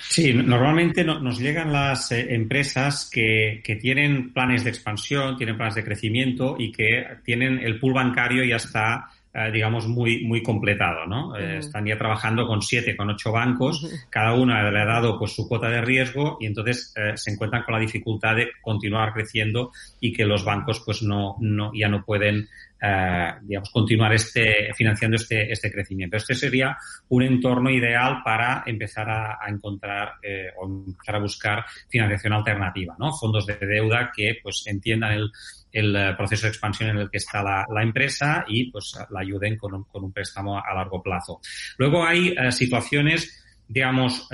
[0.00, 5.84] Sí, normalmente nos llegan las empresas que, que, tienen planes de expansión, tienen planes de
[5.84, 9.13] crecimiento y que tienen el pool bancario ya está eh,
[9.52, 11.36] digamos, muy, muy completado, ¿no?
[11.36, 15.32] Eh, están ya trabajando con siete, con ocho bancos, cada uno le ha dado pues
[15.32, 19.72] su cuota de riesgo y entonces eh, se encuentran con la dificultad de continuar creciendo
[19.98, 22.48] y que los bancos pues no, no ya no pueden
[22.82, 26.16] eh, digamos, continuar este, financiando este, este crecimiento.
[26.16, 26.76] Este sería
[27.08, 33.12] un entorno ideal para empezar a, encontrar eh, o empezar a buscar financiación alternativa, ¿no?
[33.12, 35.30] Fondos de deuda que, pues, entiendan el,
[35.72, 39.56] el eh, proceso de expansión en el que está la, empresa y, pues, la ayuden
[39.56, 41.40] con un, con un, préstamo a largo plazo.
[41.78, 44.28] Luego hay situaciones digamos,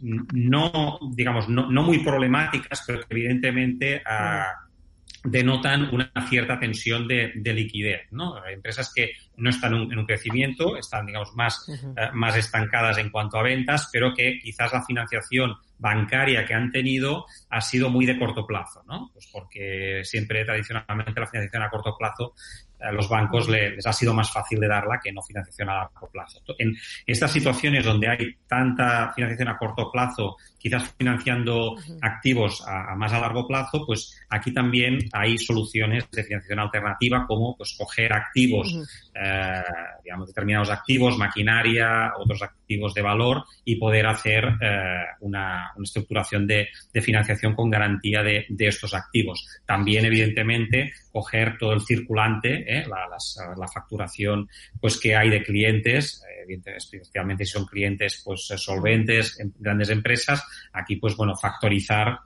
[0.00, 4.02] no, digamos, no, no, muy problemáticas, pero que evidentemente
[5.24, 8.44] denotan una cierta tensión de, liquidez, ¿no?
[8.46, 13.38] Empresas que no están en un crecimiento, están, digamos, más, eh, más estancadas en cuanto
[13.38, 18.18] a ventas, pero que quizás la financiación bancaria que han tenido ha sido muy de
[18.18, 19.10] corto plazo, ¿no?
[19.12, 22.34] Pues porque siempre tradicionalmente la financiación a corto plazo
[22.80, 26.10] a los bancos les, ha sido más fácil de darla que no financiación a largo
[26.10, 26.40] plazo.
[26.58, 26.76] En
[27.06, 33.20] estas situaciones donde hay tanta financiación a corto plazo, quizás financiando activos a, más a
[33.20, 38.74] largo plazo, pues aquí también hay soluciones de financiación alternativa como pues coger activos,
[39.14, 39.62] eh,
[40.04, 46.68] digamos determinados activos, maquinaria, otros activos de valor y poder hacer eh, una, estructuración de,
[47.02, 49.46] financiación con garantía de, de estos activos.
[49.66, 52.86] También, evidentemente, coger todo el circulante, ¿eh?
[52.86, 54.48] la, facturación
[54.80, 60.42] pues que hay de clientes, eh, especialmente si son clientes pues solventes, en grandes empresas,
[60.72, 62.18] aquí pues bueno, factorizar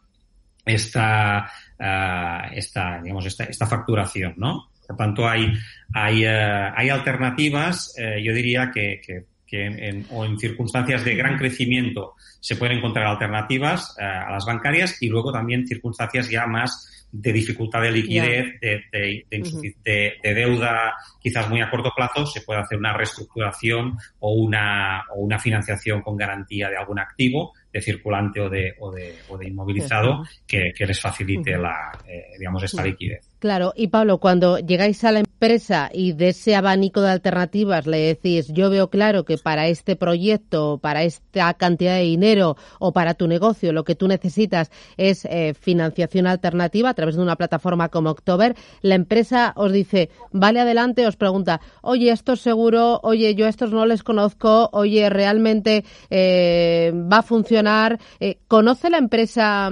[0.64, 4.70] esta, uh, esta digamos, esta, esta facturación, ¿no?
[4.86, 5.52] Por tanto, hay,
[5.92, 11.14] hay, uh, hay alternativas, uh, yo diría que, que, que en, o en circunstancias de
[11.14, 16.90] gran crecimiento se pueden encontrar alternativas a las bancarias y luego también circunstancias ya más
[17.16, 22.76] de dificultad de liquidez, de, de, deuda quizás muy a corto plazo, se puede hacer
[22.76, 28.50] una reestructuración o una, o una financiación con garantía de algún activo de circulante o
[28.50, 33.30] de, o de, o de inmovilizado que, que, les facilite la, eh, digamos, esta liquidez.
[33.44, 37.98] Claro, y Pablo, cuando llegáis a la empresa y de ese abanico de alternativas le
[37.98, 43.12] decís, yo veo claro que para este proyecto, para esta cantidad de dinero o para
[43.12, 47.90] tu negocio, lo que tú necesitas es eh, financiación alternativa a través de una plataforma
[47.90, 53.34] como October, la empresa os dice, vale adelante, os pregunta, oye, esto es seguro, oye,
[53.34, 58.96] yo a estos no les conozco, oye, realmente eh, va a funcionar, eh, ¿conoce la
[58.96, 59.70] empresa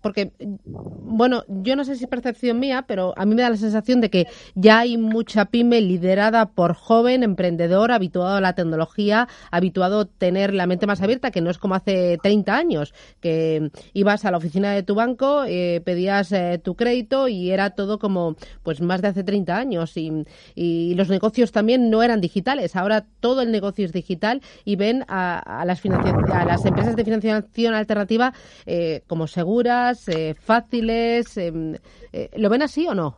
[0.00, 0.32] porque,
[0.66, 4.00] bueno, yo no sé si es percepción mía, pero a mí me da la sensación
[4.00, 10.00] de que ya hay mucha pyme liderada por joven, emprendedor, habituado a la tecnología, habituado
[10.00, 14.24] a tener la mente más abierta, que no es como hace 30 años, que ibas
[14.24, 18.36] a la oficina de tu banco, eh, pedías eh, tu crédito y era todo como,
[18.62, 19.96] pues, más de hace 30 años.
[19.96, 20.24] Y,
[20.54, 22.76] y, los negocios también no eran digitales.
[22.76, 27.74] Ahora todo el negocio es digital y ven a, las, a las empresas de financiación
[27.74, 28.32] alternativa
[28.66, 31.36] eh, como seguras, eh, fáciles.
[31.36, 31.74] Em,
[32.12, 33.16] eh, ¿Lo ven así o no?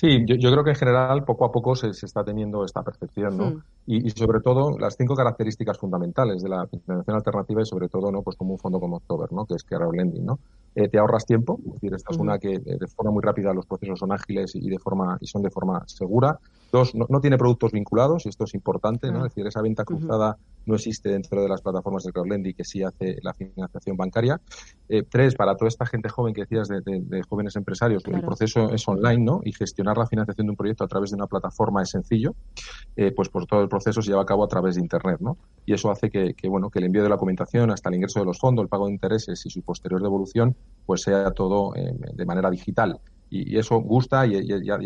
[0.00, 3.50] Sí, yo, creo que en general poco a poco se, está teniendo esta percepción, ¿no?
[3.50, 3.62] Hmm.
[3.84, 8.22] Y, sobre todo las cinco características fundamentales de la financiación alternativa y sobre todo, ¿no?
[8.22, 9.44] Pues como un fondo como October, ¿no?
[9.44, 10.38] Que es que Lending, ¿no?
[10.76, 13.66] Eh, te ahorras tiempo, es decir, esta es una que de forma muy rápida los
[13.66, 16.38] procesos son ágiles y de forma y son de forma segura.
[16.70, 19.26] Dos, no, tiene productos vinculados, y esto es importante, ¿no?
[19.26, 20.36] Es decir, esa venta cruzada
[20.68, 24.40] no existe dentro de las plataformas de crowdlending que sí hace la financiación bancaria.
[24.88, 28.86] Eh, tres, para toda esta gente joven que decías de, jóvenes empresarios, el proceso es
[28.86, 29.40] online, ¿no?
[29.44, 32.34] Y gestionar la financiación de un proyecto a través de una plataforma es sencillo,
[32.96, 35.36] eh, pues por todo el proceso se lleva a cabo a través de Internet, ¿no?
[35.66, 38.26] Y eso hace que, bueno, que el envío de la documentación hasta el ingreso de
[38.26, 42.24] los fondos, el pago de intereses y su posterior devolución, pues sea todo eh, de
[42.24, 43.00] manera digital
[43.30, 44.34] y, eso gusta y,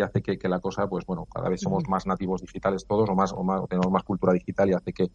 [0.03, 3.33] hace que, la cosa, pues bueno, cada vez somos más nativos digitales todos o más,
[3.33, 5.11] o más tenemos más cultura digital y hace que,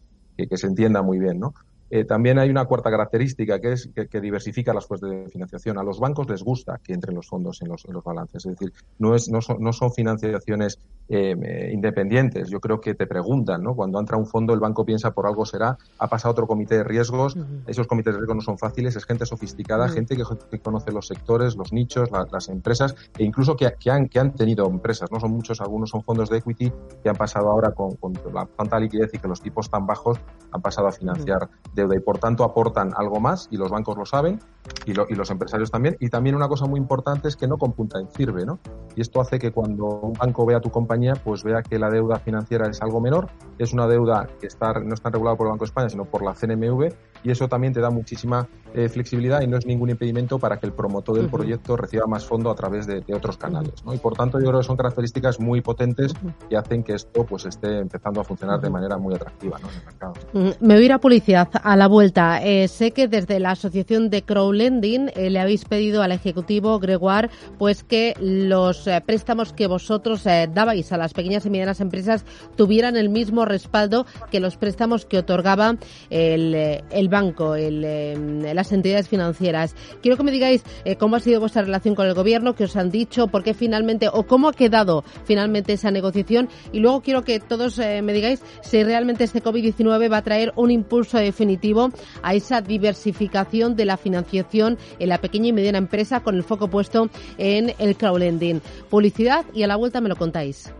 [0.46, 1.54] que, se entienda muy bien, ¿no?
[1.90, 5.78] Eh, también hay una cuarta característica que es que, diversifica las fuentes de financiación.
[5.78, 8.44] A los bancos les gusta que entren los fondos en los, en los balances.
[8.44, 10.78] Es decir, no, es, no, son, no son financiaciones
[11.08, 12.50] eh, eh, independientes.
[12.50, 13.74] Yo creo que te preguntan, ¿no?
[13.74, 16.84] Cuando entra un fondo, el banco piensa por algo será, ha pasado otro comité de
[16.84, 17.36] riesgos.
[17.66, 21.56] Esos comités de riesgos no son fáciles, es gente sofisticada, gente que, conoce los sectores,
[21.56, 25.10] los nichos, las empresas e incluso que, que, han, que han tenido empresas.
[25.10, 28.46] No son muchos, algunos son fondos de equity que han pasado ahora con, con la
[28.46, 30.20] tanta liquidez y que los tipos tan bajos
[30.52, 31.48] han pasado a financiar
[31.78, 34.40] deuda y por tanto aportan algo más y los bancos lo saben
[34.84, 35.96] y, y, los empresarios también.
[36.00, 38.58] Y también una cosa muy importante es que no computa en sirve, ¿no?
[38.94, 42.18] Y esto hace que cuando un banco vea tu compañía, pues vea que la deuda
[42.18, 43.28] financiera es algo menor,
[43.58, 46.22] es una deuda que está, no está regulada por el Banco de España, sino por
[46.22, 46.92] la CNMV
[47.22, 50.66] y eso también te da muchísima eh, flexibilidad y no es ningún impedimento para que
[50.66, 53.82] el promotor del proyecto reciba más fondo a través de, otros canales.
[53.84, 53.94] ¿no?
[53.94, 56.12] Y por tanto yo creo que son características muy potentes
[56.50, 59.68] que hacen que esto pues esté empezando a funcionar de manera muy atractiva ¿no?
[59.70, 60.12] en el mercado.
[60.34, 62.42] Mm, me voy a ir a publicidad a la vuelta.
[62.44, 67.30] Eh, sé que desde la asociación de Crowlending eh, le habéis pedido al ejecutivo Gregoire
[67.58, 72.26] pues que los eh, préstamos que vosotros dabais a las pequeñas y medianas empresas
[72.56, 75.76] tuvieran el mismo respaldo que los préstamos que otorgaba
[76.10, 76.54] el,
[76.90, 79.74] el banco, el, las entidades financieras.
[80.02, 80.62] Quiero que me digáis
[80.98, 84.08] cómo ha sido vuestra relación con el gobierno, qué os han dicho, por qué finalmente
[84.12, 88.82] o cómo ha quedado finalmente esa negociación y luego quiero que todos me digáis si
[88.82, 91.90] realmente este COVID-19 va a traer un impulso definitivo
[92.22, 96.68] a esa diversificación de la financiación en la pequeña y mediana empresa con el foco
[96.68, 98.60] puesto en el crowdlending.
[98.90, 100.72] Publicidad y a la vuelta me lo contáis.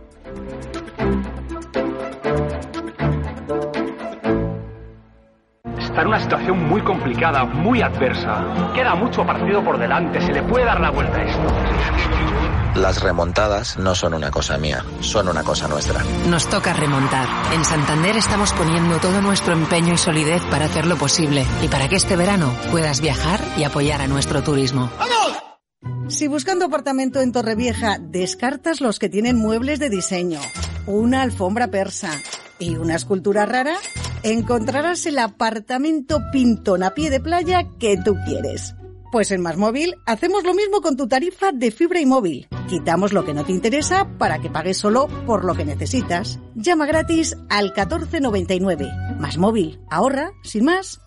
[5.89, 8.45] Está en una situación muy complicada, muy adversa.
[8.75, 12.79] Queda mucho partido por delante, se le puede dar la vuelta a esto.
[12.79, 16.03] Las remontadas no son una cosa mía, son una cosa nuestra.
[16.29, 17.27] Nos toca remontar.
[17.55, 21.95] En Santander estamos poniendo todo nuestro empeño y solidez para hacerlo posible y para que
[21.95, 24.91] este verano puedas viajar y apoyar a nuestro turismo.
[24.99, 26.13] ¡Vamos!
[26.13, 30.39] Si buscando apartamento en Torrevieja descartas los que tienen muebles de diseño,
[30.85, 32.11] una alfombra persa
[32.59, 33.73] y una escultura rara,
[34.23, 38.75] encontrarás el apartamento pintón a pie de playa que tú quieres.
[39.11, 42.47] Pues en Más Móvil hacemos lo mismo con tu tarifa de fibra y móvil.
[42.67, 46.39] Quitamos lo que no te interesa para que pagues solo por lo que necesitas.
[46.53, 48.91] Llama gratis al 1499.
[49.19, 49.79] Más Móvil.
[49.89, 51.01] Ahorra, sin más.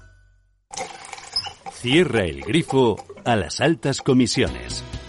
[1.73, 4.83] Cierra el grifo a las altas comisiones.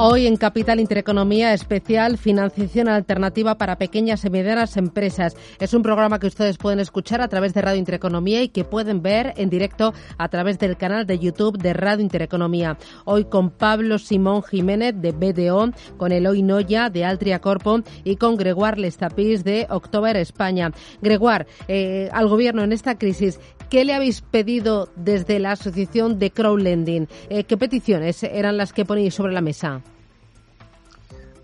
[0.00, 5.36] Hoy en Capital Intereconomía especial Financiación Alternativa para Pequeñas y Medianas Empresas.
[5.58, 9.02] Es un programa que ustedes pueden escuchar a través de Radio Intereconomía y que pueden
[9.02, 12.78] ver en directo a través del canal de YouTube de Radio Intereconomía.
[13.06, 18.36] Hoy con Pablo Simón Jiménez de BDO, con Eloy Noya de Altria Corpo y con
[18.36, 20.70] Gregoire Lestapis de October España.
[21.02, 26.30] Gregoire, eh, al Gobierno en esta crisis, ¿qué le habéis pedido desde la Asociación de
[26.30, 27.08] Crowdlending?
[27.30, 29.82] Eh, ¿Qué peticiones eran las que ponéis sobre la mesa?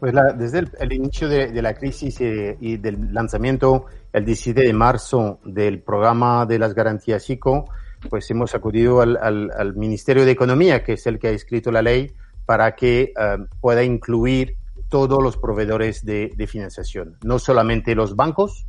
[0.05, 5.41] Pues desde el, inicio de, la crisis eh, y del lanzamiento el 17 de marzo
[5.47, 7.65] del programa de las garantías ICO,
[8.11, 12.13] pues hemos acudido al, Ministerio de Economía, que es el que ha escrito la ley,
[12.45, 14.59] para que eh, pueda incluir
[14.91, 18.67] todos los proveedores de, financiación, no solamente los bancos,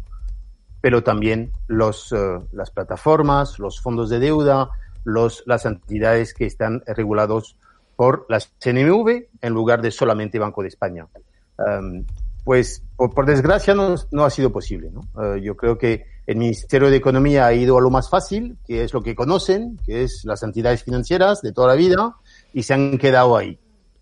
[0.79, 4.69] pero también los, eh, las plataformas, los fondos de deuda,
[5.03, 7.57] los, las entidades que están regulados
[7.95, 11.07] por la CNMV en lugar de solamente Banco de España.
[11.57, 12.05] Um,
[12.43, 14.91] pues por, desgracia no, no, ha sido posible.
[14.91, 15.01] ¿no?
[15.13, 18.83] Uh, yo creo que el Ministerio de Economía ha ido a lo más fácil, que
[18.83, 22.15] es lo que conocen, que es las entidades financieras de toda la vida,
[22.53, 23.59] y se han quedado ahí.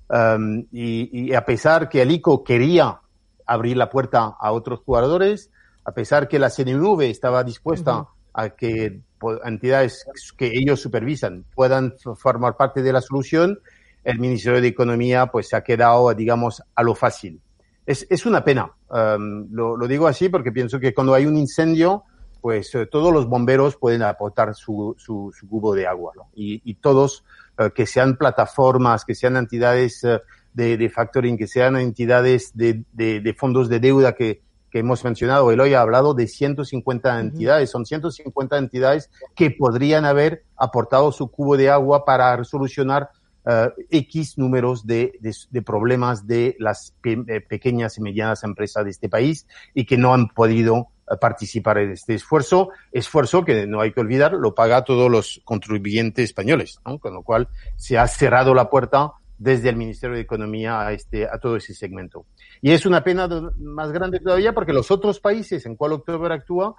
[0.10, 3.00] Um, y, y, a pesar que el ICO quería
[3.46, 5.50] abrir la puerta a otros jugadores,
[5.86, 9.02] a pesar que la CNMV estaba dispuesta a que
[9.46, 10.06] entidades
[10.38, 13.60] que ellos supervisan puedan formar parte de la solución,
[14.04, 17.42] el Ministerio de Economía pues se ha quedado, digamos, a lo fácil.
[17.86, 18.72] Es, es una pena.
[18.90, 22.04] Um, lo, lo, digo así porque pienso que cuando hay un incendio,
[22.42, 26.14] pues eh, todos los bomberos pueden aportar su, su, su cubo de agua.
[26.16, 26.30] ¿no?
[26.34, 27.24] Y, y, todos,
[27.60, 30.20] uh, que sean plataformas, que sean entidades uh,
[30.54, 34.42] de, de, factoring, que sean entidades de, de, de fondos de deuda que,
[34.74, 35.52] que hemos mencionado.
[35.52, 37.70] Eloy ha hablado de 150 entidades.
[37.70, 43.10] Son 150 entidades que podrían haber aportado su cubo de agua para solucionar
[43.46, 48.84] uh, X números de, de, de, problemas de las pe eh, pequeñas y medianas empresas
[48.84, 53.68] de este país y que no han podido uh, participar en este esfuerzo, esfuerzo que
[53.68, 58.08] no hay que olvidar, lo paga todos los contribuyentes españoles, con lo cual se ha
[58.08, 62.26] cerrado la puerta desde el Ministerio de Economía a, este, a todo ese segmento.
[62.62, 66.76] Y es una pena más grande todavía porque los otros países en cual October actúa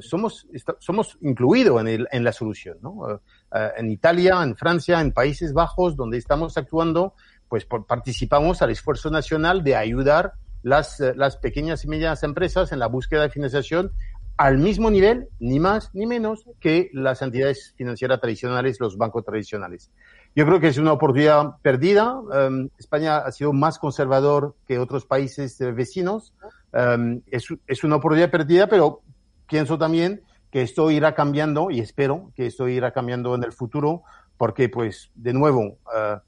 [0.00, 0.46] somos,
[0.78, 3.20] somos incluidos en, el, en la solución, ¿no?
[3.54, 7.14] Eh, en Italia, en Francia, en Países Bajos, donde estamos actuando,
[7.48, 12.78] pues participamos al esfuerzo nacional de ayudar las, eh, las pequeñas y medianas empresas en
[12.78, 13.92] la búsqueda de financiación
[14.36, 19.90] al mismo nivel, ni más ni menos, que las entidades financieras tradicionales, los bancos tradicionales.
[20.34, 22.14] Yo creo que es una oportunidad perdida.
[22.18, 26.32] Um, España ha sido más conservador que otros países eh, vecinos.
[26.72, 29.02] Um, es, es, una oportunidad perdida, pero
[29.46, 30.22] pienso también
[30.52, 34.02] que esto irá cambiando y espero que esto irá cambiando en el futuro,
[34.36, 36.18] porque, pues, de nuevo, uh,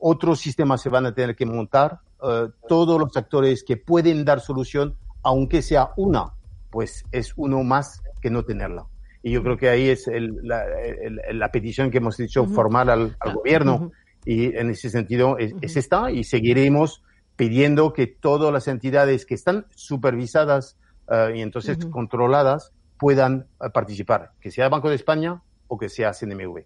[0.00, 2.00] otros sistemas se van a tener que montar.
[2.20, 6.32] Uh, todos los actores que pueden dar solución, aunque sea una,
[6.70, 8.86] pues es uno más que no tenerla.
[9.22, 13.92] Y yo creo que ahí es la, petición que hemos dicho formal al, gobierno.
[14.24, 17.02] Y en ese sentido es, esta y seguiremos
[17.36, 20.76] pidiendo que todas las entidades que están supervisadas
[21.10, 26.12] eh, y entonces controladas puedan eh, participar, que sea Banco de España o que sea
[26.12, 26.64] CNMV.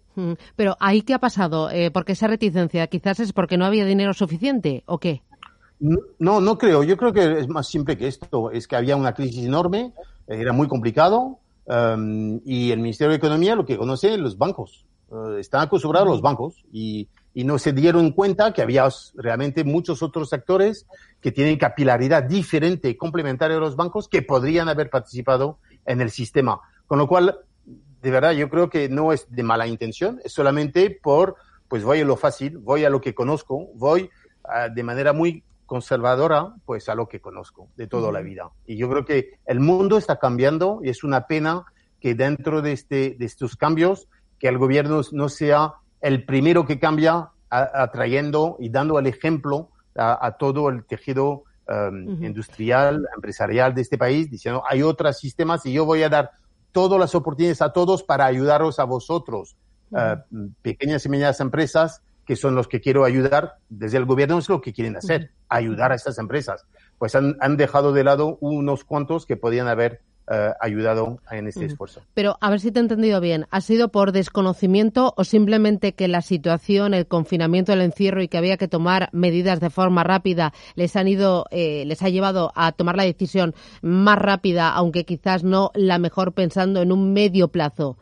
[0.55, 1.69] Pero ahí qué ha pasado?
[1.69, 2.87] Eh, ¿Por qué esa reticencia?
[2.87, 5.21] ¿Quizás es porque no había dinero suficiente o qué?
[6.19, 6.83] No, no creo.
[6.83, 8.51] Yo creo que es más simple que esto.
[8.51, 9.91] Es que había una crisis enorme,
[10.27, 14.85] era muy complicado, Um, y el Ministerio de Economía lo que conoce los bancos.
[15.09, 20.01] Uh, están acostumbrados los bancos y, y, no se dieron cuenta que había realmente muchos
[20.01, 20.87] otros actores
[21.21, 26.11] que tienen capilaridad diferente y complementaria a los bancos que podrían haber participado en el
[26.11, 26.59] sistema.
[26.87, 27.39] Con lo cual,
[28.01, 31.35] de verdad, yo creo que no es de mala intención, es solamente por,
[31.67, 34.09] pues voy a lo fácil, voy a lo que conozco, voy
[34.43, 38.49] uh, de manera muy conservadora, pues a lo que conozco de toda la vida.
[38.65, 41.63] Y yo creo que el mundo está cambiando y es una pena
[41.99, 44.07] que dentro de, este, de estos cambios,
[44.37, 50.35] que el gobierno no sea el primero que cambia atrayendo y dando el ejemplo a,
[50.37, 55.85] todo el tejido um, industrial, empresarial de este país, diciendo hay otros sistemas y yo
[55.85, 56.31] voy a dar
[56.71, 59.55] todas las oportunidades a todos para ayudaros a vosotros,
[59.91, 60.17] uh,
[60.61, 64.61] pequeñas y medianas empresas, que son los que quiero ayudar, desde el gobierno es lo
[64.61, 66.65] que quieren hacer, ayudar a estas empresas.
[66.97, 70.01] Pues han, dejado de lado unos cuantos que podían haber
[70.31, 72.01] eh, ayudado en este esfuerzo.
[72.13, 76.07] Pero a ver si te he entendido bien, ¿ha sido por desconocimiento o simplemente que
[76.07, 80.53] la situación, el confinamiento, el encierro y que había que tomar medidas de forma rápida
[80.75, 85.43] les han ido, eh, les ha llevado a tomar la decisión más rápida, aunque quizás
[85.43, 87.97] no la mejor pensando en un medio plazo?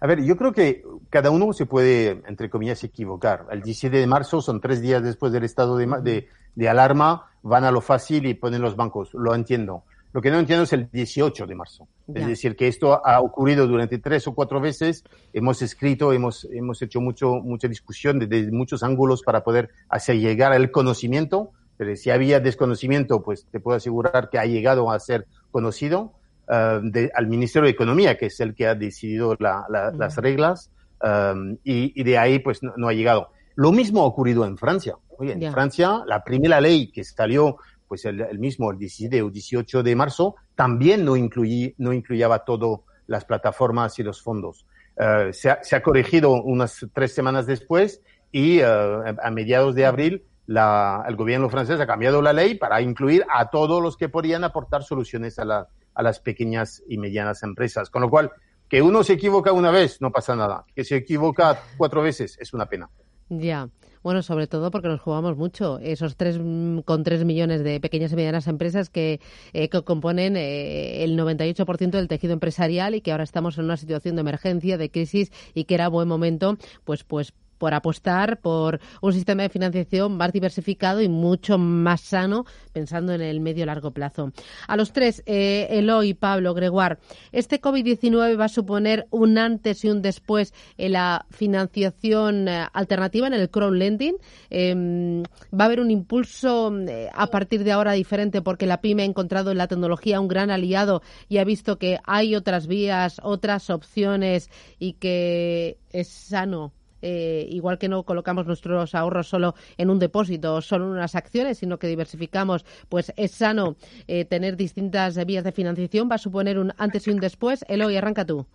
[0.00, 3.46] A ver, yo creo que cada uno se puede, entre comillas, equivocar.
[3.50, 7.70] El 17 de marzo son tres días después del estado de, de, alarma, van a
[7.70, 9.12] lo fácil y ponen los bancos.
[9.12, 9.84] Lo entiendo.
[10.12, 11.86] Lo que no entiendo es el 18 de marzo.
[12.12, 15.04] Es decir, que esto ha ocurrido durante tres o cuatro veces.
[15.32, 20.52] Hemos escrito, hemos, hemos hecho mucho, mucha discusión desde muchos ángulos para poder hacer llegar
[20.54, 21.50] el conocimiento.
[21.76, 26.14] Pero si había desconocimiento, pues te puedo asegurar que ha llegado a ser conocido.
[26.52, 32.02] Eh, al Ministerio de Economía, que es el que ha decidido las reglas, um, y,
[32.02, 33.28] de ahí pues no, ha llegado.
[33.54, 34.96] Lo mismo ha ocurrido en Francia.
[35.18, 37.58] Oye, en Francia, la primera ley que salió
[37.90, 42.84] pues el, mismo, el 17 o 18 de marzo, también no, incluí, no incluyaba todo
[43.08, 44.64] las plataformas y los fondos.
[44.94, 48.00] Uh, se, ha, corregido unas tres semanas después
[48.30, 52.80] y uh, a mediados de abril la, el gobierno francés ha cambiado la ley para
[52.80, 57.42] incluir a todos los que podían aportar soluciones a la, a las pequeñas y medianas
[57.42, 57.90] empresas.
[57.90, 58.30] Con lo cual,
[58.68, 60.64] que uno se equivoca una vez, no pasa nada.
[60.76, 62.88] Que se equivoca cuatro veces, es una pena.
[63.28, 63.68] Ya.
[64.02, 65.78] Bueno, sobre todo porque nos jugamos mucho.
[65.78, 69.20] Esos tres mm, con tres millones de pequeñas y medianas empresas que,
[69.52, 73.76] eh, que componen eh, el 98% del tejido empresarial y que ahora estamos en una
[73.76, 78.80] situación de emergencia, de crisis y que era buen momento, pues, pues por apostar por
[79.02, 83.90] un sistema de financiación más diversificado y mucho más sano, pensando en el medio largo
[83.90, 84.32] plazo.
[84.66, 86.96] A los tres, eh, Eloy, Pablo, Gregoire,
[87.32, 93.26] ¿este COVID-19 va a suponer un antes y un después en la financiación eh, alternativa,
[93.26, 94.16] en el crowdlending?
[94.48, 95.22] Eh,
[95.52, 99.06] ¿Va a haber un impulso eh, a partir de ahora diferente porque la PYME ha
[99.06, 103.68] encontrado en la tecnología un gran aliado y ha visto que hay otras vías, otras
[103.68, 109.98] opciones y que es sano eh, igual que no colocamos nuestros ahorros solo en un
[109.98, 115.24] depósito o solo en unas acciones, sino que diversificamos, pues es sano eh, tener distintas
[115.24, 116.08] vías de financiación.
[116.10, 117.64] Va a suponer un antes y un después.
[117.68, 118.46] Eloy, arranca tú.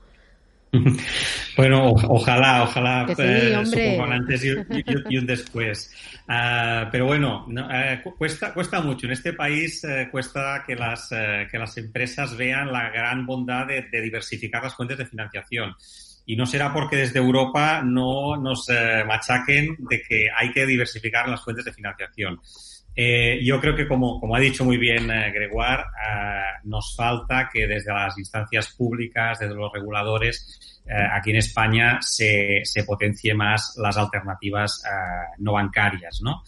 [1.57, 5.89] Bueno, ojalá, ojalá eh, un antes y, un después.
[6.27, 7.47] Ah, pero bueno,
[8.17, 9.05] cuesta, cuesta mucho.
[9.05, 11.07] En este país cuesta que las,
[11.49, 15.73] que las empresas vean la gran bondad de diversificar las fuentes de financiación
[16.25, 21.29] y no será porque desde Europa no nos eh, machaquen de que hay que diversificar
[21.29, 22.39] las fuentes de financiación.
[22.95, 25.83] Eh, yo creo que, como, como ha dicho muy bien eh, Gregoire,
[26.63, 32.83] nos falta que desde las instancias públicas, desde los reguladores, aquí en España se, se
[32.83, 34.83] potencie más las alternativas
[35.39, 36.43] no bancarias, ¿no?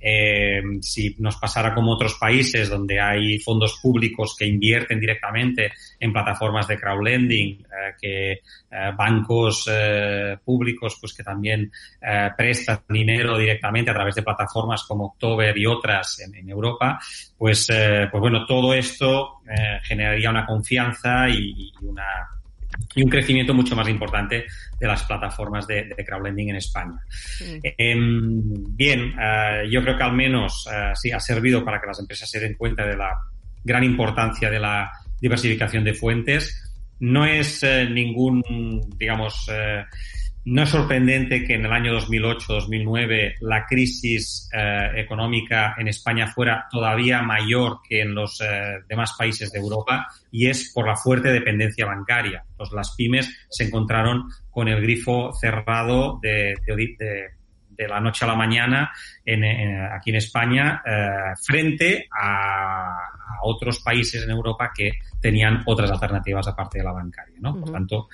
[0.00, 6.12] eh, si nos pasara como otros países donde hay fondos públicos que invierten directamente en
[6.12, 8.40] plataformas de crowdlending, eh, que eh,
[8.96, 9.68] bancos
[10.44, 11.72] públicos pues que también
[12.36, 17.00] prestan dinero directamente a través de plataformas como October y otras en, Europa,
[17.36, 19.40] pues, pues bueno, todo esto
[19.82, 22.04] generaría una confianza y una
[22.94, 24.46] y un crecimiento mucho más importante
[24.78, 26.98] de las plataformas de, crowdlending en España.
[27.62, 28.42] Em,
[28.76, 32.30] bien, eh, yo creo que al menos uh, sí ha servido para que las empresas
[32.30, 33.12] se den cuenta de la
[33.64, 34.90] gran importancia de la
[35.20, 36.62] diversificación de fuentes.
[37.00, 38.42] No es eh, ningún,
[38.96, 39.50] digamos,
[40.46, 46.68] no es sorprendente que en el año 2008-2009 la crisis eh, económica en España fuera
[46.70, 51.32] todavía mayor que en los eh, demás países de Europa y es por la fuerte
[51.32, 52.44] dependencia bancaria.
[52.56, 58.36] Pues las pymes se encontraron con el grifo cerrado de, de, la noche a la
[58.36, 58.92] mañana
[59.24, 59.44] en,
[59.92, 62.98] aquí en España eh, frente a,
[63.42, 67.36] otros países en Europa que tenían otras alternativas aparte de la bancaria.
[67.40, 67.60] ¿no?
[67.60, 68.08] Por tanto,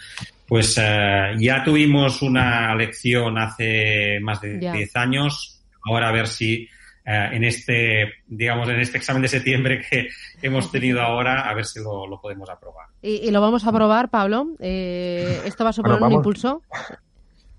[0.52, 5.64] pues eh, ya tuvimos una lección hace más de 10 años.
[5.82, 6.68] Ahora a ver si
[7.06, 10.08] eh, en este, digamos, en este examen de septiembre que
[10.42, 12.88] hemos tenido ahora, a ver si lo, podemos aprobar.
[13.00, 14.48] ¿Y, lo vamos a aprobar, Pablo?
[14.58, 16.60] Eh, ¿Esto va a suponer un impulso?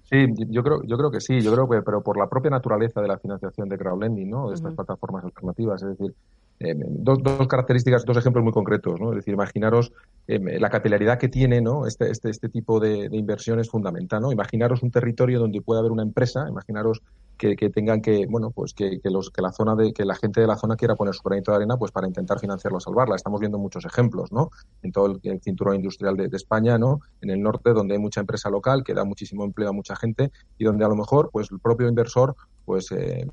[0.04, 3.02] Sí, yo creo, yo creo que sí, yo creo que, pero por la propia naturaleza
[3.02, 4.50] de la financiación de crowdlending, ¿no?
[4.50, 6.14] De estas plataformas alternativas, es decir,
[6.60, 9.10] eh, dos, características, dos ejemplos muy concretos, ¿no?
[9.12, 9.92] Es decir, imaginaros
[10.28, 11.86] eh, la capilaridad que tiene, ¿no?
[11.86, 14.32] Este, este, este tipo de, de, inversión es fundamental, ¿no?
[14.32, 17.02] Imaginaros un territorio donde pueda haber una empresa, imaginaros
[17.38, 20.16] que, que tengan que, bueno, pues que, que, los, que la zona de, que la
[20.16, 22.82] gente de la zona quiera poner su granito de arena, pues para intentar financiarlo o
[22.82, 23.16] salvarla.
[23.16, 24.50] Estamos viendo muchos ejemplos, ¿no?
[24.82, 27.00] En todo el, cinturón industrial de, de, España, ¿no?
[27.22, 30.32] En el norte, donde hay mucha empresa local que da muchísimo empleo a mucha gente
[30.58, 32.36] y donde a lo mejor, pues el propio inversor,
[32.66, 33.28] pues eh,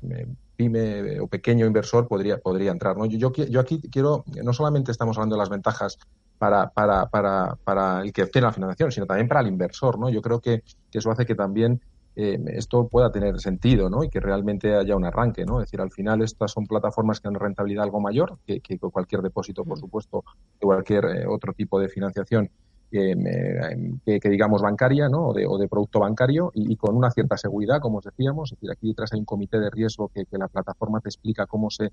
[0.55, 2.97] pyme o pequeño inversor podría, podría entrar.
[2.97, 3.05] ¿no?
[3.05, 5.97] Yo, yo, aquí quiero, no solamente estamos hablando de las ventajas
[6.37, 9.99] para, para, para, para el que obtiene la financiación, sino también para el inversor.
[9.99, 10.09] ¿no?
[10.09, 11.81] Yo creo que, eso hace que también
[12.15, 14.03] eh, esto pueda tener sentido ¿no?
[14.03, 15.45] y que realmente haya un arranque.
[15.45, 15.59] ¿no?
[15.59, 19.21] Es decir, al final estas son plataformas que han rentabilidad algo mayor que, que cualquier
[19.21, 20.23] depósito, por supuesto,
[20.59, 22.49] que cualquier eh, otro tipo de financiación
[22.91, 25.29] que, que, digamos bancaria ¿no?
[25.29, 28.51] o, de, o de producto bancario y, con una cierta seguridad, como os decíamos.
[28.51, 31.45] Es decir, aquí detrás hay un comité de riesgo que, que la plataforma te explica
[31.45, 31.91] cómo, se,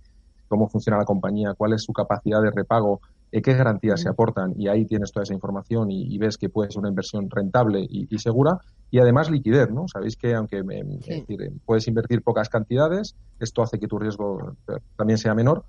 [0.48, 3.00] cómo funciona la compañía, cuál es su capacidad de repago,
[3.30, 6.70] eh, qué garantías se aportan y ahí tienes toda esa información y, ves que puede
[6.70, 8.58] ser una inversión rentable y, segura
[8.90, 9.86] y además liquidez, ¿no?
[9.86, 15.18] Sabéis que aunque decir, puedes invertir pocas cantidades, esto hace que tu riesgo eh, también
[15.18, 15.64] sea menor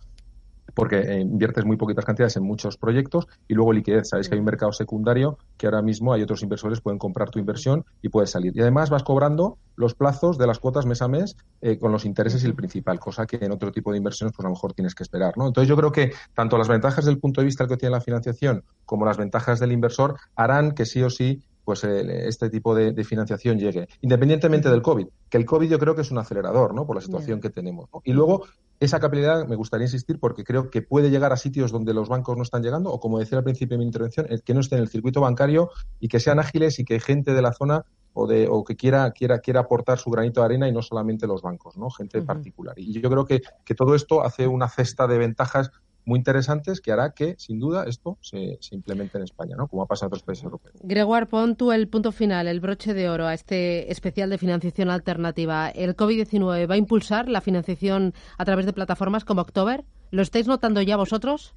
[0.73, 4.09] porque eh, inviertes muy poquitas cantidades en muchos proyectos y luego liquidez.
[4.09, 7.39] Sabéis que hay un mercado secundario que ahora mismo hay otros inversores pueden comprar tu
[7.39, 8.53] inversión y puedes salir.
[8.55, 12.05] Y además vas cobrando los plazos de las cuotas mes a mes eh, con los
[12.05, 14.73] intereses y el principal, cosa que en otro tipo de inversiones pues a lo mejor
[14.73, 15.37] tienes que esperar.
[15.37, 15.47] ¿no?
[15.47, 18.63] Entonces yo creo que tanto las ventajas del punto de vista que tiene la financiación
[18.85, 23.59] como las ventajas del inversor harán que sí o sí pues este tipo de, financiación
[23.59, 26.87] llegue, independientemente del COVID, que el COVID yo creo que es un acelerador, ¿no?
[26.87, 27.91] Por la situación que tenemos.
[28.05, 28.47] Y luego
[28.79, 32.35] esa capilaridad me gustaría insistir porque creo que puede llegar a sitios donde los bancos
[32.35, 34.81] no están llegando o, como decía al principio de mi intervención, que no esté en
[34.81, 35.69] el circuito bancario
[35.99, 39.11] y que sean ágiles y que gente de la zona o, de, o que quiera,
[39.11, 41.91] quiera, quiera aportar su granito de arena y no solamente los bancos, ¿no?
[41.91, 42.73] Gente particular.
[42.79, 45.69] Y yo creo que, que todo esto hace una cesta de ventajas
[46.09, 49.67] muy interesantes que hará que, sin duda, esto se, implemente en España, ¿no?
[49.67, 50.75] como ha pasado en otros países europeos.
[50.81, 54.89] Gregoire, pon tú el punto final, el broche de oro a este especial de financiación
[54.89, 55.69] alternativa.
[55.69, 59.85] ¿El COVID-19 va a impulsar la financiación a través de plataformas como October?
[60.11, 61.53] ¿Lo estáis notando ya vosotros?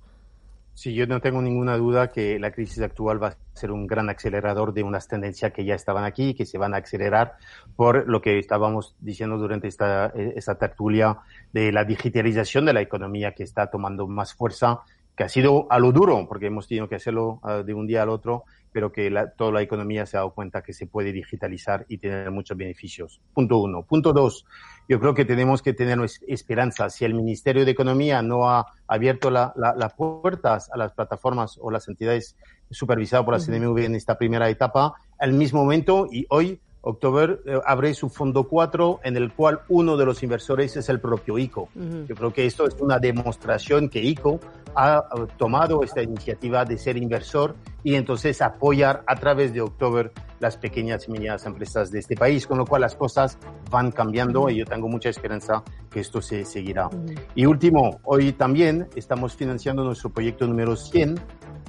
[0.75, 4.09] Sí, yo no tengo ninguna duda que la crisis actual va a ser un gran
[4.09, 7.35] acelerador de unas tendencias que ya estaban aquí y que se van a acelerar
[7.77, 11.19] por lo que estábamos diciendo durante esta, esta tertulia
[11.53, 14.81] de la digitalización de la economía que está tomando más fuerza,
[15.15, 18.03] que ha sido a lo duro, porque hemos tenido que hacerlo ah, de un día
[18.03, 21.13] al otro, pero que la, toda la economía se ha dado cuenta que se puede
[21.13, 23.21] digitalizar y tener muchos beneficios.
[23.35, 23.83] Punto uno.
[23.83, 24.47] Punto dos,
[24.89, 26.91] yo creo que tenemos que tener esperanza.
[26.91, 31.89] Si el Ministerio de Economía no ha abierto las puertas a las plataformas o las
[31.89, 32.37] entidades
[32.71, 37.59] supervisadas por la CNMV en esta primera etapa, al mismo momento y hoy October eh,
[37.65, 41.69] abre su fondo 4 en el cual uno de los inversores es el propio ICO.
[42.09, 44.41] Yo creo que esto es una demostración que ICO
[44.75, 45.05] ha
[45.37, 47.55] tomado esta iniciativa de ser inversor
[47.85, 52.49] y entonces apoyar a través de October las pequeñas y medianas empresas de este país,
[52.49, 53.39] con lo cual las cosas
[53.71, 56.91] van cambiando y yo tengo mucha esperanza que esto se seguirá.
[57.37, 61.15] Y último, hoy también estamos financiando nuestro proyecto número 100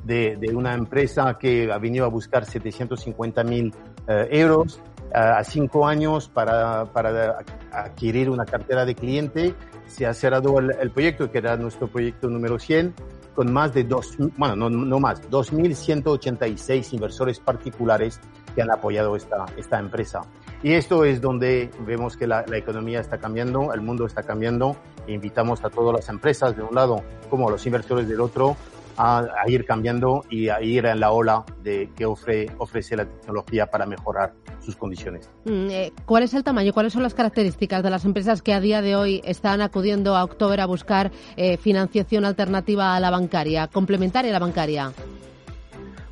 [0.05, 3.73] de, de una empresa que ha venido a buscar 750 mil
[4.07, 4.81] eh, euros
[5.13, 7.39] a cinco años para, para
[7.71, 9.53] adquirir una cartera de cliente.
[9.87, 12.93] Se ha cerrado el, el, proyecto, que era nuestro proyecto número 100,
[13.35, 18.19] con más de dos, bueno, no, no más, 2.186 inversores particulares
[18.55, 20.21] que han apoyado esta, esta empresa.
[20.61, 24.77] Y esto es donde vemos que la, la economía está cambiando, el mundo está cambiando.
[25.07, 28.55] E invitamos a todas las empresas de un lado como a los inversores del otro
[28.95, 33.05] a, a, ir cambiando y a ir en la ola de que ofre, ofrece la
[33.05, 34.33] tecnología para mejorar
[34.63, 35.29] sus condiciones.
[35.45, 36.73] Mm, eh, ¿Cuál es el tamaño?
[36.73, 40.23] ¿Cuáles son las características de las empresas que a día de hoy están acudiendo a
[40.23, 44.91] October a buscar eh, financiación alternativa a la bancaria, complementaria a la bancaria?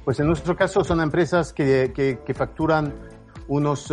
[0.04, 2.94] Pues en nuestro caso son empresas que, que, que facturan
[3.48, 3.92] unos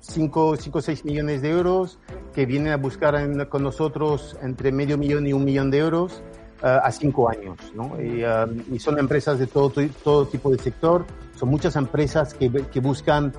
[0.00, 1.98] 5 uh, o 6 millones de euros,
[2.34, 6.22] que vienen a buscar en, con nosotros entre medio millón y un millón de euros
[6.62, 7.56] uh, a cinco años.
[7.74, 8.00] ¿no?
[8.02, 9.72] Y, uh, y, son empresas de todo,
[10.02, 11.06] todo tipo de sector,
[11.36, 13.32] son muchas empresas que, que buscan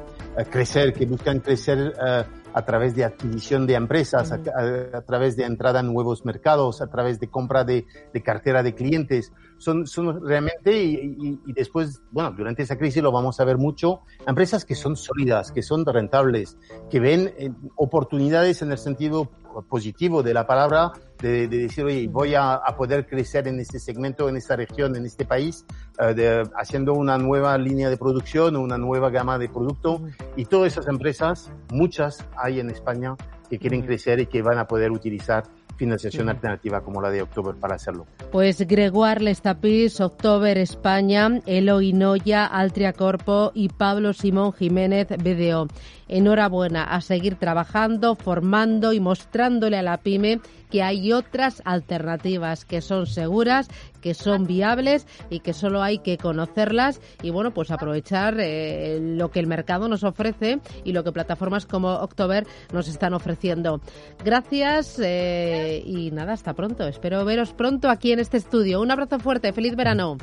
[0.43, 1.93] crecer, que buscan crecer
[2.55, 6.81] a través de adquisición de empresas, a, a, a, través de entrada en nuevos mercados,
[6.81, 9.33] a través de compra de, de cartera de clientes.
[9.57, 13.57] Son, son realmente, y, y, y, después, bueno, durante esa crisis lo vamos a ver
[13.57, 16.57] mucho, empresas que son sólidas, que son rentables,
[16.89, 19.29] que ven eh, oportunidades en el sentido
[19.63, 20.91] positivo de la palabra,
[21.21, 24.95] de, de decir, oye, voy a, a, poder crecer en este segmento, en esta región,
[24.95, 25.65] en este país,
[25.99, 30.01] uh, de, haciendo una nueva línea de producción, una nueva gama de producto.
[30.35, 33.15] Y todas esas empresas, muchas hay en España,
[33.49, 35.43] que quieren crecer y que van a poder utilizar
[35.77, 38.05] financiación alternativa como la de October para hacerlo.
[38.31, 45.67] Pues Gregoire Lestapis, October España, Eloy Noya, Altria Corpo y Pablo Simón Jiménez BDO.
[46.07, 52.81] Enhorabuena a seguir trabajando, formando y mostrándole a la pyme que hay otras alternativas que
[52.81, 53.67] son seguras,
[54.01, 59.31] que son viables y que solo hay que conocerlas y bueno, pues aprovechar eh, lo
[59.31, 63.81] que el mercado nos ofrece y lo que plataformas como October nos están ofreciendo.
[64.23, 66.87] Gracias eh, y nada, hasta pronto.
[66.87, 68.81] Espero veros pronto aquí en este estudio.
[68.81, 70.17] Un abrazo fuerte, feliz verano.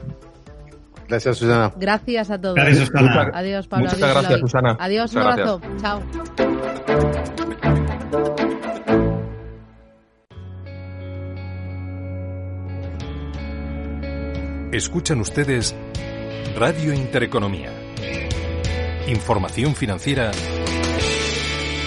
[1.13, 1.73] Gracias, Susana.
[1.77, 2.55] Gracias a todos.
[2.55, 3.31] Gracias, Susana.
[3.35, 3.85] Adiós, Pablo.
[3.85, 4.41] Muchas Adiós, gracias, Eloy.
[4.41, 4.77] Susana.
[4.81, 5.61] Adiós, Muchas un abrazo.
[5.83, 6.03] Chao.
[14.73, 15.77] Escuchan ustedes
[16.57, 17.71] Radio Intereconomía.
[19.07, 20.31] Información financiera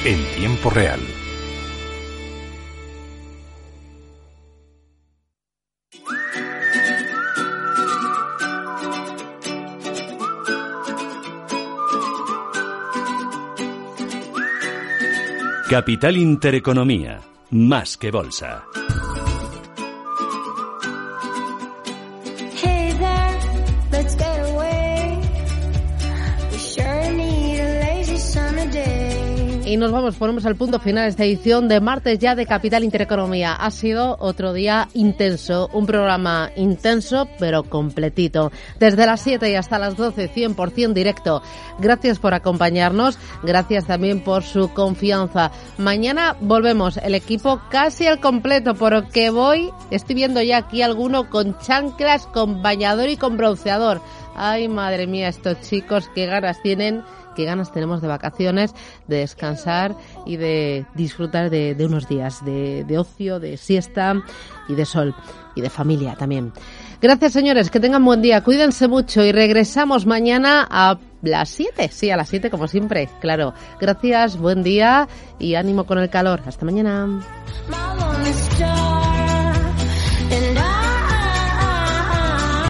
[0.06, 1.00] en tiempo real.
[15.70, 18.66] Capital Intereconomía, más que bolsa.
[29.66, 33.54] Y nos vamos, ponemos al punto final esta edición de martes ya de Capital Intereconomía.
[33.54, 38.52] Ha sido otro día intenso, un programa intenso pero completito.
[38.80, 41.42] Desde las 7 y hasta las 12, 100% directo.
[41.80, 45.52] Gracias por acompañarnos, gracias también por su confianza.
[45.80, 51.58] Mañana volvemos, el equipo casi al completo, porque voy, estoy viendo ya aquí alguno con
[51.58, 54.00] chanclas, con bañador y con bronceador.
[54.36, 57.04] Ay, madre mía, estos chicos, qué ganas tienen
[57.36, 58.74] qué ganas tenemos de vacaciones,
[59.08, 59.96] de descansar
[60.26, 64.16] y de disfrutar de, de unos días de, de ocio, de siesta
[64.68, 65.14] y de sol
[65.56, 66.54] y de familia también.
[67.02, 67.70] Gracias, señores.
[67.70, 68.42] Que tengan buen día.
[68.44, 71.90] Cuídense mucho y regresamos mañana a las 7.
[71.92, 73.10] Sí, a las 7 como siempre.
[73.20, 73.54] Claro.
[73.80, 75.08] Gracias, buen día
[75.40, 76.42] y ánimo con el calor.
[76.46, 77.22] Hasta mañana.